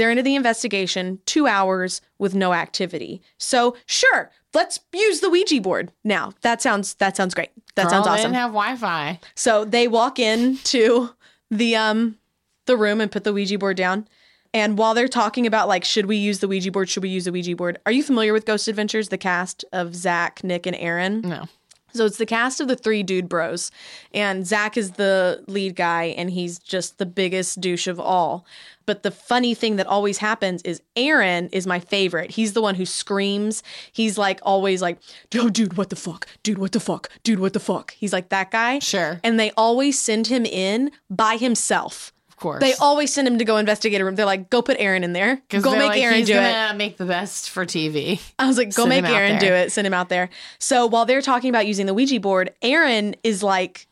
They're 0.00 0.10
into 0.10 0.22
the 0.22 0.34
investigation, 0.34 1.20
two 1.26 1.46
hours 1.46 2.00
with 2.18 2.34
no 2.34 2.54
activity. 2.54 3.20
So 3.36 3.76
sure, 3.84 4.30
let's 4.54 4.80
use 4.94 5.20
the 5.20 5.28
Ouija 5.28 5.60
board 5.60 5.92
now. 6.04 6.32
That 6.40 6.62
sounds 6.62 6.94
that 6.94 7.18
sounds 7.18 7.34
great. 7.34 7.50
That 7.74 7.82
Girl, 7.82 7.90
sounds 7.90 8.06
awesome. 8.06 8.32
didn't 8.32 8.36
have 8.36 8.52
Wi-Fi. 8.52 9.20
so 9.34 9.66
they 9.66 9.88
walk 9.88 10.18
into 10.18 11.10
the 11.50 11.76
um 11.76 12.16
the 12.64 12.78
room 12.78 13.02
and 13.02 13.12
put 13.12 13.24
the 13.24 13.32
Ouija 13.34 13.58
board 13.58 13.76
down. 13.76 14.08
And 14.54 14.78
while 14.78 14.94
they're 14.94 15.06
talking 15.06 15.46
about 15.46 15.68
like, 15.68 15.84
should 15.84 16.06
we 16.06 16.16
use 16.16 16.38
the 16.38 16.48
Ouija 16.48 16.70
board? 16.72 16.88
Should 16.88 17.02
we 17.02 17.10
use 17.10 17.26
the 17.26 17.32
Ouija 17.32 17.54
board? 17.54 17.78
Are 17.84 17.92
you 17.92 18.02
familiar 18.02 18.32
with 18.32 18.46
Ghost 18.46 18.68
Adventures? 18.68 19.10
The 19.10 19.18
cast 19.18 19.66
of 19.70 19.94
Zach, 19.94 20.42
Nick, 20.42 20.64
and 20.66 20.76
Aaron. 20.76 21.20
No. 21.20 21.44
So 21.92 22.04
it's 22.04 22.18
the 22.18 22.26
cast 22.26 22.60
of 22.60 22.68
the 22.68 22.76
three 22.76 23.02
dude 23.02 23.28
bros, 23.28 23.70
and 24.14 24.46
Zach 24.46 24.76
is 24.76 24.92
the 24.92 25.42
lead 25.48 25.74
guy, 25.74 26.04
and 26.16 26.30
he's 26.30 26.58
just 26.58 26.98
the 26.98 27.06
biggest 27.06 27.60
douche 27.60 27.88
of 27.88 27.98
all. 27.98 28.46
But 28.90 29.04
the 29.04 29.12
funny 29.12 29.54
thing 29.54 29.76
that 29.76 29.86
always 29.86 30.18
happens 30.18 30.62
is 30.62 30.82
Aaron 30.96 31.48
is 31.52 31.64
my 31.64 31.78
favorite. 31.78 32.32
He's 32.32 32.54
the 32.54 32.60
one 32.60 32.74
who 32.74 32.84
screams. 32.84 33.62
He's 33.92 34.18
like 34.18 34.40
always 34.42 34.82
like, 34.82 34.98
"Yo, 35.32 35.48
dude, 35.48 35.76
what 35.76 35.90
the 35.90 35.94
fuck? 35.94 36.26
Dude, 36.42 36.58
what 36.58 36.72
the 36.72 36.80
fuck? 36.80 37.08
Dude, 37.22 37.38
what 37.38 37.52
the 37.52 37.60
fuck?" 37.60 37.92
He's 37.92 38.12
like 38.12 38.30
that 38.30 38.50
guy. 38.50 38.80
Sure. 38.80 39.20
And 39.22 39.38
they 39.38 39.52
always 39.56 39.96
send 39.96 40.26
him 40.26 40.44
in 40.44 40.90
by 41.08 41.36
himself. 41.36 42.12
Of 42.28 42.36
course. 42.36 42.60
They 42.60 42.74
always 42.80 43.14
send 43.14 43.28
him 43.28 43.38
to 43.38 43.44
go 43.44 43.58
investigate 43.58 44.00
a 44.00 44.04
room. 44.04 44.16
They're 44.16 44.26
like, 44.26 44.50
"Go 44.50 44.60
put 44.60 44.76
Aaron 44.80 45.04
in 45.04 45.12
there. 45.12 45.40
Go 45.50 45.70
make 45.76 45.90
like, 45.90 46.02
Aaron 46.02 46.24
do 46.24 46.34
it." 46.34 46.76
make 46.76 46.96
the 46.96 47.06
best 47.06 47.50
for 47.50 47.64
TV. 47.64 48.20
I 48.40 48.48
was 48.48 48.58
like, 48.58 48.74
go 48.74 48.88
Send 48.88 49.04
make 49.04 49.12
Aaron 49.12 49.38
do 49.38 49.46
it. 49.46 49.70
Send 49.70 49.86
him 49.86 49.94
out 49.94 50.08
there. 50.08 50.30
So 50.58 50.86
while 50.86 51.06
they're 51.06 51.22
talking 51.22 51.48
about 51.48 51.68
using 51.68 51.86
the 51.86 51.94
Ouija 51.94 52.18
board, 52.18 52.52
Aaron 52.60 53.14
is 53.22 53.44
like, 53.44 53.86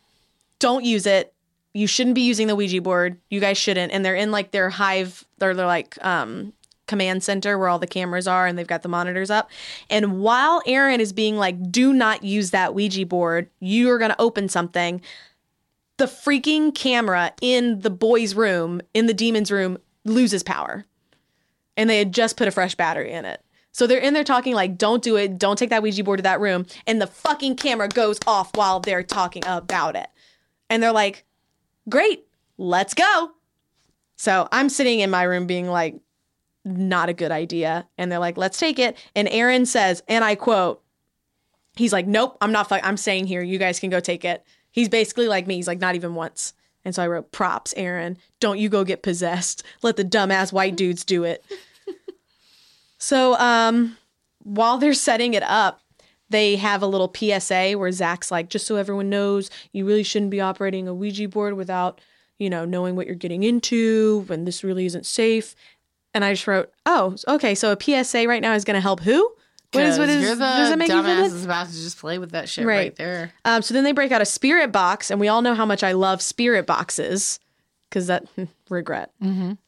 don't 0.59 0.85
use 0.85 1.07
it. 1.07 1.33
You 1.75 1.87
shouldn't 1.87 2.15
be 2.15 2.23
using 2.23 2.47
the 2.47 2.57
Ouija 2.57 2.81
board. 2.81 3.19
You 3.31 3.41
guys 3.41 3.59
shouldn't. 3.59 3.93
And 3.93 4.05
they're 4.05 4.15
in 4.15 4.31
like 4.31 4.51
their 4.51 4.71
hive, 4.71 5.25
they're, 5.39 5.55
like, 5.55 5.97
um, 6.05 6.53
command 6.87 7.23
center 7.23 7.59
where 7.59 7.69
all 7.69 7.79
the 7.79 7.87
cameras 7.87 8.27
are 8.27 8.47
and 8.47 8.57
they've 8.59 8.67
got 8.67 8.83
the 8.83 8.89
monitors 8.89 9.31
up. 9.31 9.51
And 9.91 10.21
while 10.21 10.63
Aaron 10.67 11.01
is 11.01 11.13
being 11.13 11.37
like, 11.37 11.71
do 11.71 11.93
not 11.93 12.25
use 12.25 12.51
that 12.51 12.75
Ouija 12.75 13.05
board, 13.05 13.51
you 13.61 13.91
are 13.91 13.99
going 13.99 14.11
to 14.11 14.21
open 14.21 14.49
something, 14.49 15.03
the 15.99 16.07
freaking 16.07 16.75
camera 16.75 17.33
in 17.43 17.81
the 17.81 17.91
boys' 17.91 18.35
room, 18.35 18.81
in 18.95 19.07
the 19.07 19.13
demon's 19.13 19.51
room, 19.51 19.77
loses 20.05 20.43
power 20.43 20.87
and 21.79 21.89
they 21.89 21.99
had 21.99 22.13
just 22.13 22.37
put 22.37 22.49
a 22.49 22.51
fresh 22.51 22.75
battery 22.75 23.13
in 23.13 23.25
it. 23.25 23.41
So 23.73 23.87
they're 23.87 24.01
in 24.01 24.13
there 24.13 24.25
talking 24.25 24.55
like, 24.55 24.77
"Don't 24.77 25.03
do 25.03 25.17
it. 25.17 25.39
Don't 25.39 25.57
take 25.57 25.71
that 25.71 25.83
Ouija 25.83 26.03
board 26.03 26.19
to 26.19 26.23
that 26.25 26.41
room." 26.41 26.67
And 26.87 27.01
the 27.01 27.07
fucking 27.07 27.55
camera 27.57 27.89
goes 27.89 28.19
off 28.27 28.55
while 28.57 28.81
they're 28.81 29.05
talking 29.05 29.45
about 29.47 29.95
it. 29.95 30.09
And 30.69 30.83
they're 30.83 30.93
like, 30.93 31.25
"Great, 31.89 32.27
let's 32.57 32.95
go." 32.95 33.33
So 34.17 34.49
I'm 34.51 34.69
sitting 34.69 35.01
in 35.01 35.11
my 35.11 35.23
room 35.23 35.47
being 35.47 35.69
like, 35.69 35.97
"Not 36.65 37.09
a 37.09 37.15
good 37.15 37.31
idea." 37.31 37.89
And 37.97 38.11
they're 38.11 38.19
like, 38.19 38.37
"Let's 38.37 38.59
take 38.59 38.79
it." 38.79 38.97
And 39.15 39.29
Aaron 39.29 39.67
says, 39.67 40.03
and 40.09 40.25
I 40.25 40.35
quote, 40.35 40.83
he's 41.77 41.93
like, 41.93 42.07
"Nope, 42.07 42.37
I'm 42.41 42.53
not. 42.53 42.71
I'm 42.71 42.97
staying 42.97 43.27
here. 43.27 43.43
You 43.43 43.59
guys 43.59 43.81
can 43.81 43.91
go 43.91 44.01
take 44.01 44.25
it." 44.25 44.45
He's 44.71 44.89
basically 44.89 45.29
like 45.29 45.47
me. 45.47 45.57
He's 45.57 45.69
like, 45.69 45.81
"Not 45.81 45.95
even 45.95 46.15
once." 46.15 46.53
And 46.85 46.95
so 46.95 47.03
I 47.03 47.07
wrote, 47.07 47.33
"Props, 47.33 47.73
Aaron. 47.77 48.19
Don't 48.41 48.59
you 48.59 48.69
go 48.69 48.85
get 48.85 49.03
possessed. 49.03 49.63
Let 49.83 49.97
the 49.97 50.05
dumbass 50.05 50.53
white 50.53 50.77
dudes 50.77 51.05
do 51.05 51.25
it." 51.25 51.45
So, 53.01 53.37
um, 53.37 53.97
while 54.43 54.79
they're 54.79 54.93
setting 54.93 55.35
it 55.35 55.45
up, 55.45 55.81
they 56.31 56.57
have 56.57 56.83
a 56.83 56.87
little 56.87 57.13
PSA 57.15 57.73
where 57.73 57.91
Zach's 57.93 58.31
like, 58.31 58.51
just 58.51 58.67
so 58.67 58.77
everyone 58.77 59.09
knows, 59.11 59.51
you 59.73 59.87
really 59.87 60.03
shouldn't 60.03 60.31
be 60.31 60.41
operating 60.41 60.87
a 60.89 60.95
Ouija 60.95 61.29
board 61.29 61.55
without, 61.55 62.01
you 62.39 62.51
know, 62.51 62.65
knowing 62.65 62.97
what 62.97 63.07
you're 63.07 63.17
getting 63.17 63.43
into, 63.43 64.27
and 64.29 64.47
this 64.47 64.63
really 64.63 64.87
isn't 64.87 65.07
safe. 65.07 65.55
And 66.15 66.25
I 66.25 66.33
just 66.33 66.47
wrote, 66.47 66.71
oh, 66.87 67.17
okay, 67.27 67.55
so 67.55 67.73
a 67.73 68.05
PSA 68.05 68.27
right 68.27 68.43
now 68.43 68.55
is 68.55 68.65
going 68.65 68.75
to 68.77 68.81
help 68.81 69.01
who? 69.01 69.33
What 69.73 69.85
is 69.85 69.99
what 69.99 70.09
is? 70.09 70.23
You're 70.23 70.35
the 70.35 70.39
does 70.41 70.71
it 70.71 70.79
make 70.79 70.91
dumbass 70.91 71.27
is 71.27 71.45
about 71.45 71.67
to 71.67 71.73
just 71.75 71.99
play 71.99 72.19
with 72.19 72.31
that 72.31 72.49
shit 72.49 72.65
Right. 72.65 72.77
right, 72.77 72.97
there. 72.97 73.33
Um, 73.45 73.61
so 73.61 73.75
then 73.75 73.85
they 73.85 73.93
break 73.93 74.13
out 74.13 74.23
a 74.23 74.25
spirit 74.25 74.73
box, 74.73 75.11
and 75.11 75.21
we 75.21 75.29
all 75.29 75.43
know 75.43 75.55
how 75.55 75.67
much 75.67 75.83
I 75.83 75.93
love 75.93 76.23
spirit 76.23 76.67
boxes 76.67 77.39
because 77.91 78.07
that 78.07 78.25
regret. 78.71 79.13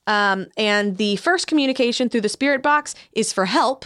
Um, 0.07 0.47
and 0.57 0.97
the 0.97 1.17
first 1.17 1.47
communication 1.47 2.09
through 2.09 2.23
the 2.23 2.31
spirit 2.31 2.63
box 2.63 2.95
is 3.13 3.31
for 3.31 3.45
help, 3.45 3.85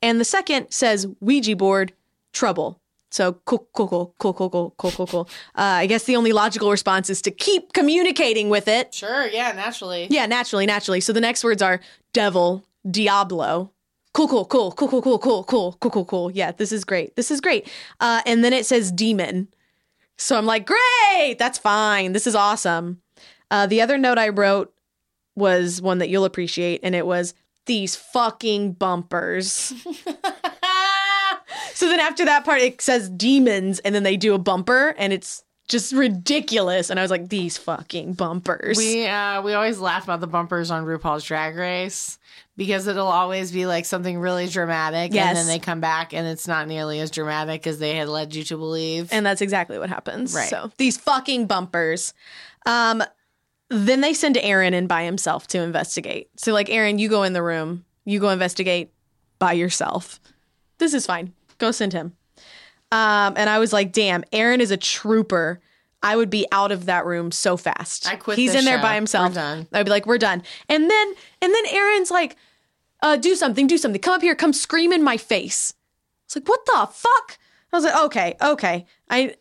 and 0.00 0.18
the 0.18 0.24
second 0.24 0.70
says 0.70 1.06
Ouija 1.20 1.54
board 1.54 1.92
trouble. 2.32 2.80
So 3.10 3.34
cool, 3.44 3.68
cool, 3.74 3.88
cool, 3.88 4.14
cool, 4.18 4.32
cool, 4.32 4.50
cool, 4.50 4.74
cool, 4.78 4.90
cool, 4.90 5.06
cool. 5.06 5.28
Uh, 5.54 5.84
I 5.84 5.86
guess 5.86 6.04
the 6.04 6.16
only 6.16 6.32
logical 6.32 6.70
response 6.70 7.10
is 7.10 7.20
to 7.22 7.30
keep 7.30 7.74
communicating 7.74 8.48
with 8.48 8.68
it. 8.68 8.94
Sure, 8.94 9.26
yeah, 9.26 9.52
naturally. 9.52 10.06
Yeah, 10.08 10.24
naturally, 10.24 10.64
naturally. 10.64 11.00
So 11.00 11.12
the 11.12 11.20
next 11.20 11.44
words 11.44 11.60
are 11.60 11.80
devil, 12.14 12.64
diablo. 12.90 13.70
Cool, 14.14 14.28
cool, 14.28 14.46
cool, 14.46 14.72
cool, 14.72 14.88
cool, 14.88 15.02
cool, 15.02 15.18
cool, 15.18 15.44
cool, 15.44 15.72
cool, 15.78 15.90
cool, 15.90 16.04
cool. 16.04 16.30
Yeah, 16.30 16.52
this 16.52 16.72
is 16.72 16.84
great. 16.84 17.16
This 17.16 17.30
is 17.30 17.40
great. 17.40 17.70
Uh, 18.00 18.22
and 18.24 18.42
then 18.42 18.54
it 18.54 18.64
says 18.64 18.90
demon. 18.90 19.48
So 20.16 20.36
I'm 20.38 20.46
like, 20.46 20.66
great, 20.66 21.36
that's 21.38 21.58
fine. 21.58 22.12
This 22.12 22.26
is 22.26 22.34
awesome. 22.34 23.02
Uh, 23.50 23.66
the 23.66 23.82
other 23.82 23.98
note 23.98 24.18
I 24.18 24.30
wrote 24.30 24.72
was 25.34 25.82
one 25.82 25.98
that 25.98 26.08
you'll 26.08 26.24
appreciate, 26.24 26.80
and 26.82 26.94
it 26.94 27.06
was 27.06 27.34
these 27.66 27.96
fucking 27.96 28.72
bumpers. 28.72 29.72
So 31.82 31.88
then 31.88 31.98
after 31.98 32.24
that 32.26 32.44
part, 32.44 32.60
it 32.60 32.80
says 32.80 33.08
demons, 33.10 33.80
and 33.80 33.92
then 33.92 34.04
they 34.04 34.16
do 34.16 34.34
a 34.34 34.38
bumper, 34.38 34.94
and 34.96 35.12
it's 35.12 35.42
just 35.66 35.92
ridiculous. 35.92 36.90
And 36.90 37.00
I 37.00 37.02
was 37.02 37.10
like, 37.10 37.28
these 37.28 37.58
fucking 37.58 38.12
bumpers. 38.12 38.78
We 38.78 39.04
uh 39.06 39.42
we 39.42 39.52
always 39.54 39.80
laugh 39.80 40.04
about 40.04 40.20
the 40.20 40.28
bumpers 40.28 40.70
on 40.70 40.84
RuPaul's 40.84 41.24
Drag 41.24 41.56
Race 41.56 42.20
because 42.56 42.86
it'll 42.86 43.08
always 43.08 43.50
be 43.50 43.66
like 43.66 43.84
something 43.84 44.16
really 44.16 44.46
dramatic 44.46 45.12
Yes. 45.12 45.28
and 45.30 45.36
then 45.38 45.46
they 45.48 45.58
come 45.58 45.80
back 45.80 46.12
and 46.14 46.24
it's 46.28 46.46
not 46.46 46.68
nearly 46.68 47.00
as 47.00 47.10
dramatic 47.10 47.66
as 47.66 47.80
they 47.80 47.96
had 47.96 48.08
led 48.08 48.32
you 48.32 48.44
to 48.44 48.56
believe. 48.56 49.08
And 49.12 49.26
that's 49.26 49.40
exactly 49.40 49.76
what 49.78 49.88
happens. 49.88 50.34
Right. 50.34 50.48
So 50.48 50.70
these 50.76 50.96
fucking 50.98 51.46
bumpers. 51.46 52.14
Um, 52.64 53.02
then 53.70 54.02
they 54.02 54.14
send 54.14 54.36
Aaron 54.36 54.74
in 54.74 54.86
by 54.86 55.02
himself 55.02 55.48
to 55.48 55.58
investigate. 55.62 56.28
So 56.36 56.52
like, 56.52 56.70
Aaron, 56.70 57.00
you 57.00 57.08
go 57.08 57.24
in 57.24 57.32
the 57.32 57.42
room, 57.42 57.84
you 58.04 58.20
go 58.20 58.28
investigate 58.28 58.92
by 59.40 59.52
yourself. 59.54 60.20
This 60.78 60.92
is 60.94 61.06
fine. 61.06 61.32
Go 61.62 61.70
send 61.70 61.92
him. 61.92 62.16
Um, 62.90 63.34
and 63.36 63.48
I 63.48 63.60
was 63.60 63.72
like, 63.72 63.92
damn, 63.92 64.24
Aaron 64.32 64.60
is 64.60 64.72
a 64.72 64.76
trooper. 64.76 65.60
I 66.02 66.16
would 66.16 66.28
be 66.28 66.44
out 66.50 66.72
of 66.72 66.86
that 66.86 67.06
room 67.06 67.30
so 67.30 67.56
fast. 67.56 68.08
I 68.08 68.16
quit 68.16 68.36
He's 68.36 68.56
in 68.56 68.64
there 68.64 68.78
show. 68.78 68.82
by 68.82 68.96
himself. 68.96 69.28
We're 69.28 69.34
done. 69.34 69.68
I'd 69.72 69.84
be 69.84 69.90
like, 69.90 70.04
we're 70.04 70.18
done. 70.18 70.42
And 70.68 70.90
then 70.90 71.14
and 71.40 71.54
then 71.54 71.62
Aaron's 71.70 72.10
like, 72.10 72.34
uh, 73.00 73.16
do 73.16 73.36
something, 73.36 73.68
do 73.68 73.78
something. 73.78 74.00
Come 74.00 74.14
up 74.14 74.22
here, 74.22 74.34
come 74.34 74.52
scream 74.52 74.92
in 74.92 75.04
my 75.04 75.16
face. 75.16 75.74
It's 76.24 76.34
like, 76.34 76.48
what 76.48 76.66
the 76.66 76.88
fuck? 76.92 77.38
I 77.72 77.76
was 77.76 77.84
like, 77.84 78.04
okay, 78.06 78.34
okay. 78.42 78.84
I 79.08 79.36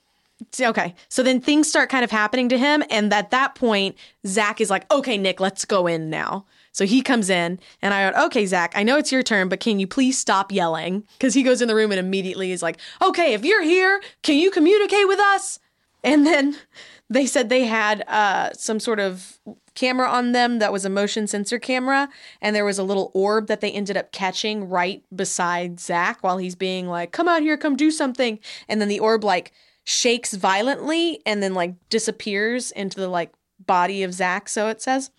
okay. 0.61 0.93
So 1.09 1.23
then 1.23 1.41
things 1.41 1.67
start 1.67 1.89
kind 1.89 2.03
of 2.03 2.11
happening 2.11 2.49
to 2.49 2.57
him. 2.59 2.83
And 2.91 3.11
at 3.11 3.31
that 3.31 3.55
point, 3.55 3.97
Zach 4.27 4.61
is 4.61 4.69
like, 4.69 4.85
okay, 4.93 5.17
Nick, 5.17 5.39
let's 5.39 5.65
go 5.65 5.87
in 5.87 6.11
now. 6.11 6.45
So 6.71 6.85
he 6.85 7.01
comes 7.01 7.29
in 7.29 7.59
and 7.81 7.93
I 7.93 8.05
went, 8.05 8.17
okay, 8.27 8.45
Zach, 8.45 8.71
I 8.75 8.83
know 8.83 8.97
it's 8.97 9.11
your 9.11 9.23
turn, 9.23 9.49
but 9.49 9.59
can 9.59 9.79
you 9.79 9.87
please 9.87 10.17
stop 10.17 10.51
yelling? 10.51 11.03
Because 11.17 11.33
he 11.33 11.43
goes 11.43 11.61
in 11.61 11.67
the 11.67 11.75
room 11.75 11.91
and 11.91 11.99
immediately 11.99 12.51
is 12.51 12.63
like, 12.63 12.77
okay, 13.01 13.33
if 13.33 13.43
you're 13.43 13.63
here, 13.63 14.01
can 14.23 14.37
you 14.37 14.51
communicate 14.51 15.07
with 15.07 15.19
us? 15.19 15.59
And 16.03 16.25
then 16.25 16.55
they 17.09 17.25
said 17.25 17.49
they 17.49 17.65
had 17.65 18.03
uh, 18.07 18.51
some 18.53 18.79
sort 18.79 18.99
of 18.99 19.39
camera 19.73 20.09
on 20.09 20.31
them 20.31 20.59
that 20.59 20.71
was 20.71 20.85
a 20.85 20.89
motion 20.89 21.27
sensor 21.27 21.59
camera, 21.59 22.09
and 22.41 22.55
there 22.55 22.65
was 22.65 22.79
a 22.79 22.83
little 22.83 23.11
orb 23.13 23.47
that 23.47 23.61
they 23.61 23.71
ended 23.71 23.97
up 23.97 24.11
catching 24.11 24.69
right 24.69 25.03
beside 25.15 25.79
Zach 25.79 26.21
while 26.21 26.37
he's 26.37 26.55
being 26.55 26.87
like, 26.87 27.11
"Come 27.11 27.27
out 27.27 27.41
here, 27.41 27.57
come 27.57 27.75
do 27.75 27.91
something," 27.91 28.39
and 28.67 28.81
then 28.81 28.87
the 28.87 28.99
orb 28.99 29.23
like 29.23 29.51
shakes 29.83 30.33
violently 30.33 31.21
and 31.25 31.41
then 31.41 31.53
like 31.53 31.75
disappears 31.89 32.71
into 32.71 32.99
the 32.99 33.07
like 33.07 33.31
body 33.65 34.03
of 34.03 34.13
Zach. 34.13 34.49
So 34.49 34.67
it 34.67 34.81
says. 34.81 35.11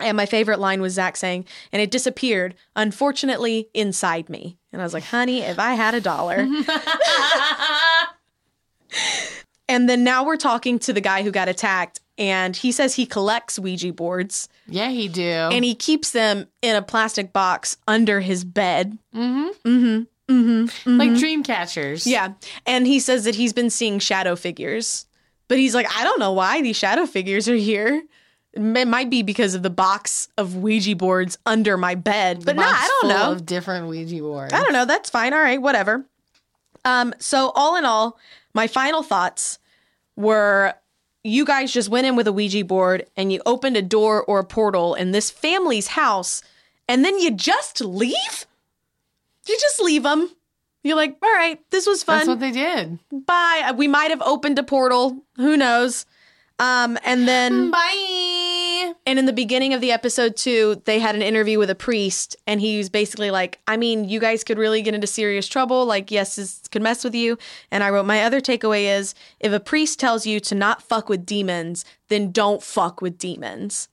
And 0.00 0.16
my 0.16 0.26
favorite 0.26 0.58
line 0.58 0.80
was 0.80 0.94
Zach 0.94 1.16
saying, 1.16 1.44
and 1.72 1.80
it 1.82 1.90
disappeared, 1.90 2.54
unfortunately, 2.76 3.68
inside 3.74 4.28
me. 4.28 4.56
And 4.72 4.80
I 4.80 4.84
was 4.84 4.94
like, 4.94 5.04
honey, 5.04 5.40
if 5.42 5.58
I 5.58 5.74
had 5.74 5.94
a 5.94 6.00
dollar. 6.00 6.46
and 9.68 9.88
then 9.88 10.02
now 10.04 10.24
we're 10.24 10.36
talking 10.36 10.78
to 10.80 10.92
the 10.92 11.00
guy 11.00 11.22
who 11.22 11.30
got 11.30 11.48
attacked, 11.48 12.00
and 12.18 12.56
he 12.56 12.72
says 12.72 12.94
he 12.94 13.06
collects 13.06 13.58
Ouija 13.58 13.92
boards 13.92 14.48
Yeah, 14.66 14.90
he 14.90 15.08
do. 15.08 15.22
and 15.22 15.64
he 15.64 15.74
keeps 15.74 16.10
them 16.12 16.46
in 16.62 16.76
a 16.76 16.82
plastic 16.82 17.32
box 17.32 17.76
under 17.88 18.20
his 18.20 18.44
bed. 18.44 18.98
Mm-hmm. 19.14 19.68
Mm-hmm. 19.68 20.32
Mm-hmm. 20.32 20.96
Like 20.98 21.16
dream 21.18 21.42
catchers. 21.42 22.06
Yeah. 22.06 22.34
And 22.66 22.86
he 22.86 23.00
says 23.00 23.24
that 23.24 23.34
he's 23.34 23.52
been 23.52 23.70
seeing 23.70 23.98
shadow 23.98 24.36
figures. 24.36 25.06
But 25.48 25.58
he's 25.58 25.74
like, 25.74 25.88
I 25.98 26.04
don't 26.04 26.20
know 26.20 26.30
why 26.32 26.62
these 26.62 26.76
shadow 26.76 27.04
figures 27.06 27.48
are 27.48 27.56
here. 27.56 28.04
It 28.52 28.88
might 28.88 29.10
be 29.10 29.22
because 29.22 29.54
of 29.54 29.62
the 29.62 29.70
box 29.70 30.28
of 30.36 30.56
Ouija 30.56 30.96
boards 30.96 31.38
under 31.46 31.76
my 31.76 31.94
bed. 31.94 32.44
But 32.44 32.56
no, 32.56 32.62
Box 32.62 32.78
I 32.80 32.98
don't 33.00 33.08
know. 33.08 33.32
Of 33.32 33.46
different 33.46 33.86
Ouija 33.86 34.18
boards. 34.20 34.52
I 34.52 34.62
don't 34.62 34.72
know. 34.72 34.84
That's 34.84 35.08
fine. 35.08 35.32
All 35.32 35.40
right, 35.40 35.62
whatever. 35.62 36.04
Um, 36.84 37.14
so 37.18 37.52
all 37.54 37.76
in 37.76 37.84
all, 37.84 38.18
my 38.52 38.66
final 38.66 39.02
thoughts 39.02 39.58
were 40.16 40.74
you 41.22 41.44
guys 41.44 41.72
just 41.72 41.90
went 41.90 42.06
in 42.06 42.16
with 42.16 42.26
a 42.26 42.32
Ouija 42.32 42.64
board 42.64 43.06
and 43.16 43.32
you 43.32 43.40
opened 43.46 43.76
a 43.76 43.82
door 43.82 44.24
or 44.24 44.40
a 44.40 44.44
portal 44.44 44.94
in 44.94 45.12
this 45.12 45.30
family's 45.30 45.88
house, 45.88 46.42
and 46.88 47.04
then 47.04 47.18
you 47.18 47.30
just 47.30 47.80
leave? 47.80 48.46
You 49.46 49.56
just 49.60 49.80
leave 49.80 50.02
them. 50.02 50.30
You're 50.82 50.96
like, 50.96 51.16
all 51.22 51.30
right, 51.30 51.60
this 51.70 51.86
was 51.86 52.02
fun. 52.02 52.18
That's 52.18 52.28
what 52.28 52.40
they 52.40 52.52
did. 52.52 52.98
Bye. 53.12 53.72
We 53.76 53.86
might 53.86 54.10
have 54.10 54.22
opened 54.22 54.58
a 54.58 54.62
portal. 54.62 55.22
Who 55.36 55.56
knows? 55.56 56.06
Um, 56.58 56.98
and 57.04 57.28
then 57.28 57.70
Bye. 57.70 57.78
And 59.06 59.18
in 59.18 59.26
the 59.26 59.32
beginning 59.32 59.74
of 59.74 59.80
the 59.80 59.92
episode 59.92 60.36
two, 60.36 60.82
they 60.84 60.98
had 60.98 61.14
an 61.14 61.22
interview 61.22 61.58
with 61.58 61.70
a 61.70 61.74
priest, 61.74 62.36
and 62.46 62.60
he 62.60 62.78
was 62.78 62.88
basically 62.88 63.30
like, 63.30 63.58
"I 63.66 63.76
mean, 63.76 64.08
you 64.08 64.20
guys 64.20 64.44
could 64.44 64.58
really 64.58 64.82
get 64.82 64.94
into 64.94 65.06
serious 65.06 65.48
trouble. 65.48 65.84
Like, 65.86 66.10
yes, 66.10 66.36
this 66.36 66.60
could 66.70 66.82
mess 66.82 67.04
with 67.04 67.14
you." 67.14 67.38
And 67.70 67.82
I 67.82 67.90
wrote, 67.90 68.06
"My 68.06 68.22
other 68.24 68.40
takeaway 68.40 68.96
is, 68.98 69.14
if 69.40 69.52
a 69.52 69.60
priest 69.60 69.98
tells 69.98 70.26
you 70.26 70.40
to 70.40 70.54
not 70.54 70.82
fuck 70.82 71.08
with 71.08 71.26
demons, 71.26 71.84
then 72.08 72.32
don't 72.32 72.62
fuck 72.62 73.00
with 73.00 73.18
demons." 73.18 73.88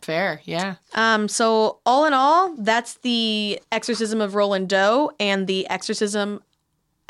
Fair. 0.00 0.40
Yeah. 0.44 0.76
Um, 0.94 1.28
so 1.28 1.80
all 1.84 2.06
in 2.06 2.12
all, 2.12 2.54
that's 2.56 2.94
the 2.98 3.60
exorcism 3.72 4.20
of 4.20 4.34
Roland 4.34 4.68
Doe 4.68 5.10
and 5.18 5.46
the 5.46 5.68
exorcism, 5.68 6.40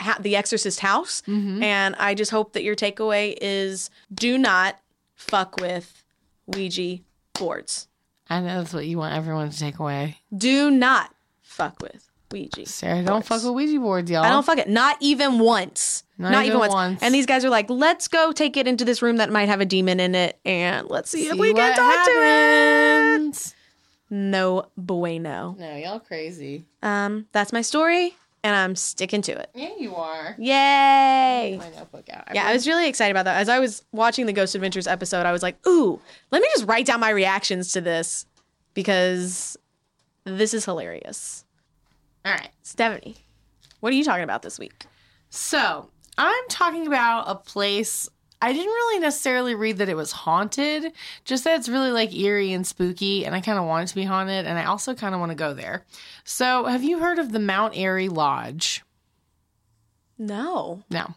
ha- 0.00 0.16
the 0.18 0.34
Exorcist 0.34 0.80
house. 0.80 1.22
And 1.62 1.94
I 1.96 2.14
just 2.14 2.30
hope 2.30 2.54
that 2.54 2.62
your 2.62 2.74
takeaway 2.74 3.36
is 3.40 3.90
do 4.12 4.38
not 4.38 4.80
fuck 5.14 5.60
with 5.60 6.02
Ouija 6.48 7.02
boards. 7.34 7.88
I 8.28 8.40
know 8.40 8.58
that's 8.58 8.74
what 8.74 8.86
you 8.86 8.98
want 8.98 9.14
everyone 9.14 9.50
to 9.50 9.58
take 9.58 9.78
away. 9.78 10.18
Do 10.36 10.70
not 10.70 11.14
fuck 11.42 11.80
with 11.80 12.08
Ouija. 12.30 12.66
Sarah, 12.66 13.02
don't 13.02 13.24
fuck 13.24 13.42
with 13.42 13.54
Ouija 13.54 13.80
boards, 13.80 14.10
y'all. 14.10 14.24
I 14.24 14.28
don't 14.30 14.44
fuck 14.44 14.58
it. 14.58 14.68
Not 14.68 14.96
even 15.00 15.38
once. 15.38 16.04
Not, 16.18 16.44
even, 16.44 16.58
once. 16.58 16.72
once. 16.72 17.02
And 17.02 17.14
these 17.14 17.26
guys 17.26 17.44
are 17.44 17.50
like, 17.50 17.70
let's 17.70 18.08
go 18.08 18.32
take 18.32 18.56
it 18.56 18.66
into 18.66 18.84
this 18.84 19.02
room 19.02 19.18
that 19.18 19.30
might 19.30 19.48
have 19.48 19.60
a 19.60 19.64
demon 19.64 20.00
in 20.00 20.14
it 20.14 20.38
and 20.44 20.88
let's 20.90 21.10
see, 21.10 21.28
if 21.28 21.38
we 21.38 21.54
can 21.54 21.76
talk 21.76 22.04
to 22.04 22.10
it. 22.10 23.18
happens. 23.18 23.54
No 24.10 24.66
bueno. 24.76 25.54
No, 25.58 25.76
y'all 25.76 26.00
crazy. 26.00 26.64
Um, 26.82 27.26
that's 27.32 27.52
my 27.52 27.62
story, 27.62 28.16
and 28.42 28.56
I'm 28.56 28.74
sticking 28.74 29.22
to 29.22 29.32
it. 29.32 29.50
Yeah, 29.54 29.70
you 29.78 29.94
are. 29.94 30.34
Yay! 30.38 31.60
Out. 32.10 32.34
Yeah, 32.34 32.46
I 32.46 32.52
was 32.52 32.66
really 32.66 32.88
excited 32.88 33.10
about 33.10 33.24
that. 33.24 33.40
As 33.40 33.48
I 33.48 33.58
was 33.58 33.82
watching 33.92 34.26
the 34.26 34.32
Ghost 34.32 34.54
Adventures 34.54 34.86
episode, 34.86 35.26
I 35.26 35.32
was 35.32 35.42
like, 35.42 35.56
ooh, 35.66 36.00
let 36.30 36.42
me 36.42 36.48
just 36.54 36.66
write 36.66 36.86
down 36.86 37.00
my 37.00 37.10
reactions 37.10 37.72
to 37.72 37.80
this 37.80 38.26
because 38.74 39.56
this 40.24 40.54
is 40.54 40.64
hilarious. 40.64 41.44
All 42.24 42.32
right. 42.32 42.50
Stephanie, 42.62 43.16
what 43.80 43.92
are 43.92 43.96
you 43.96 44.04
talking 44.04 44.24
about 44.24 44.42
this 44.42 44.58
week? 44.58 44.86
So 45.30 45.88
I'm 46.16 46.48
talking 46.48 46.86
about 46.86 47.24
a 47.26 47.34
place. 47.34 48.08
I 48.40 48.52
didn't 48.52 48.66
really 48.66 49.00
necessarily 49.00 49.54
read 49.54 49.78
that 49.78 49.88
it 49.88 49.96
was 49.96 50.12
haunted, 50.12 50.92
just 51.24 51.44
that 51.44 51.58
it's 51.58 51.68
really 51.68 51.90
like 51.90 52.14
eerie 52.14 52.52
and 52.52 52.66
spooky, 52.66 53.26
and 53.26 53.34
I 53.34 53.40
kind 53.40 53.58
of 53.58 53.64
want 53.64 53.84
it 53.84 53.88
to 53.88 53.94
be 53.96 54.04
haunted, 54.04 54.46
and 54.46 54.58
I 54.58 54.64
also 54.64 54.94
kind 54.94 55.14
of 55.14 55.20
want 55.20 55.30
to 55.30 55.36
go 55.36 55.54
there. 55.54 55.84
So, 56.22 56.66
have 56.66 56.84
you 56.84 57.00
heard 57.00 57.18
of 57.18 57.32
the 57.32 57.40
Mount 57.40 57.76
Airy 57.76 58.08
Lodge? 58.08 58.84
No. 60.18 60.82
No. 60.90 61.14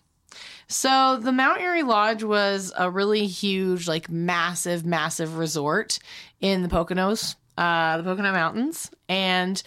So 0.71 1.17
the 1.17 1.33
Mount 1.33 1.59
Airy 1.59 1.83
Lodge 1.83 2.23
was 2.23 2.71
a 2.77 2.89
really 2.89 3.27
huge, 3.27 3.89
like 3.89 4.09
massive, 4.09 4.85
massive 4.85 5.37
resort 5.37 5.99
in 6.39 6.61
the 6.63 6.69
Poconos, 6.69 7.35
uh, 7.57 7.97
the 7.97 8.03
Pocono 8.03 8.31
Mountains. 8.31 8.89
And 9.09 9.61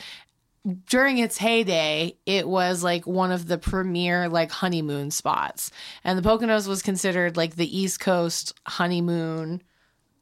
during 0.88 1.18
its 1.18 1.36
heyday, 1.36 2.16
it 2.24 2.48
was 2.48 2.82
like 2.82 3.06
one 3.06 3.32
of 3.32 3.46
the 3.46 3.58
premier 3.58 4.30
like 4.30 4.50
honeymoon 4.50 5.10
spots. 5.10 5.70
And 6.04 6.18
the 6.18 6.26
Poconos 6.26 6.66
was 6.66 6.80
considered 6.80 7.36
like 7.36 7.56
the 7.56 7.78
East 7.78 8.00
Coast 8.00 8.54
honeymoon, 8.66 9.62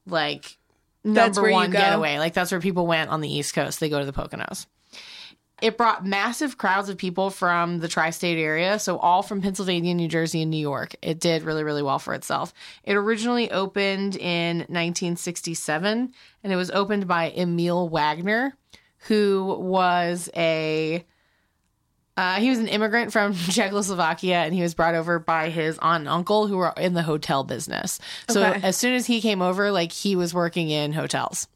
like 0.05 0.59
That's 1.05 1.37
number 1.37 1.53
one 1.53 1.71
getaway. 1.71 2.18
Like 2.18 2.35
that's 2.35 2.51
where 2.51 2.61
people 2.61 2.88
went 2.88 3.09
on 3.09 3.21
the 3.21 3.33
East 3.33 3.55
Coast. 3.55 3.79
They 3.79 3.88
go 3.88 4.01
to 4.01 4.05
the 4.05 4.12
Poconos 4.12 4.66
it 5.62 5.79
brought 5.79 6.05
massive 6.05 6.59
crowds 6.59 6.88
of 6.88 6.98
people 6.98 7.31
from 7.31 7.79
the 7.79 7.88
tri-state 7.88 8.38
area 8.38 8.79
so 8.79 8.98
all 8.98 9.22
from 9.22 9.40
pennsylvania 9.40 9.94
new 9.94 10.09
jersey 10.09 10.42
and 10.42 10.51
new 10.51 10.57
york 10.57 10.94
it 11.01 11.18
did 11.20 11.42
really 11.42 11.64
really 11.64 11.83
well 11.83 11.98
for 11.98 12.12
itself 12.14 12.53
it 12.85 12.94
originally 12.96 13.51
opened 13.51 14.16
in 14.16 14.59
1967 14.68 16.12
and 16.44 16.53
it 16.53 16.57
was 16.57 16.70
opened 16.72 17.07
by 17.07 17.31
emil 17.31 17.88
wagner 17.88 18.55
who 19.09 19.57
was 19.61 20.29
a 20.37 21.05
uh, 22.14 22.35
he 22.38 22.51
was 22.51 22.59
an 22.59 22.68
immigrant 22.68 23.11
from 23.11 23.33
Czechoslovakia 23.51 24.37
and 24.42 24.53
he 24.55 24.61
was 24.61 24.75
brought 24.75 24.94
over 24.94 25.18
by 25.18 25.48
his 25.48 25.79
aunt 25.79 26.03
and 26.03 26.09
uncle 26.11 26.46
who 26.46 26.59
were 26.59 26.75
in 26.77 26.92
the 26.92 27.03
hotel 27.03 27.42
business. 27.42 27.98
So 28.29 28.42
Okay. 28.44 28.61
as 28.62 28.77
soon 28.77 28.92
as 28.92 29.07
he 29.07 29.22
came 29.22 29.40
over, 29.40 29.72
like 29.72 29.92
he 29.92 30.14
was 30.14 30.35
working 30.35 30.68
in 30.68 30.92
hotels. 30.92 31.48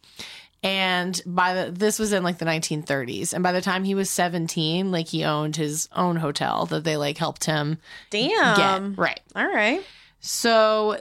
And 0.62 1.20
by 1.26 1.54
the 1.54 1.70
this 1.70 1.98
was 1.98 2.12
in 2.12 2.22
like 2.22 2.38
the 2.38 2.44
1930s. 2.44 3.32
And 3.32 3.42
by 3.42 3.52
the 3.52 3.60
time 3.60 3.84
he 3.84 3.94
was 3.94 4.10
17, 4.10 4.90
like 4.90 5.08
he 5.08 5.24
owned 5.24 5.56
his 5.56 5.88
own 5.94 6.16
hotel 6.16 6.66
that 6.66 6.84
they 6.84 6.96
like 6.96 7.18
helped 7.18 7.44
him 7.44 7.78
Damn. 8.10 8.94
get. 8.94 8.98
Right. 8.98 9.20
All 9.34 9.46
right. 9.46 9.82
So 10.20 10.98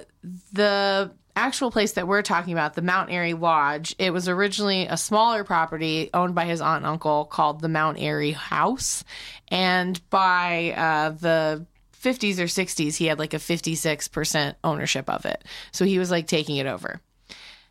the 0.53 1.11
actual 1.35 1.71
place 1.71 1.93
that 1.93 2.07
we're 2.07 2.21
talking 2.21 2.53
about, 2.53 2.75
the 2.75 2.81
Mount 2.81 3.11
Airy 3.11 3.33
Lodge, 3.33 3.95
it 3.97 4.11
was 4.11 4.29
originally 4.29 4.87
a 4.87 4.97
smaller 4.97 5.43
property 5.43 6.09
owned 6.13 6.35
by 6.35 6.45
his 6.45 6.61
aunt 6.61 6.83
and 6.83 6.85
uncle 6.85 7.25
called 7.25 7.61
the 7.61 7.69
Mount 7.69 7.99
Airy 7.99 8.31
House. 8.31 9.03
And 9.49 9.99
by 10.09 10.73
uh, 10.77 11.09
the 11.11 11.65
50s 12.01 12.39
or 12.39 12.43
60s, 12.43 12.95
he 12.95 13.07
had 13.07 13.19
like 13.19 13.33
a 13.33 13.37
56% 13.37 14.55
ownership 14.63 15.09
of 15.09 15.25
it. 15.25 15.43
So 15.71 15.85
he 15.85 15.99
was 15.99 16.11
like 16.11 16.27
taking 16.27 16.57
it 16.57 16.67
over. 16.67 17.01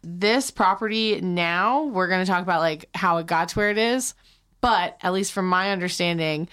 This 0.06 0.50
property 0.50 1.20
now, 1.20 1.84
we're 1.84 2.08
going 2.08 2.24
to 2.24 2.30
talk 2.30 2.42
about 2.42 2.60
like 2.60 2.88
how 2.94 3.18
it 3.18 3.26
got 3.26 3.48
to 3.50 3.58
where 3.58 3.70
it 3.70 3.78
is. 3.78 4.14
But 4.60 4.96
at 5.02 5.12
least 5.12 5.32
from 5.32 5.48
my 5.48 5.72
understanding, 5.72 6.48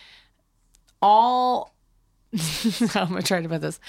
all 1.02 1.74
how 2.90 3.04
am 3.04 3.18
I 3.18 3.22
trying 3.22 3.48
put 3.48 3.62
this? 3.62 3.80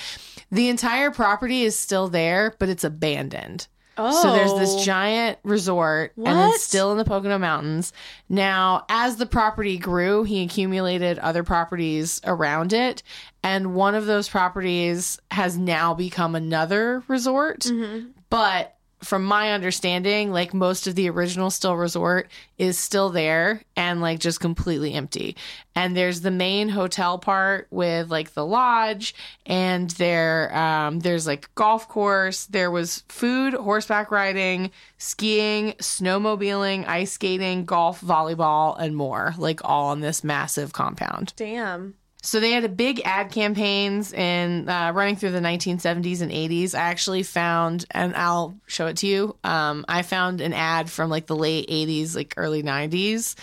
The 0.51 0.69
entire 0.69 1.11
property 1.11 1.63
is 1.63 1.79
still 1.79 2.09
there, 2.09 2.55
but 2.59 2.69
it's 2.69 2.85
abandoned. 2.85 3.69
Oh. 3.99 4.23
So 4.23 4.33
there's 4.33 4.55
this 4.55 4.85
giant 4.85 5.39
resort 5.43 6.13
and 6.17 6.27
then 6.27 6.37
What? 6.49 6.61
still 6.61 6.93
in 6.93 6.99
the 6.99 7.05
Pocono 7.05 7.39
Mountains. 7.39 7.93
Now, 8.29 8.87
as 8.89 9.17
the 9.17 9.27
property 9.27 9.77
grew, 9.77 10.25
he 10.25 10.43
accumulated 10.43 11.19
other 11.19 11.43
properties 11.43 12.21
around 12.25 12.73
it. 12.73 13.03
And 13.43 13.75
one 13.75 13.95
of 13.95 14.07
those 14.07 14.29
properties 14.29 15.19
has 15.31 15.59
now 15.59 15.93
become 15.95 16.35
another 16.35 17.03
resort. 17.07 17.61
Mm-hmm. 17.61 18.09
But 18.31 18.77
from 19.03 19.25
my 19.25 19.53
understanding, 19.53 20.31
like 20.33 20.55
most 20.55 20.87
of 20.87 20.95
the 20.95 21.11
original 21.11 21.51
Still 21.51 21.77
Resort 21.77 22.31
is 22.59 22.79
still 22.79 23.11
there 23.11 23.63
and 23.77 24.01
like 24.01 24.21
just 24.21 24.41
completely 24.41 24.95
empty. 24.95 25.37
And 25.75 25.97
there's 25.97 26.21
the 26.21 26.31
main 26.31 26.69
hotel 26.69 27.19
part 27.19 27.67
with 27.71 28.11
like 28.11 28.35
the 28.35 28.47
lodge 28.47 29.15
and 29.47 29.91
there 29.91 30.55
um 30.57 31.01
there's 31.01 31.27
like 31.27 31.53
golf 31.55 31.89
course, 31.89 32.47
there 32.47 32.71
was 32.71 33.05
food, 33.09 33.55
horseback 33.55 34.11
riding, 34.11 34.71
skiing, 34.99 35.73
snowmobiling, 35.75 36.87
ice 36.87 37.13
skating, 37.13 37.65
golf, 37.65 38.01
volleyball 38.01 38.79
and 38.79 38.97
more, 38.97 39.35
like 39.39 39.61
all 39.65 39.89
on 39.89 40.01
this 40.01 40.23
massive 40.23 40.73
compound. 40.73 41.33
Damn. 41.37 41.95
So 42.25 42.39
they 42.39 42.53
had 42.53 42.63
a 42.63 42.69
big 42.69 43.03
ad 43.05 43.33
campaigns 43.33 44.13
in 44.13 44.69
uh, 44.69 44.93
running 44.95 45.17
through 45.17 45.33
the 45.33 45.41
1970s 45.41 46.23
and 46.23 46.31
80s. 46.31 46.73
I 46.73 46.79
actually 46.79 47.25
found, 47.25 47.85
and 47.91 48.15
I'll 48.15 48.55
show 48.69 48.87
it 48.87 48.99
to 48.99 49.09
you. 49.09 49.37
Um, 49.43 49.85
I 49.89 50.03
found 50.03 50.41
an 50.41 50.53
ad 50.53 50.89
from 50.89 51.11
like 51.11 51.27
the 51.27 51.35
late 51.35 51.69
80s, 51.69 52.15
like 52.15 52.35
early 52.37 52.63
90s. 52.63 53.35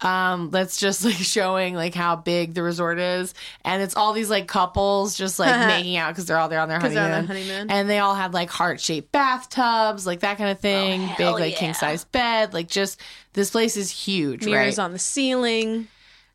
Um, 0.00 0.50
that's 0.50 0.80
just 0.80 1.04
like 1.04 1.14
showing 1.14 1.76
like 1.76 1.94
how 1.94 2.16
big 2.16 2.54
the 2.54 2.64
resort 2.64 2.98
is, 2.98 3.34
and 3.64 3.80
it's 3.80 3.96
all 3.96 4.12
these 4.12 4.28
like 4.28 4.48
couples 4.48 5.16
just 5.16 5.38
like 5.38 5.68
making 5.68 5.96
out 5.96 6.10
because 6.10 6.26
they're 6.26 6.36
all 6.36 6.48
there 6.48 6.60
on 6.60 6.68
their 6.68 6.80
honeymoon. 6.80 7.12
on 7.12 7.26
honeymoon. 7.28 7.70
and 7.70 7.88
they 7.88 8.00
all 8.00 8.16
had 8.16 8.34
like 8.34 8.50
heart 8.50 8.80
shaped 8.80 9.12
bathtubs, 9.12 10.06
like 10.06 10.20
that 10.20 10.38
kind 10.38 10.50
of 10.50 10.58
thing. 10.58 11.08
big 11.16 11.32
like 11.34 11.52
yeah. 11.52 11.58
king 11.58 11.74
size 11.74 12.02
bed, 12.04 12.52
like 12.52 12.66
just 12.66 13.00
this 13.34 13.50
place 13.50 13.76
is 13.76 13.90
huge, 13.90 14.44
Mirrors 14.44 14.78
right? 14.78 14.84
on 14.84 14.90
the 14.90 14.98
ceiling. 14.98 15.86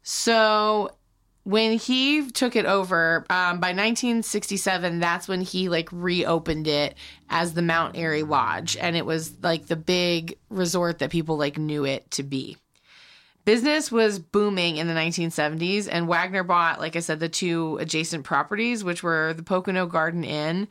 So 0.01 0.91
when 1.43 1.77
he 1.77 2.29
took 2.31 2.55
it 2.55 2.65
over 2.65 3.25
um, 3.29 3.59
by 3.59 3.69
1967 3.69 4.99
that's 4.99 5.27
when 5.27 5.41
he 5.41 5.69
like 5.69 5.89
reopened 5.91 6.67
it 6.67 6.95
as 7.29 7.53
the 7.53 7.61
mount 7.61 7.97
airy 7.97 8.23
lodge 8.23 8.77
and 8.77 8.95
it 8.95 9.05
was 9.05 9.33
like 9.41 9.67
the 9.67 9.75
big 9.75 10.37
resort 10.49 10.99
that 10.99 11.09
people 11.09 11.37
like 11.37 11.57
knew 11.57 11.85
it 11.85 12.09
to 12.11 12.23
be. 12.23 12.57
Business 13.45 13.91
was 13.91 14.19
booming 14.19 14.77
in 14.77 14.87
the 14.87 14.93
1970s 14.93 15.87
and 15.91 16.07
wagner 16.07 16.43
bought 16.43 16.79
like 16.79 16.95
i 16.95 16.99
said 16.99 17.19
the 17.19 17.29
two 17.29 17.77
adjacent 17.77 18.23
properties 18.23 18.83
which 18.83 19.01
were 19.01 19.33
the 19.33 19.41
pocono 19.41 19.87
garden 19.87 20.23
inn 20.23 20.67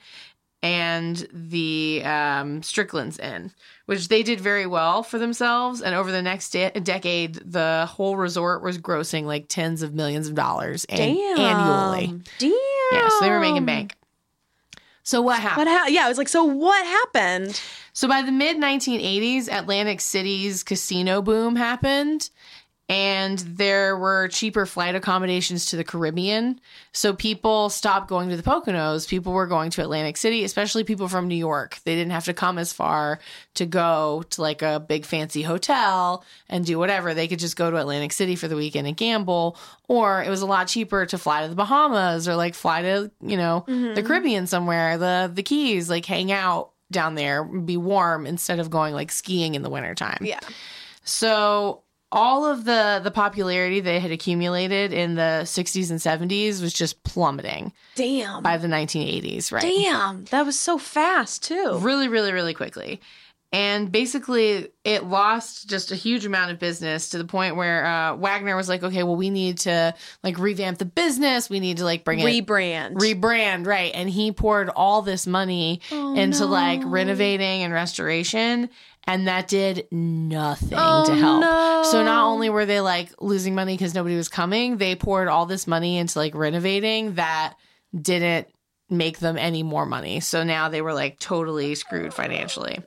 and 0.63 1.29
the 1.33 2.03
um, 2.05 2.63
Strickland's 2.63 3.19
Inn, 3.19 3.53
which 3.89 4.09
they 4.09 4.23
did 4.23 4.39
very 4.39 4.67
well 4.67 5.03
for 5.03 5.19
themselves. 5.19 5.81
And 5.81 5.95
over 5.95 6.13
the 6.13 6.21
next 6.21 6.51
de- 6.51 6.71
decade, 6.73 7.37
the 7.37 7.89
whole 7.91 8.19
resort 8.19 8.63
was 8.63 8.77
grossing 8.77 9.25
like 9.25 9.47
tens 9.49 9.81
of 9.81 9.95
millions 9.95 10.29
of 10.29 10.35
dollars 10.35 10.85
an- 10.91 10.99
annually. 11.41 12.21
Damn. 12.39 12.53
Yeah, 12.93 13.09
so 13.09 13.21
they 13.23 13.31
were 13.31 13.41
making 13.41 13.65
bank. 13.65 13.95
So 15.05 15.23
what 15.23 15.41
happened? 15.41 15.69
What 15.69 15.81
ha- 15.81 15.87
yeah, 15.89 16.05
I 16.05 16.09
was 16.09 16.19
like, 16.19 16.29
so 16.29 16.45
what 16.45 16.85
happened? 16.85 17.59
So 17.95 18.07
by 18.07 18.21
the 18.21 18.31
mid 18.31 18.59
1980s, 18.59 19.49
Atlantic 19.51 20.03
City's 20.03 20.63
casino 20.63 21.23
boom 21.23 21.57
happened. 21.57 22.29
And 22.91 23.39
there 23.39 23.99
were 23.99 24.29
cheaper 24.29 24.65
flight 24.65 24.95
accommodations 24.95 25.67
to 25.67 25.77
the 25.77 25.85
Caribbean. 25.85 26.59
So 26.93 27.13
people 27.13 27.69
stopped 27.69 28.09
going 28.09 28.31
to 28.31 28.37
the 28.37 28.43
Poconos. 28.43 29.07
People 29.07 29.35
were 29.35 29.47
going 29.47 29.69
to 29.73 29.83
Atlantic 29.83 30.17
City, 30.17 30.43
especially 30.43 30.85
people 30.85 31.07
from 31.07 31.29
New 31.29 31.37
York. 31.37 31.81
They 31.85 31.95
didn't 31.95 32.13
have 32.13 32.25
to 32.25 32.33
come 32.33 32.57
as 32.57 32.73
far 32.73 33.19
to 33.55 33.67
go 33.67 34.25
to 34.31 34.41
like 34.41 34.63
a 34.63 34.81
big 34.81 35.05
fancy 35.05 35.43
hotel 35.43 36.25
and 36.49 36.65
do 36.65 36.79
whatever. 36.79 37.13
They 37.13 37.29
could 37.29 37.41
just 37.41 37.57
go 37.57 37.71
to 37.71 37.77
Atlantic 37.77 38.13
City 38.13 38.37
for 38.37 38.49
the 38.49 38.57
weekend 38.57 38.87
and 38.87 38.97
gamble. 38.97 39.59
Or 39.87 40.23
it 40.23 40.31
was 40.31 40.41
a 40.41 40.47
lot 40.47 40.69
cheaper 40.69 41.05
to 41.05 41.19
fly 41.19 41.43
to 41.43 41.49
the 41.49 41.55
Bahamas 41.55 42.27
or 42.27 42.37
like 42.37 42.55
fly 42.55 42.81
to, 42.83 43.11
you 43.21 43.37
know, 43.37 43.67
mm-hmm. 43.69 43.95
the 43.95 44.03
Caribbean 44.03 44.47
somewhere, 44.47 44.97
the 44.97 45.31
the 45.31 45.43
Keys, 45.43 45.91
like 45.91 46.07
hang 46.07 46.33
out 46.33 46.71
down 46.91 47.17
there, 47.17 47.45
be 47.45 47.77
warm 47.77 48.27
instead 48.27 48.61
of 48.61 48.71
going 48.71 48.95
like 48.95 49.13
skiing 49.13 49.55
in 49.55 49.61
the 49.61 49.69
wintertime. 49.69 50.21
Yeah. 50.23 50.41
So 51.05 51.83
all 52.11 52.47
of 52.47 52.65
the 52.65 53.01
the 53.05 53.11
popularity 53.11 53.81
they 53.81 54.01
had 54.01 54.11
accumulated 54.11 54.93
in 54.93 55.15
the 55.15 55.43
60s 55.45 55.91
and 55.91 56.01
70s 56.31 56.63
was 56.63 56.73
just 56.73 57.03
plummeting 57.03 57.73
Damn. 57.97 58.43
by 58.43 58.57
the 58.57 58.69
1980s, 58.69 59.53
right? 59.53 59.63
Damn. 59.63 60.25
That 60.27 60.47
was 60.47 60.59
so 60.59 60.79
fast 60.79 61.43
too. 61.45 61.79
Really, 61.81 62.09
really, 62.09 62.33
really 62.33 62.55
quickly. 62.55 63.01
And 63.51 63.91
basically, 63.91 64.69
it 64.85 65.05
lost 65.05 65.71
just 65.71 65.91
a 65.91 65.97
huge 65.97 66.27
amount 66.27 66.51
of 66.51 66.59
business 66.59 67.09
to 67.11 67.19
the 67.19 67.25
point 67.25 67.57
where 67.57 67.83
uh, 67.87 68.15
Wagner 68.15 68.55
was 68.55 68.69
like, 68.69 68.83
"Okay, 68.83 69.03
well, 69.05 69.17
we 69.17 69.31
need 69.31 69.57
to 69.61 69.95
like 70.23 70.39
revamp 70.39 70.77
the 70.77 70.85
business. 70.85 71.49
We 71.49 71.59
need 71.59 71.79
to 71.79 71.85
like 71.85 72.05
bring 72.05 72.21
it 72.21 72.27
Rebrand. 72.27 72.97
rebrand 72.97 73.67
right 73.67 73.91
and 73.95 74.11
he 74.11 74.33
poured 74.33 74.69
all 74.69 75.01
this 75.01 75.27
money 75.27 75.81
Oh, 75.91 76.15
into 76.15 76.45
like 76.45 76.83
renovating 76.85 77.63
and 77.63 77.73
restoration 77.73 78.69
and 79.09 79.27
that 79.27 79.49
did 79.49 79.89
nothing 79.91 80.79
Oh, 80.79 81.05
to 81.07 81.15
help 81.15 81.41
no. 81.41 81.83
so 81.91 82.05
not 82.05 82.27
only 82.27 82.51
were 82.51 82.67
they 82.67 82.81
like 82.81 83.11
losing 83.21 83.55
money 83.57 83.75
because 83.75 83.95
nobody 83.95 84.15
was 84.17 84.29
coming 84.29 84.77
they 84.77 84.95
poured 84.95 85.27
all 85.29 85.47
this 85.47 85.67
money 85.67 85.97
into 85.99 86.19
like 86.19 86.35
renovating 86.37 87.15
that 87.15 87.55
didn't 88.01 88.47
make 88.91 89.19
them 89.19 89.37
any 89.37 89.63
more 89.63 89.87
money 89.87 90.21
so 90.21 90.45
now 90.45 90.69
they 90.69 90.83
were 90.83 90.95
like 90.95 91.19
totally 91.19 91.75
screwed 91.75 92.15
financially 92.15 92.79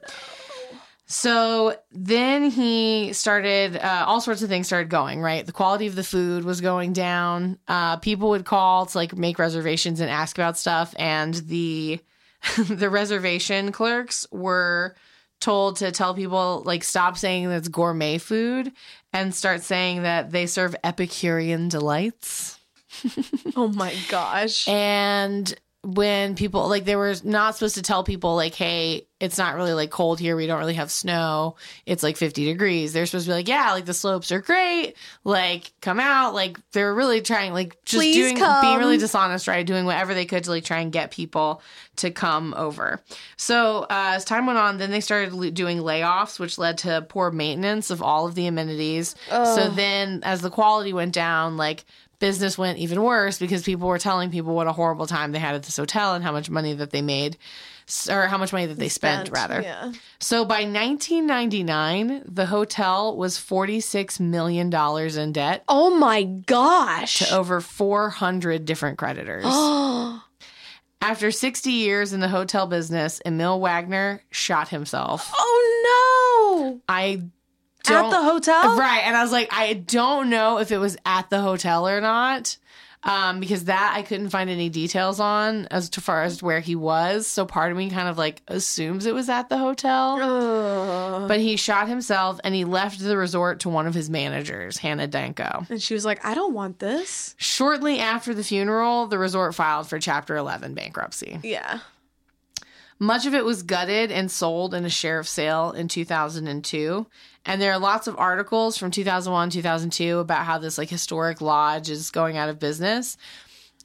so 1.07 1.75
then 1.91 2.49
he 2.49 3.11
started, 3.11 3.75
uh, 3.75 4.05
all 4.07 4.21
sorts 4.21 4.43
of 4.43 4.47
things 4.49 4.67
started 4.67 4.89
going, 4.89 5.21
right? 5.21 5.45
The 5.45 5.51
quality 5.51 5.87
of 5.87 5.95
the 5.95 6.05
food 6.05 6.45
was 6.45 6.61
going 6.61 6.93
down. 6.93 7.59
Uh, 7.67 7.97
people 7.97 8.29
would 8.29 8.45
call 8.45 8.85
to 8.85 8.97
like 8.97 9.13
make 9.17 9.37
reservations 9.37 9.99
and 9.99 10.09
ask 10.09 10.37
about 10.37 10.57
stuff. 10.57 10.95
And 10.97 11.33
the, 11.33 11.99
the 12.69 12.89
reservation 12.89 13.73
clerks 13.73 14.25
were 14.31 14.95
told 15.41 15.77
to 15.77 15.91
tell 15.91 16.13
people 16.13 16.63
like 16.65 16.83
stop 16.83 17.17
saying 17.17 17.49
that's 17.49 17.67
gourmet 17.67 18.17
food 18.17 18.71
and 19.11 19.35
start 19.35 19.61
saying 19.61 20.03
that 20.03 20.31
they 20.31 20.45
serve 20.45 20.75
Epicurean 20.83 21.67
delights. 21.67 22.59
oh 23.55 23.67
my 23.67 23.93
gosh. 24.09 24.67
And 24.67 25.53
when 25.83 26.35
people 26.35 26.67
like 26.69 26.85
they 26.85 26.95
were 26.95 27.15
not 27.23 27.55
supposed 27.55 27.75
to 27.75 27.81
tell 27.81 28.03
people 28.03 28.35
like, 28.35 28.55
hey, 28.55 29.07
it's 29.21 29.37
not 29.37 29.55
really 29.55 29.73
like 29.73 29.91
cold 29.91 30.19
here. 30.19 30.35
We 30.35 30.47
don't 30.47 30.57
really 30.57 30.73
have 30.73 30.89
snow. 30.89 31.55
It's 31.85 32.01
like 32.01 32.17
50 32.17 32.43
degrees. 32.43 32.91
They're 32.91 33.05
supposed 33.05 33.25
to 33.25 33.29
be 33.29 33.35
like, 33.35 33.47
yeah, 33.47 33.71
like 33.71 33.85
the 33.85 33.93
slopes 33.93 34.31
are 34.31 34.41
great. 34.41 34.95
Like 35.23 35.71
come 35.79 35.99
out. 35.99 36.33
Like 36.33 36.57
they're 36.71 36.93
really 36.93 37.21
trying 37.21 37.53
like 37.53 37.77
just 37.85 38.01
Please 38.01 38.15
doing 38.15 38.37
come. 38.37 38.61
being 38.63 38.79
really 38.79 38.97
dishonest, 38.97 39.47
right? 39.47 39.63
Doing 39.63 39.85
whatever 39.85 40.15
they 40.15 40.25
could 40.25 40.43
to 40.45 40.49
like 40.49 40.63
try 40.63 40.79
and 40.79 40.91
get 40.91 41.11
people 41.11 41.61
to 41.97 42.09
come 42.09 42.55
over. 42.57 42.99
So 43.37 43.83
uh, 43.83 44.13
as 44.15 44.25
time 44.25 44.47
went 44.47 44.57
on, 44.57 44.79
then 44.79 44.89
they 44.89 45.01
started 45.01 45.53
doing 45.53 45.77
layoffs, 45.77 46.39
which 46.39 46.57
led 46.57 46.79
to 46.79 47.05
poor 47.07 47.29
maintenance 47.29 47.91
of 47.91 48.01
all 48.01 48.25
of 48.25 48.33
the 48.33 48.47
amenities. 48.47 49.15
So 49.29 49.69
then 49.69 50.21
as 50.23 50.41
the 50.41 50.49
quality 50.49 50.93
went 50.93 51.13
down, 51.13 51.57
like 51.57 51.85
business 52.17 52.57
went 52.57 52.79
even 52.79 53.03
worse 53.03 53.37
because 53.37 53.61
people 53.61 53.87
were 53.87 53.99
telling 53.99 54.31
people 54.31 54.55
what 54.55 54.65
a 54.65 54.71
horrible 54.71 55.05
time 55.05 55.31
they 55.31 55.39
had 55.39 55.53
at 55.53 55.61
this 55.63 55.77
hotel 55.77 56.15
and 56.15 56.23
how 56.23 56.31
much 56.31 56.49
money 56.49 56.73
that 56.73 56.89
they 56.89 57.01
made 57.03 57.37
or 58.09 58.27
how 58.27 58.37
much 58.37 58.53
money 58.53 58.65
that 58.67 58.77
they 58.79 58.89
spent, 58.89 59.29
rather. 59.31 59.61
Yeah. 59.61 59.91
So 60.19 60.45
by 60.45 60.63
1999, 60.65 62.23
the 62.25 62.45
hotel 62.45 63.15
was 63.17 63.37
46 63.37 64.19
million 64.19 64.69
dollars 64.69 65.17
in 65.17 65.31
debt 65.33 65.63
Oh 65.67 65.95
my 65.97 66.23
gosh. 66.23 67.19
to 67.19 67.35
over 67.35 67.61
400 67.61 68.65
different 68.65 68.97
creditors. 68.97 69.45
After 71.03 71.31
60 71.31 71.71
years 71.71 72.13
in 72.13 72.19
the 72.19 72.27
hotel 72.27 72.67
business, 72.67 73.21
Emil 73.25 73.59
Wagner 73.59 74.21
shot 74.29 74.67
himself. 74.69 75.31
oh 75.35 76.69
no. 76.69 76.81
I 76.87 77.23
don't 77.83 78.05
At 78.05 78.11
the 78.11 78.23
hotel? 78.23 78.77
Right. 78.77 79.01
And 79.05 79.17
I 79.17 79.23
was 79.23 79.31
like, 79.31 79.49
I 79.51 79.73
don't 79.73 80.29
know 80.29 80.59
if 80.59 80.71
it 80.71 80.77
was 80.77 80.97
at 81.03 81.31
the 81.31 81.41
hotel 81.41 81.87
or 81.87 81.99
not. 81.99 82.57
Um, 83.03 83.39
because 83.39 83.65
that 83.65 83.93
I 83.95 84.03
couldn't 84.03 84.29
find 84.29 84.47
any 84.49 84.69
details 84.69 85.19
on 85.19 85.65
as 85.71 85.89
to 85.91 86.01
far 86.01 86.21
as 86.21 86.43
where 86.43 86.59
he 86.59 86.75
was. 86.75 87.25
So 87.25 87.45
part 87.47 87.71
of 87.71 87.77
me 87.77 87.89
kind 87.89 88.07
of 88.07 88.17
like 88.19 88.43
assumes 88.47 89.07
it 89.07 89.15
was 89.15 89.27
at 89.27 89.49
the 89.49 89.57
hotel. 89.57 90.19
Ugh. 90.21 91.27
But 91.27 91.39
he 91.39 91.55
shot 91.55 91.87
himself 91.87 92.39
and 92.43 92.53
he 92.53 92.63
left 92.63 92.99
the 92.99 93.17
resort 93.17 93.61
to 93.61 93.69
one 93.69 93.87
of 93.87 93.95
his 93.95 94.09
managers, 94.09 94.77
Hannah 94.77 95.07
Danko. 95.07 95.65
and 95.69 95.81
she 95.81 95.95
was 95.95 96.05
like, 96.05 96.23
I 96.23 96.35
don't 96.35 96.53
want 96.53 96.77
this. 96.77 97.33
Shortly 97.39 97.99
after 97.99 98.35
the 98.35 98.43
funeral, 98.43 99.07
the 99.07 99.17
resort 99.17 99.55
filed 99.55 99.87
for 99.87 99.97
Chapter 99.99 100.35
11 100.35 100.75
bankruptcy. 100.75 101.39
Yeah. 101.43 101.79
Much 103.01 103.25
of 103.25 103.33
it 103.33 103.43
was 103.43 103.63
gutted 103.63 104.11
and 104.11 104.29
sold 104.29 104.75
in 104.75 104.85
a 104.85 104.89
sheriff's 104.89 105.31
sale 105.31 105.71
in 105.71 105.87
2002. 105.87 107.07
And 107.47 107.59
there 107.59 107.71
are 107.71 107.79
lots 107.79 108.05
of 108.05 108.15
articles 108.19 108.77
from 108.77 108.91
2001, 108.91 109.49
2002 109.49 110.19
about 110.19 110.45
how 110.45 110.59
this 110.59 110.77
like 110.77 110.89
historic 110.89 111.41
lodge 111.41 111.89
is 111.89 112.11
going 112.11 112.37
out 112.37 112.47
of 112.47 112.59
business. 112.59 113.17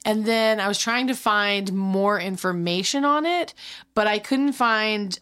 And 0.05 0.23
then 0.23 0.59
I 0.59 0.67
was 0.67 0.77
trying 0.77 1.07
to 1.07 1.15
find 1.15 1.73
more 1.73 2.19
information 2.19 3.05
on 3.05 3.25
it, 3.25 3.55
but 3.95 4.05
I 4.05 4.19
couldn't 4.19 4.53
find 4.53 5.19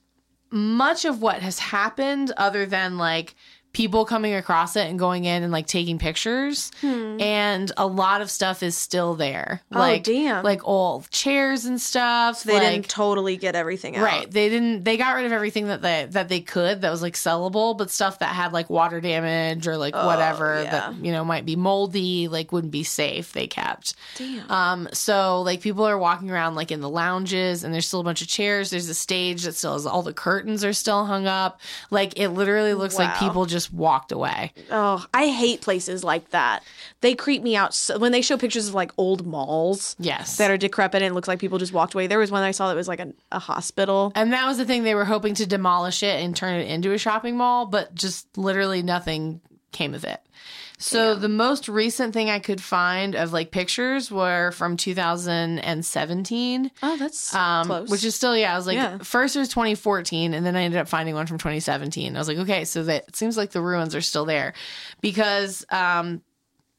much 0.52 1.06
of 1.06 1.22
what 1.22 1.42
has 1.42 1.60
happened 1.60 2.34
other 2.36 2.66
than 2.66 2.98
like 2.98 3.34
people 3.76 4.06
coming 4.06 4.34
across 4.34 4.78
it 4.78 4.88
and 4.90 4.98
going 4.98 5.26
in 5.26 5.44
and 5.44 5.52
like 5.52 5.68
taking 5.68 6.00
pictures. 6.00 6.72
And 6.82 7.72
a 7.78 7.86
lot 7.86 8.22
of 8.22 8.32
stuff 8.32 8.64
is 8.64 8.76
still 8.78 9.16
there. 9.16 9.62
Oh, 9.74 9.80
Like 9.80 10.04
damn. 10.04 10.44
like 10.46 10.66
old 10.66 11.10
chairs 11.12 11.66
and 11.66 11.80
stuff. 11.80 12.43
They 12.43 12.54
like, 12.54 12.62
didn't 12.64 12.88
totally 12.88 13.36
get 13.38 13.54
everything 13.56 13.97
out. 13.97 14.04
Right. 14.04 14.32
They 14.32 14.47
didn't 14.49 14.84
they 14.86 14.95
got 14.97 15.16
rid 15.16 15.26
of 15.26 15.34
everything 15.34 15.68
that 15.68 15.82
they 15.82 16.08
that 16.12 16.30
they 16.30 16.39
could 16.39 16.82
that 16.82 16.89
was 16.89 17.02
like 17.02 17.16
sellable, 17.16 17.78
but 17.78 17.89
stuff 17.91 18.20
that 18.20 18.34
had 18.34 18.54
like 18.54 18.70
water 18.70 19.02
damage 19.02 19.68
or 19.68 19.76
like 19.78 19.93
whatever 19.93 20.56
Oh, 20.56 20.62
yeah. 20.64 20.72
that 20.72 20.95
you 21.06 21.12
know 21.12 21.26
might 21.26 21.45
be 21.45 21.56
moldy, 21.58 22.28
like 22.30 22.52
wouldn't 22.54 22.72
be 22.72 22.84
safe, 22.84 23.34
they 23.34 23.47
kept. 23.47 23.93
Damn. 24.18 24.49
Um 24.49 24.89
so 24.93 25.41
like 25.41 25.60
people 25.60 25.86
are 25.86 25.97
walking 25.97 26.32
around 26.32 26.56
like 26.56 26.72
in 26.72 26.80
the 26.80 26.89
lounges 26.89 27.64
and 27.66 27.74
there's 27.74 27.88
still 27.88 27.99
a 27.99 28.04
bunch 28.06 28.22
of 28.22 28.28
chairs. 28.30 28.70
There's 28.70 28.88
a 28.88 28.93
stage 28.95 29.43
that 29.43 29.54
still 29.56 29.74
has 29.74 29.86
all 29.86 30.02
the 30.02 30.14
curtains 30.14 30.64
are 30.64 30.72
still 30.74 31.06
hung 31.06 31.28
up. 31.28 31.60
Like 31.91 32.18
it 32.18 32.30
literally 32.30 32.74
looks 32.74 32.97
like 32.97 33.18
people 33.20 33.45
just 33.45 33.64
just 33.66 33.74
walked 33.74 34.11
away. 34.11 34.51
Oh, 34.72 35.05
I 35.13 35.28
hate 35.28 35.61
places 35.61 36.03
like 36.03 36.30
that. 36.30 36.63
They 37.01 37.16
creep 37.16 37.41
me 37.41 37.55
out 37.55 37.74
so, 37.74 37.97
when 37.97 38.11
they 38.11 38.22
show 38.22 38.38
pictures 38.38 38.68
of 38.68 38.74
like 38.74 38.91
old 38.97 39.26
malls 39.26 39.95
Yes. 39.99 40.38
that 40.38 40.51
are 40.51 40.57
decrepit 40.57 41.01
and 41.01 41.11
it 41.11 41.13
looks 41.16 41.28
like 41.28 41.39
people 41.39 41.57
just 41.57 41.74
walked 41.74 41.93
away. 41.93 42.07
There 42.07 42.20
was 42.20 42.32
one 42.32 42.43
I 42.43 42.51
saw 42.51 42.68
that 42.70 42.76
was 42.76 42.88
like 42.88 42.99
a, 42.99 43.13
a 43.32 43.39
hospital. 43.39 44.11
And 44.16 44.34
that 44.34 44.45
was 44.45 44.57
the 44.57 44.66
thing. 44.66 44.84
They 44.84 44.95
were 44.95 45.05
hoping 45.05 45.34
to 45.36 45.45
demolish 45.45 46.03
it 46.03 46.24
and 46.24 46.36
turn 46.36 46.55
it 46.59 46.70
into 46.70 46.91
a 46.93 46.97
shopping 46.97 47.38
mall, 47.38 47.66
but 47.66 47.93
just 47.95 48.38
literally 48.38 48.82
nothing 48.84 49.41
came 49.72 49.93
of 49.93 50.03
it. 50.03 50.22
So 50.78 51.15
the 51.15 51.30
most 51.30 51.69
recent 51.69 52.13
thing 52.13 52.30
I 52.30 52.39
could 52.39 52.61
find 52.61 53.15
of 53.15 53.32
like 53.34 53.51
pictures 53.51 54.11
were 54.11 54.51
from 54.51 54.76
2017. 54.78 56.71
Oh, 56.84 56.97
that's 56.97 57.34
Um, 57.34 57.67
close. 57.67 57.89
which 57.89 58.03
is 58.03 58.15
still 58.15 58.36
yeah. 58.38 58.53
I 58.53 58.57
was 58.57 58.67
like, 58.67 58.76
Yeah. 58.76 58.97
first 58.99 59.36
it 59.36 59.39
was 59.39 59.49
2014, 59.49 60.34
and 60.34 60.45
then 60.45 60.55
I 60.55 60.63
ended 60.63 60.80
up 60.80 60.88
finding 60.88 61.15
one 61.15 61.28
from 61.28 61.38
2017. 61.38 62.15
I 62.15 62.19
was 62.19 62.28
like, 62.28 62.38
okay, 62.39 62.65
so 62.65 62.84
that 62.84 63.05
it 63.07 63.15
seems 63.15 63.38
like 63.38 63.51
the 63.51 63.61
ruins 63.61 63.95
are 63.95 64.01
still 64.01 64.26
there, 64.26 64.53
because 65.01 65.65
um, 65.71 66.21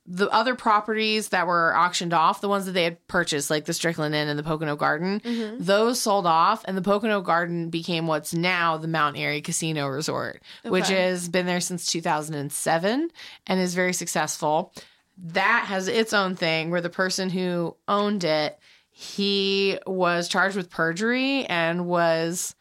the 0.08 0.28
other 0.30 0.54
properties 0.54 1.30
that 1.30 1.46
were 1.46 1.76
auctioned 1.76 2.14
off, 2.14 2.40
the 2.40 2.48
ones 2.48 2.66
that 2.66 2.72
they 2.72 2.84
had 2.84 3.04
purchased, 3.08 3.50
like 3.50 3.64
the 3.64 3.72
Strickland 3.72 4.14
Inn 4.14 4.28
and 4.28 4.38
the 4.38 4.42
Pocono 4.44 4.76
Garden, 4.76 5.20
Mm-hmm. 5.20 5.56
those 5.64 6.00
sold 6.00 6.26
off, 6.26 6.64
and 6.66 6.76
the 6.76 6.82
Pocono 6.82 7.20
Garden 7.20 7.70
became 7.70 8.06
what's 8.06 8.32
now 8.32 8.76
the 8.76 8.86
Mount 8.88 9.16
Airy 9.18 9.40
Casino 9.40 9.88
Resort, 9.88 10.42
which 10.64 10.88
has 10.88 11.28
been 11.28 11.46
there 11.46 11.60
since 11.60 11.86
2007 11.86 13.10
and 13.46 13.60
is 13.60 13.74
very 13.74 13.92
successful. 13.92 14.72
That 15.18 15.64
has 15.68 15.88
its 15.88 16.12
own 16.12 16.36
thing 16.36 16.70
where 16.70 16.80
the 16.80 16.90
person 16.90 17.30
who 17.30 17.74
owned 17.88 18.22
it, 18.22 18.58
he 18.90 19.78
was 19.86 20.28
charged 20.28 20.56
with 20.56 20.70
perjury 20.70 21.44
and 21.46 21.86
was 21.86 22.54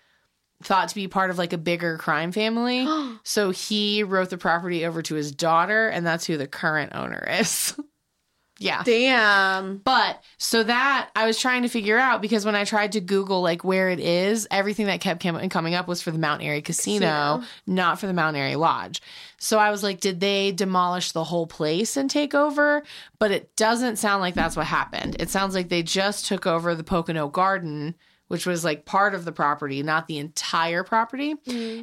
thought 0.65 0.89
to 0.89 0.95
be 0.95 1.07
part 1.07 1.29
of 1.29 1.37
like 1.37 1.53
a 1.53 1.57
bigger 1.57 1.97
crime 1.97 2.31
family. 2.31 2.87
so 3.23 3.51
he 3.51 4.03
wrote 4.03 4.29
the 4.29 4.37
property 4.37 4.85
over 4.85 5.01
to 5.03 5.15
his 5.15 5.31
daughter, 5.31 5.87
and 5.87 6.05
that's 6.05 6.25
who 6.25 6.37
the 6.37 6.47
current 6.47 6.93
owner 6.95 7.25
is. 7.39 7.73
yeah. 8.59 8.83
Damn. 8.83 9.77
But 9.77 10.23
so 10.37 10.63
that 10.63 11.09
I 11.15 11.25
was 11.25 11.39
trying 11.39 11.63
to 11.63 11.69
figure 11.69 11.97
out 11.97 12.21
because 12.21 12.45
when 12.45 12.55
I 12.55 12.63
tried 12.63 12.93
to 12.93 13.01
Google 13.01 13.41
like 13.41 13.63
where 13.63 13.89
it 13.89 13.99
is, 13.99 14.47
everything 14.49 14.87
that 14.87 15.01
kept 15.01 15.21
com- 15.21 15.49
coming 15.49 15.75
up 15.75 15.87
was 15.87 16.01
for 16.01 16.11
the 16.11 16.19
Mount 16.19 16.41
Airy 16.41 16.61
Casino, 16.61 17.39
Casino. 17.39 17.43
not 17.67 17.99
for 17.99 18.07
the 18.07 18.13
Mount 18.13 18.37
Airy 18.37 18.55
Lodge. 18.55 19.01
So 19.37 19.59
I 19.59 19.71
was 19.71 19.83
like, 19.83 19.99
did 19.99 20.19
they 20.19 20.51
demolish 20.51 21.11
the 21.11 21.23
whole 21.23 21.47
place 21.47 21.97
and 21.97 22.09
take 22.09 22.33
over? 22.33 22.83
But 23.19 23.31
it 23.31 23.55
doesn't 23.55 23.97
sound 23.97 24.21
like 24.21 24.33
that's 24.33 24.55
what 24.55 24.65
happened. 24.65 25.17
It 25.19 25.29
sounds 25.29 25.53
like 25.53 25.69
they 25.69 25.83
just 25.83 26.25
took 26.25 26.47
over 26.47 26.73
the 26.73 26.83
Pocono 26.83 27.27
Garden, 27.27 27.95
which 28.27 28.45
was 28.45 28.63
like 28.63 28.85
part 28.85 29.13
of 29.13 29.23
the 29.25 29.31
property, 29.31 29.83
not 29.83 30.07
the 30.07 30.17
entire 30.17 30.83
property. 30.83 31.35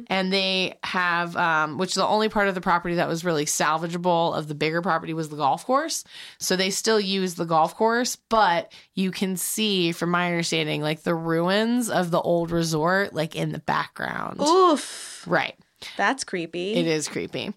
And 0.07 0.33
they 0.33 0.77
have, 0.83 1.37
um, 1.37 1.77
which 1.77 1.95
the 1.95 2.05
only 2.05 2.29
part 2.29 2.47
of 2.47 2.55
the 2.55 2.61
property 2.61 2.95
that 2.95 3.07
was 3.07 3.23
really 3.23 3.45
salvageable 3.45 4.37
of 4.37 4.47
the 4.47 4.55
bigger 4.55 4.81
property 4.81 5.13
was 5.13 5.29
the 5.29 5.37
golf 5.37 5.65
course. 5.65 6.03
So 6.39 6.55
they 6.55 6.69
still 6.69 6.99
use 6.99 7.35
the 7.35 7.45
golf 7.45 7.75
course, 7.75 8.17
but 8.29 8.73
you 8.93 9.11
can 9.11 9.37
see, 9.37 9.91
from 9.91 10.09
my 10.11 10.27
understanding, 10.27 10.81
like 10.81 11.03
the 11.03 11.15
ruins 11.15 11.89
of 11.89 12.11
the 12.11 12.19
old 12.21 12.51
resort, 12.51 13.13
like 13.13 13.35
in 13.35 13.51
the 13.51 13.59
background. 13.59 14.41
Oof. 14.41 15.23
Right. 15.27 15.55
That's 15.97 16.23
creepy. 16.23 16.73
It 16.75 16.87
is 16.87 17.07
creepy. 17.07 17.53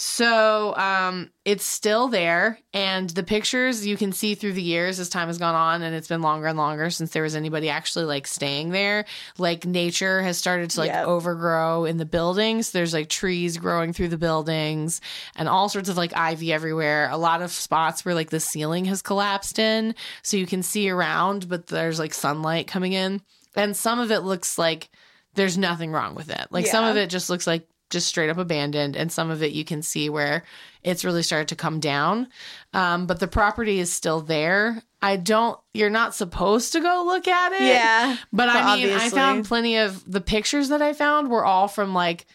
So 0.00 0.74
um, 0.76 1.30
it's 1.44 1.62
still 1.62 2.08
there, 2.08 2.58
and 2.72 3.10
the 3.10 3.22
pictures 3.22 3.86
you 3.86 3.98
can 3.98 4.12
see 4.12 4.34
through 4.34 4.54
the 4.54 4.62
years 4.62 4.98
as 4.98 5.10
time 5.10 5.26
has 5.28 5.36
gone 5.36 5.54
on, 5.54 5.82
and 5.82 5.94
it's 5.94 6.08
been 6.08 6.22
longer 6.22 6.46
and 6.46 6.56
longer 6.56 6.88
since 6.88 7.10
there 7.10 7.22
was 7.22 7.36
anybody 7.36 7.68
actually 7.68 8.06
like 8.06 8.26
staying 8.26 8.70
there. 8.70 9.04
Like 9.36 9.66
nature 9.66 10.22
has 10.22 10.38
started 10.38 10.70
to 10.70 10.80
like 10.80 10.88
Yep. 10.88 11.06
overgrow 11.06 11.84
in 11.84 11.98
the 11.98 12.06
buildings. 12.06 12.70
There's 12.70 12.94
like 12.94 13.10
trees 13.10 13.58
growing 13.58 13.92
through 13.92 14.08
the 14.08 14.16
buildings, 14.16 15.02
and 15.36 15.50
all 15.50 15.68
sorts 15.68 15.90
of 15.90 15.98
like 15.98 16.16
ivy 16.16 16.50
everywhere. 16.50 17.10
A 17.10 17.18
lot 17.18 17.42
of 17.42 17.52
spots 17.52 18.02
where 18.02 18.14
like 18.14 18.30
the 18.30 18.40
ceiling 18.40 18.86
has 18.86 19.02
collapsed 19.02 19.58
in, 19.58 19.94
so 20.22 20.38
you 20.38 20.46
can 20.46 20.62
see 20.62 20.88
around, 20.88 21.46
but 21.46 21.66
there's 21.66 21.98
like 21.98 22.14
sunlight 22.14 22.66
coming 22.66 22.94
in, 22.94 23.20
and 23.54 23.76
some 23.76 24.00
of 24.00 24.10
it 24.10 24.20
looks 24.20 24.56
like 24.56 24.88
there's 25.34 25.58
nothing 25.58 25.92
wrong 25.92 26.14
with 26.14 26.30
it. 26.30 26.46
Like 26.50 26.64
some 26.66 26.86
of 26.86 26.96
it 26.96 27.10
just 27.10 27.28
looks 27.28 27.46
like 27.46 27.68
just 27.90 28.08
straight 28.08 28.30
up 28.30 28.38
abandoned, 28.38 28.96
and 28.96 29.12
some 29.12 29.30
of 29.30 29.42
it 29.42 29.52
you 29.52 29.64
can 29.64 29.82
see 29.82 30.08
where 30.08 30.44
it's 30.82 31.04
really 31.04 31.22
started 31.22 31.48
to 31.48 31.56
come 31.56 31.80
down. 31.80 32.28
Um, 32.72 33.06
but 33.06 33.20
the 33.20 33.28
property 33.28 33.78
is 33.80 33.92
still 33.92 34.20
there. 34.20 34.82
I 35.02 35.16
don't. 35.16 35.58
You're 35.74 35.90
not 35.90 36.14
supposed 36.14 36.72
to 36.72 36.80
go 36.80 37.04
look 37.06 37.28
at 37.28 37.52
it. 37.52 37.62
yeah. 37.62 38.16
But 38.32 38.48
I 38.48 38.76
mean, 38.76 38.90
I 38.90 39.10
found 39.10 39.44
plenty 39.44 39.76
of 39.76 40.10
the 40.10 40.20
pictures 40.20 40.68
that 40.70 40.82
I 40.82 40.92
found 40.92 41.30
were 41.30 41.44
all 41.44 41.68
from 41.68 41.92
like 41.94 42.26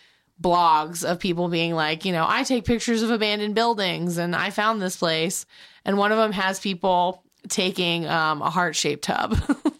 blogs 0.41 1.09
of 1.09 1.19
people 1.19 1.47
being 1.47 1.73
like, 1.73 2.05
you 2.05 2.11
know, 2.11 2.25
I 2.27 2.43
take 2.43 2.65
pictures 2.65 3.01
of 3.01 3.09
abandoned 3.09 3.55
buildings 3.55 4.17
and 4.17 4.35
I 4.35 4.49
found 4.49 4.81
this 4.81 4.97
place. 4.97 5.45
And 5.85 5.97
one 5.97 6.11
of 6.11 6.17
them 6.17 6.31
has 6.31 6.59
people 6.59 7.23
taking 7.47 8.05
um, 8.07 8.41
a 8.41 8.49
heart 8.49 8.75
shaped 8.75 9.03
tub, 9.03 9.37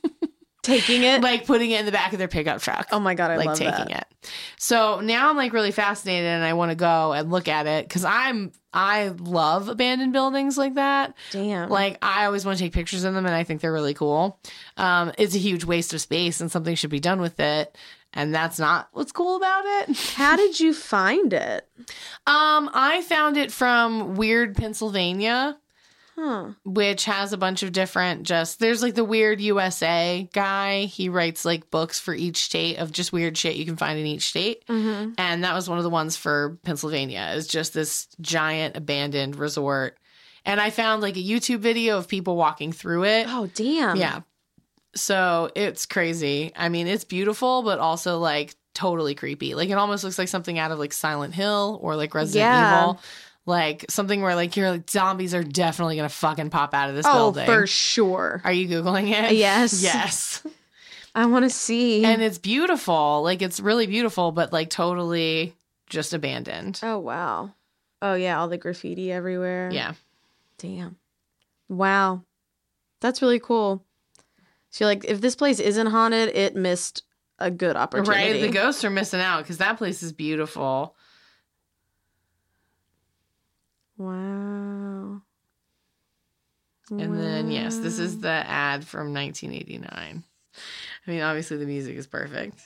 Taking 0.66 1.04
it. 1.04 1.22
like 1.22 1.46
putting 1.46 1.72
it 1.72 1.80
in 1.80 1.86
the 1.86 1.92
back 1.92 2.14
of 2.14 2.20
their 2.20 2.28
pickup 2.28 2.62
truck 2.62 2.88
oh 2.92 3.00
my 3.00 3.14
god, 3.14 3.32
I 3.32 3.38
like 3.38 3.48
love 3.48 3.58
taking 3.58 3.86
that. 3.90 4.08
it. 4.24 4.32
So 4.58 5.00
now 5.00 5.30
I'm 5.30 5.38
like 5.38 5.54
really 5.54 5.72
fascinated 5.72 6.26
and 6.28 6.44
I 6.44 6.54
want 6.54 6.72
to 6.72 6.76
go 6.76 7.14
and 7.14 7.30
look 7.32 7.48
at 7.48 7.68
it 7.68 7.88
because 7.88 8.04
I'm 8.04 8.52
I 8.74 9.10
love 9.10 9.70
abandoned 9.70 10.12
buildings 10.12 10.58
like 10.58 10.74
that. 10.76 11.14
Damn. 11.32 11.70
Like 11.70 11.98
I 12.02 12.26
always 12.26 12.46
want 12.46 12.58
to 12.58 12.64
take 12.64 12.74
pictures 12.74 13.04
of 13.04 13.14
them 13.14 13.26
and 13.26 13.36
I 13.36 13.44
think 13.44 13.62
they're 13.62 13.72
really 13.72 13.94
cool. 13.94 14.40
Um, 14.76 15.12
it's 15.18 15.36
a 15.36 15.40
huge 15.40 15.64
waste 15.64 15.94
of 15.94 16.02
space 16.02 16.42
and 16.42 16.52
something 16.52 16.76
should 16.76 16.90
be 16.90 17.00
done 17.00 17.22
with 17.22 17.40
it. 17.40 17.78
And 18.14 18.34
that's 18.34 18.60
not 18.60 18.88
what's 18.94 19.12
cool 19.12 19.36
about 19.36 19.64
it. 19.66 19.98
How 20.16 20.36
did 20.36 20.60
you 20.60 20.74
find 20.74 21.32
it? 21.34 21.68
Um, 22.26 22.70
I 22.74 23.04
found 23.08 23.38
it 23.38 23.52
from 23.52 24.16
Weird 24.16 24.56
Pennsylvania. 24.56 25.58
Huh. 26.18 26.52
which 26.64 27.04
has 27.06 27.34
a 27.34 27.38
bunch 27.38 27.62
of 27.62 27.74
different 27.74 28.24
just 28.24 28.60
there's 28.60 28.82
like 28.82 28.96
the 28.96 29.04
weird 29.04 29.42
USA 29.42 30.30
guy. 30.32 30.86
He 30.86 31.10
writes 31.10 31.44
like 31.44 31.70
books 31.70 32.00
for 32.00 32.14
each 32.14 32.38
state 32.38 32.78
of 32.78 32.94
just 32.94 33.12
weird 33.12 33.38
shit 33.38 33.58
you 33.58 33.66
can 33.66 33.76
find 33.76 34.00
in 34.00 34.06
each 34.06 34.30
state. 34.30 34.66
Mm-hmm. 34.68 35.12
And 35.18 35.44
that 35.44 35.54
was 35.54 35.68
one 35.68 35.78
of 35.78 35.84
the 35.84 35.90
ones 35.90 36.16
for 36.16 36.58
Pennsylvania. 36.64 37.34
Is 37.36 37.48
just 37.48 37.74
this 37.74 38.08
giant 38.22 38.78
abandoned 38.78 39.36
resort. 39.36 39.98
And 40.46 40.62
I 40.62 40.70
found 40.70 41.02
like 41.02 41.18
a 41.18 41.24
YouTube 41.24 41.60
video 41.60 41.98
of 41.98 42.08
people 42.08 42.38
walking 42.38 42.72
through 42.72 43.04
it. 43.04 43.28
Oh 43.30 43.48
damn. 43.54 43.98
Yeah. 43.98 44.22
So 44.96 45.52
it's 45.54 45.86
crazy. 45.86 46.54
I 46.56 46.70
mean, 46.70 46.88
it's 46.88 47.04
beautiful, 47.04 47.62
but 47.64 47.80
also 47.80 48.20
like 48.20 48.56
totally 48.74 49.16
creepy. 49.16 49.54
Like 49.54 49.70
it 49.70 49.74
almost 49.78 50.04
looks 50.06 50.18
like 50.18 50.30
something 50.30 50.58
out 50.60 50.72
of 50.72 50.80
like 50.80 50.94
Silent 50.94 51.34
Hill 51.34 51.78
or 51.82 51.96
like 51.98 52.14
Resident 52.16 52.46
Yeah. 52.46 52.82
Evil. 52.84 53.02
Like 53.48 53.86
something 53.90 54.22
where 54.22 54.34
like 54.36 54.58
you're 54.58 54.72
like 54.72 54.90
zombies 54.90 55.34
are 55.36 55.44
definitely 55.44 55.96
gonna 55.98 56.10
fucking 56.10 56.50
pop 56.50 56.74
out 56.74 56.90
of 56.90 56.96
this 56.96 57.06
Oh, 57.08 57.32
building. 57.32 57.46
for 57.46 57.68
sure. 57.68 58.42
Are 58.44 58.52
you 58.52 58.68
googling 58.68 59.10
it? 59.12 59.34
Yes. 59.36 59.84
Yes. 59.84 60.46
I 61.14 61.28
want 61.28 61.44
to 61.46 61.50
see. 61.50 62.04
and 62.04 62.22
it's 62.22 62.38
beautiful. 62.40 63.22
Like 63.24 63.42
it's 63.42 63.60
really 63.60 63.88
beautiful, 63.88 64.32
but 64.32 64.52
like 64.52 64.70
totally 64.70 65.56
just 65.88 66.14
abandoned. 66.14 66.80
oh 66.84 66.98
wow. 67.00 67.52
Oh 68.02 68.16
yeah, 68.16 68.40
all 68.40 68.48
the 68.50 68.58
graffiti 68.58 69.12
everywhere. 69.12 69.70
Yeah. 69.72 69.94
Damn. 70.58 70.98
Wow. 71.70 72.24
That's 73.02 73.22
really 73.22 73.40
cool. 73.40 73.84
So 74.72 74.86
like 74.86 75.06
if 75.06 75.22
this 75.22 75.36
place 75.36 75.60
isn't 75.60 75.88
haunted, 75.88 76.30
it 76.36 76.56
missed 76.56 77.04
a 77.40 77.52
good 77.52 77.76
opportunity. 77.76 78.32
Right. 78.34 78.42
The 78.42 78.50
ghosts 78.50 78.84
are 78.84 78.90
missing 78.90 79.22
out 79.22 79.44
because 79.44 79.60
that 79.60 79.78
place 79.78 80.02
is 80.04 80.12
beautiful. 80.12 80.96
Wow. 83.98 85.22
And 86.92 87.20
then 87.20 87.50
yes, 87.50 87.78
this 87.78 87.98
is 87.98 88.20
the 88.20 88.30
ad 88.30 88.86
from 88.86 89.14
1989. 89.14 90.24
I 91.08 91.12
mean, 91.12 91.22
obviously 91.22 91.58
the 91.58 91.66
music 91.66 91.96
is 91.96 92.08
perfect. 92.08 92.60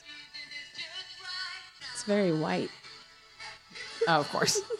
It's 1.94 2.04
very 2.04 2.32
white. 2.32 2.70
Oh, 4.08 4.20
of 4.20 4.28
course. 4.30 4.60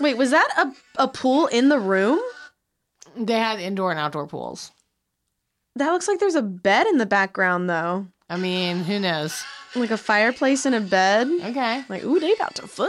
Wait, 0.00 0.16
was 0.16 0.30
that 0.30 0.48
a, 0.56 1.02
a 1.02 1.08
pool 1.08 1.46
in 1.48 1.68
the 1.68 1.78
room? 1.78 2.20
they 3.16 3.34
had 3.34 3.60
indoor 3.60 3.90
and 3.90 4.00
outdoor 4.00 4.26
pools. 4.26 4.70
That 5.76 5.90
looks 5.90 6.08
like 6.08 6.18
there's 6.18 6.34
a 6.34 6.42
bed 6.42 6.86
in 6.86 6.98
the 6.98 7.06
background 7.06 7.68
though. 7.68 8.06
I 8.28 8.36
mean, 8.36 8.84
who 8.84 8.98
knows? 8.98 9.42
Like 9.74 9.90
a 9.90 9.96
fireplace 9.96 10.66
and 10.66 10.74
a 10.74 10.80
bed. 10.80 11.28
Okay. 11.28 11.84
Like, 11.88 12.04
ooh, 12.04 12.18
they 12.18 12.32
about 12.32 12.54
to 12.56 12.66
fuck. 12.66 12.88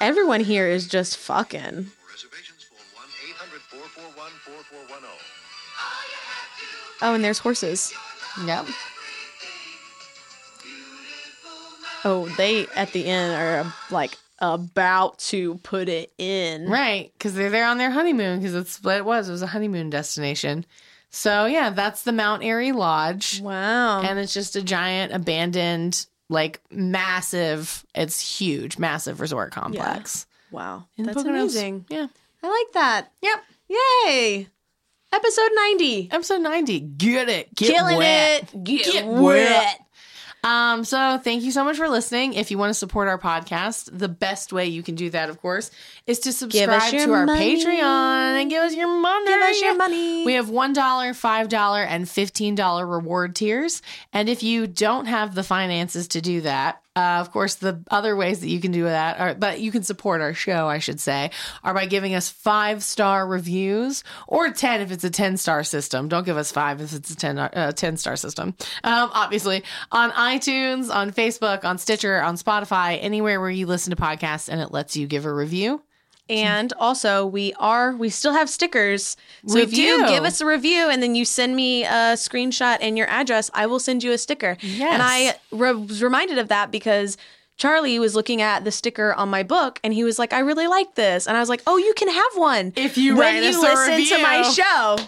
Everyone 0.00 0.40
here 0.40 0.66
is 0.68 0.86
just 0.86 1.16
fucking. 1.16 1.60
Reservations 1.60 2.64
phone 2.64 2.78
1 2.94 3.04
800 3.30 3.60
441 3.60 4.30
4410. 4.44 5.10
Oh, 7.02 7.14
and 7.14 7.24
there's 7.24 7.38
horses. 7.38 7.92
Yep. 8.44 8.66
Oh, 12.04 12.28
they 12.36 12.66
at 12.76 12.92
the 12.92 13.06
end 13.06 13.34
are 13.34 13.60
uh, 13.66 13.70
like 13.90 14.16
about 14.38 15.18
to 15.18 15.56
put 15.58 15.88
it 15.88 16.12
in. 16.18 16.68
Right, 16.68 17.12
because 17.18 17.34
they're 17.34 17.50
there 17.50 17.66
on 17.66 17.78
their 17.78 17.90
honeymoon 17.90 18.38
because 18.38 18.54
it's 18.54 18.80
what 18.82 18.96
it 18.96 19.04
was. 19.04 19.28
It 19.28 19.32
was 19.32 19.42
a 19.42 19.48
honeymoon 19.48 19.90
destination. 19.90 20.64
So 21.10 21.46
yeah, 21.46 21.70
that's 21.70 22.02
the 22.04 22.12
Mount 22.12 22.44
Airy 22.44 22.70
Lodge, 22.72 23.40
Wow. 23.40 24.02
and 24.02 24.18
it's 24.18 24.34
just 24.34 24.54
a 24.56 24.62
giant 24.62 25.12
abandoned 25.12 26.06
like 26.28 26.60
massive. 26.70 27.84
It's 27.94 28.20
huge, 28.38 28.78
massive 28.78 29.20
resort 29.20 29.52
complex. 29.52 30.26
Wow. 30.50 30.86
In 30.96 31.04
That's 31.06 31.22
amazing. 31.22 31.86
Yeah. 31.88 32.06
I 32.42 32.48
like 32.48 32.72
that. 32.74 33.12
Yep. 33.22 33.44
Yay. 33.68 34.48
Episode 35.12 35.50
90. 35.54 36.08
Episode 36.12 36.40
90. 36.40 36.80
Get 36.80 37.28
it. 37.28 37.54
Get 37.54 37.70
Killing 37.74 37.96
wet. 37.98 38.42
it. 38.54 38.64
Get, 38.64 38.84
Get 38.84 39.06
wet. 39.06 39.20
wet. 39.22 39.80
Um, 40.44 40.84
so 40.84 41.18
thank 41.22 41.42
you 41.42 41.50
so 41.50 41.64
much 41.64 41.76
for 41.76 41.88
listening. 41.88 42.34
If 42.34 42.50
you 42.50 42.58
want 42.58 42.70
to 42.70 42.74
support 42.74 43.08
our 43.08 43.18
podcast, 43.18 43.90
the 43.92 44.08
best 44.08 44.52
way 44.52 44.66
you 44.66 44.82
can 44.82 44.94
do 44.94 45.10
that, 45.10 45.30
of 45.30 45.40
course, 45.40 45.70
is 46.06 46.20
to 46.20 46.32
subscribe 46.32 46.90
to 46.92 47.12
our 47.12 47.26
money. 47.26 47.56
Patreon 47.56 48.40
and 48.40 48.50
give 48.50 48.62
us 48.62 48.74
your 48.74 48.88
money. 48.88 49.26
Give 49.26 49.40
us 49.40 49.60
your 49.60 49.76
money. 49.76 50.24
We 50.24 50.34
have 50.34 50.46
$1, 50.46 50.74
$5, 50.74 51.86
and 51.86 52.04
$15 52.04 52.90
reward 52.90 53.34
tiers. 53.34 53.82
And 54.12 54.28
if 54.28 54.42
you 54.42 54.66
don't 54.66 55.06
have 55.06 55.34
the 55.34 55.42
finances 55.42 56.08
to 56.08 56.20
do 56.20 56.42
that, 56.42 56.82
uh, 56.98 57.20
of 57.20 57.30
course, 57.30 57.54
the 57.54 57.80
other 57.92 58.16
ways 58.16 58.40
that 58.40 58.48
you 58.48 58.60
can 58.60 58.72
do 58.72 58.82
that 58.82 59.20
are, 59.20 59.34
but 59.36 59.60
you 59.60 59.70
can 59.70 59.84
support 59.84 60.20
our 60.20 60.34
show, 60.34 60.66
I 60.66 60.78
should 60.80 60.98
say, 60.98 61.30
are 61.62 61.72
by 61.72 61.86
giving 61.86 62.16
us 62.16 62.28
five 62.28 62.82
star 62.82 63.24
reviews 63.24 64.02
or 64.26 64.50
10 64.50 64.80
if 64.80 64.90
it's 64.90 65.04
a 65.04 65.10
10 65.10 65.36
star 65.36 65.62
system. 65.62 66.08
Don't 66.08 66.26
give 66.26 66.36
us 66.36 66.50
five 66.50 66.80
if 66.80 66.92
it's 66.92 67.10
a 67.10 67.16
10, 67.16 67.38
uh, 67.38 67.70
10 67.70 67.98
star 67.98 68.16
system. 68.16 68.48
Um, 68.82 69.10
obviously, 69.12 69.62
on 69.92 70.10
iTunes, 70.10 70.92
on 70.92 71.12
Facebook, 71.12 71.64
on 71.64 71.78
Stitcher, 71.78 72.20
on 72.20 72.36
Spotify, 72.36 72.98
anywhere 73.00 73.40
where 73.40 73.48
you 73.48 73.66
listen 73.66 73.94
to 73.94 74.02
podcasts 74.02 74.48
and 74.48 74.60
it 74.60 74.72
lets 74.72 74.96
you 74.96 75.06
give 75.06 75.24
a 75.24 75.32
review. 75.32 75.80
And 76.28 76.72
also, 76.78 77.24
we 77.24 77.54
are 77.54 77.94
we 77.94 78.10
still 78.10 78.32
have 78.32 78.50
stickers. 78.50 79.16
So 79.46 79.54
We 79.54 79.62
if 79.62 79.76
you 79.76 80.06
give 80.08 80.24
us 80.24 80.40
a 80.40 80.46
review 80.46 80.88
and 80.88 81.02
then 81.02 81.14
you 81.14 81.24
send 81.24 81.56
me 81.56 81.84
a 81.84 82.14
screenshot 82.16 82.78
and 82.80 82.98
your 82.98 83.08
address, 83.08 83.50
I 83.54 83.66
will 83.66 83.80
send 83.80 84.04
you 84.04 84.12
a 84.12 84.18
sticker. 84.18 84.56
Yes. 84.60 84.92
And 84.92 85.02
I 85.02 85.36
re- 85.50 85.72
was 85.72 86.02
reminded 86.02 86.38
of 86.38 86.48
that 86.48 86.70
because 86.70 87.16
Charlie 87.56 87.98
was 87.98 88.14
looking 88.14 88.40
at 88.42 88.64
the 88.64 88.70
sticker 88.70 89.14
on 89.14 89.28
my 89.30 89.42
book 89.42 89.80
and 89.82 89.92
he 89.94 90.04
was 90.04 90.18
like, 90.18 90.32
"I 90.32 90.40
really 90.40 90.66
like 90.66 90.94
this," 90.94 91.26
and 91.26 91.36
I 91.36 91.40
was 91.40 91.48
like, 91.48 91.62
"Oh, 91.66 91.76
you 91.76 91.94
can 91.94 92.08
have 92.08 92.32
one 92.34 92.72
If 92.76 92.98
you 92.98 93.16
when 93.16 93.42
you 93.42 93.60
listen 93.60 94.04
to 94.16 94.22
my 94.22 94.42
show." 94.42 94.98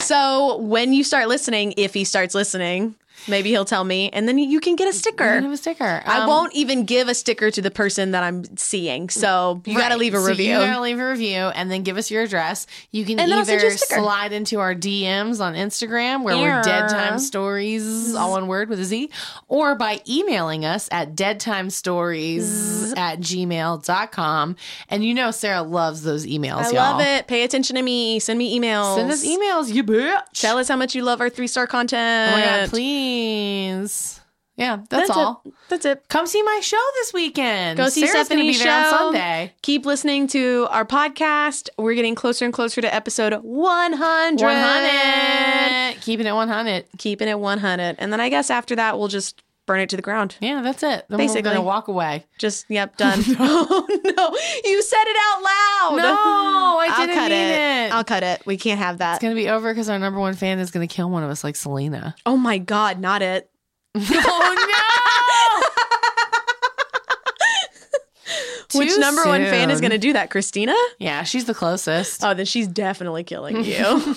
So 0.00 0.56
when 0.56 0.92
you 0.92 1.04
start 1.04 1.28
listening, 1.28 1.74
if 1.76 1.94
he 1.94 2.04
starts 2.04 2.34
listening, 2.34 2.96
maybe 3.28 3.50
he'll 3.50 3.64
tell 3.64 3.84
me, 3.84 4.10
and 4.10 4.26
then 4.28 4.38
you 4.38 4.60
can 4.60 4.76
get 4.76 4.88
a 4.88 4.92
sticker. 4.92 5.40
Have 5.40 5.50
a 5.52 5.56
sticker. 5.56 6.02
I 6.04 6.20
Um, 6.22 6.28
won't 6.28 6.52
even 6.54 6.84
give 6.84 7.08
a 7.08 7.14
sticker 7.14 7.50
to 7.50 7.62
the 7.62 7.70
person 7.70 8.10
that 8.12 8.22
I'm 8.22 8.44
seeing. 8.56 9.08
So 9.10 9.62
you 9.64 9.76
got 9.78 9.90
to 9.90 9.96
leave 9.96 10.14
a 10.14 10.20
So 10.20 10.26
review. 10.28 10.54
you 10.54 10.58
gotta 10.58 10.80
leave 10.80 10.98
a 10.98 11.08
review 11.08 11.36
and 11.54 11.70
then 11.70 11.82
give 11.82 11.96
us 11.96 12.10
your 12.10 12.22
address. 12.22 12.66
You 12.90 13.04
can 13.04 13.18
And 13.20 13.30
you 13.30 13.36
either 13.38 13.70
slide 13.70 14.32
into 14.32 14.60
our 14.60 14.74
DMs 14.74 15.40
on 15.40 15.54
Instagram 15.54 16.22
where 16.22 16.36
we're. 16.36 16.62
Dead 16.62 16.88
Time 16.88 17.18
Stories, 17.18 18.14
all 18.14 18.32
one 18.32 18.46
word 18.46 18.68
with 18.68 18.78
a 18.80 18.84
Z, 18.84 19.10
or 19.48 19.74
by 19.74 20.00
emailing 20.08 20.64
us 20.64 20.88
at 20.92 21.14
deadtimestories 21.16 22.96
at 22.96 23.20
gmail.com. 23.20 24.56
And 24.88 25.04
you 25.04 25.14
know 25.14 25.30
Sarah 25.30 25.62
loves 25.62 26.02
those 26.02 26.26
emails, 26.26 26.64
I 26.64 26.70
y'all. 26.70 26.74
love 26.74 27.00
it. 27.00 27.26
Pay 27.26 27.44
attention 27.44 27.76
to 27.76 27.82
me. 27.82 28.18
Send 28.20 28.38
me 28.38 28.58
emails. 28.58 28.96
Send 28.96 29.10
us 29.10 29.24
emails, 29.26 29.72
you 29.72 29.82
bitch. 29.84 30.40
Tell 30.40 30.58
us 30.58 30.68
how 30.68 30.76
much 30.76 30.94
you 30.94 31.02
love 31.02 31.20
our 31.20 31.30
three 31.30 31.46
star 31.46 31.66
content. 31.66 32.32
Oh 32.32 32.36
my 32.36 32.44
god, 32.44 32.68
please. 32.70 33.01
Yeah, 34.56 34.76
that's, 34.90 35.08
That's 35.08 35.10
all. 35.10 35.42
It. 35.44 35.52
That's 35.70 35.84
it. 35.86 36.04
Come 36.08 36.26
see 36.26 36.42
my 36.42 36.60
show 36.62 36.80
this 36.96 37.12
weekend. 37.14 37.78
Go 37.78 37.88
see 37.88 38.06
Sarah's 38.06 38.26
Stephanie's 38.26 38.58
be 38.58 38.64
there 38.64 38.84
show. 38.84 38.96
on 38.96 38.98
Sunday. 39.12 39.52
Keep 39.62 39.86
listening 39.86 40.26
to 40.28 40.68
our 40.70 40.84
podcast. 40.84 41.70
We're 41.78 41.94
getting 41.94 42.14
closer 42.14 42.44
and 42.44 42.52
closer 42.52 42.82
to 42.82 42.94
episode 42.94 43.32
100. 43.32 44.44
100. 44.44 46.00
Keeping 46.02 46.26
it 46.26 46.32
100. 46.32 46.84
Keeping 46.98 47.28
it 47.28 47.38
100. 47.40 47.96
And 47.98 48.12
then 48.12 48.20
I 48.20 48.28
guess 48.28 48.50
after 48.50 48.76
that, 48.76 48.98
we'll 48.98 49.08
just 49.08 49.42
burn 49.66 49.80
it 49.80 49.88
to 49.90 49.96
the 49.96 50.02
ground. 50.02 50.36
Yeah, 50.40 50.60
that's 50.62 50.82
it. 50.82 51.06
Then 51.08 51.18
Basically. 51.18 51.42
we're 51.42 51.54
gonna 51.54 51.62
walk 51.62 51.88
away. 51.88 52.26
Just, 52.38 52.66
yep, 52.68 52.96
done. 52.98 53.20
oh, 53.38 53.86
no. 53.88 54.68
You 54.70 54.82
said 54.82 55.04
it 55.04 55.16
out 55.20 55.42
loud. 55.42 55.96
No, 55.96 56.78
I 56.80 56.88
I'll 56.90 57.06
didn't 57.06 57.14
cut 57.18 57.30
mean 57.30 57.40
it. 57.48 57.86
it. 57.88 57.92
I'll 57.94 58.04
cut 58.04 58.22
it. 58.22 58.44
We 58.46 58.56
can't 58.56 58.78
have 58.78 58.98
that. 58.98 59.14
It's 59.14 59.22
gonna 59.22 59.34
be 59.34 59.48
over 59.48 59.72
because 59.72 59.88
our 59.88 59.98
number 59.98 60.18
one 60.20 60.34
fan 60.34 60.58
is 60.58 60.70
gonna 60.70 60.86
kill 60.86 61.10
one 61.10 61.22
of 61.22 61.30
us, 61.30 61.44
like 61.44 61.56
Selena. 61.56 62.14
oh 62.26 62.36
my 62.36 62.58
God, 62.58 62.98
not 63.00 63.22
it. 63.22 63.50
oh 63.94 64.66
no! 64.68 65.68
Which 68.78 68.96
number 68.98 69.24
one 69.26 69.42
fan 69.42 69.70
is 69.70 69.82
going 69.82 69.90
to 69.90 69.98
do 69.98 70.14
that? 70.14 70.30
Christina? 70.30 70.74
Yeah, 70.98 71.24
she's 71.24 71.44
the 71.44 71.52
closest. 71.52 72.24
Oh, 72.24 72.32
then 72.32 72.46
she's 72.46 72.66
definitely 72.66 73.22
killing 73.22 73.62
you. 73.64 74.16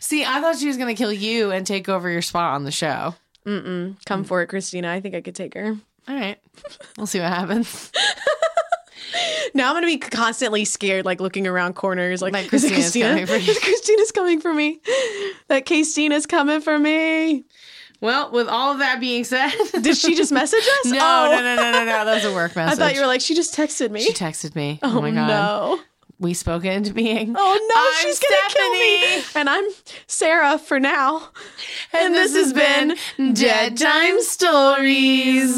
See, 0.00 0.22
I 0.22 0.40
thought 0.42 0.56
she 0.58 0.66
was 0.66 0.76
gonna 0.76 0.94
kill 0.94 1.12
you 1.12 1.50
and 1.50 1.66
take 1.66 1.88
over 1.88 2.10
your 2.10 2.20
spot 2.20 2.52
on 2.54 2.64
the 2.64 2.70
show. 2.70 3.14
Mm-mm. 3.46 3.96
Come 4.04 4.24
mm. 4.24 4.26
for 4.26 4.42
it, 4.42 4.48
Christina. 4.48 4.90
I 4.90 5.00
think 5.00 5.14
I 5.14 5.20
could 5.20 5.34
take 5.34 5.54
her. 5.54 5.76
All 6.08 6.14
right, 6.14 6.38
we'll 6.96 7.06
see 7.06 7.20
what 7.20 7.28
happens. 7.32 7.90
Now 9.54 9.68
I'm 9.70 9.76
gonna 9.76 9.86
be 9.86 9.96
constantly 9.98 10.64
scared, 10.66 11.04
like 11.06 11.20
looking 11.20 11.46
around 11.46 11.74
corners, 11.74 12.20
like, 12.20 12.32
Like 12.34 12.44
is 12.46 12.50
Christina's 12.50 12.76
Christina? 12.84 13.08
coming 13.10 13.26
for 13.26 13.36
you. 13.38 13.50
Is 13.52 13.58
Christina's 13.58 14.12
coming 14.12 14.40
for 14.40 14.52
me. 14.52 14.80
That 15.48 15.64
Christina's 15.64 16.26
coming 16.26 16.60
for 16.60 16.78
me. 16.78 17.44
Well, 18.02 18.30
with 18.32 18.48
all 18.48 18.72
of 18.72 18.80
that 18.80 19.00
being 19.00 19.24
said, 19.24 19.52
Did 19.80 19.96
she 19.96 20.14
just 20.14 20.32
message 20.32 20.60
us? 20.64 20.86
No, 20.92 20.98
Oh. 21.00 21.30
no, 21.30 21.42
no, 21.42 21.56
no, 21.56 21.70
no, 21.72 21.78
no. 21.84 22.04
That 22.04 22.14
was 22.16 22.24
a 22.26 22.34
work 22.34 22.54
message. 22.56 22.78
I 22.78 22.82
thought 22.84 22.94
you 22.94 23.00
were 23.00 23.06
like, 23.06 23.22
she 23.22 23.34
just 23.34 23.54
texted 23.54 23.90
me. 23.90 24.00
She 24.02 24.12
texted 24.12 24.54
me. 24.54 24.78
oh, 24.82 24.98
Oh, 24.98 25.00
my 25.00 25.10
god. 25.12 25.26
no. 25.28 25.80
We 26.18 26.32
spoke 26.34 26.64
into 26.64 26.94
being. 26.94 27.34
Oh 27.36 27.68
no, 27.74 27.74
I'm 27.76 28.02
she's 28.02 28.18
gonna 28.18 28.36
kill 28.48 28.72
me. 28.72 29.22
And 29.34 29.50
I'm 29.50 29.64
Sarah 30.06 30.58
for 30.58 30.80
now. 30.80 31.28
And 31.92 32.14
this 32.14 32.34
has 32.34 32.52
been 32.54 32.96
Dead 33.34 33.76
Time 33.76 34.22
Stories. 34.22 35.52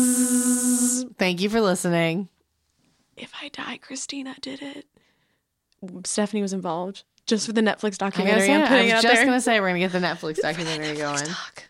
Thank 1.17 1.41
you 1.41 1.49
for 1.49 1.61
listening. 1.61 2.29
If 3.17 3.33
I 3.41 3.49
die, 3.51 3.79
Christina 3.79 4.35
did 4.41 4.61
it. 4.63 4.87
Stephanie 6.05 6.43
was 6.43 6.53
involved. 6.53 7.05
Just 7.27 7.47
for 7.47 7.53
the 7.53 7.61
Netflix 7.61 7.95
I, 8.03 8.11
gotta 8.11 8.17
documentary. 8.17 8.47
say, 8.47 8.55
I'm 8.55 8.63
I 8.73 8.83
was 8.83 8.91
it 8.91 8.95
out 8.95 9.03
just 9.03 9.15
there. 9.15 9.25
gonna 9.27 9.41
say 9.41 9.61
we're 9.61 9.69
gonna 9.69 9.79
get 9.81 9.93
the 9.93 9.99
Netflix 10.01 10.39
documentary 10.41 10.97
going. 10.97 11.25
Talk. 11.25 11.65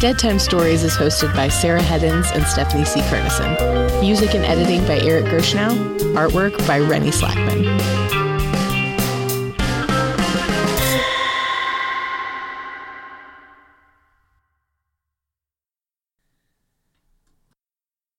Dead 0.00 0.18
Time 0.18 0.38
Stories 0.38 0.82
is 0.84 0.94
hosted 0.96 1.34
by 1.36 1.48
Sarah 1.48 1.80
Heddens 1.82 2.32
and 2.34 2.46
Stephanie 2.46 2.84
C. 2.84 3.00
Kernison. 3.02 3.91
Music 4.02 4.34
and 4.34 4.44
editing 4.44 4.84
by 4.88 4.98
Eric 4.98 5.26
Gershnow. 5.26 5.70
Artwork 6.16 6.66
by 6.66 6.80
Rennie 6.80 7.12
Slackman. 7.12 8.21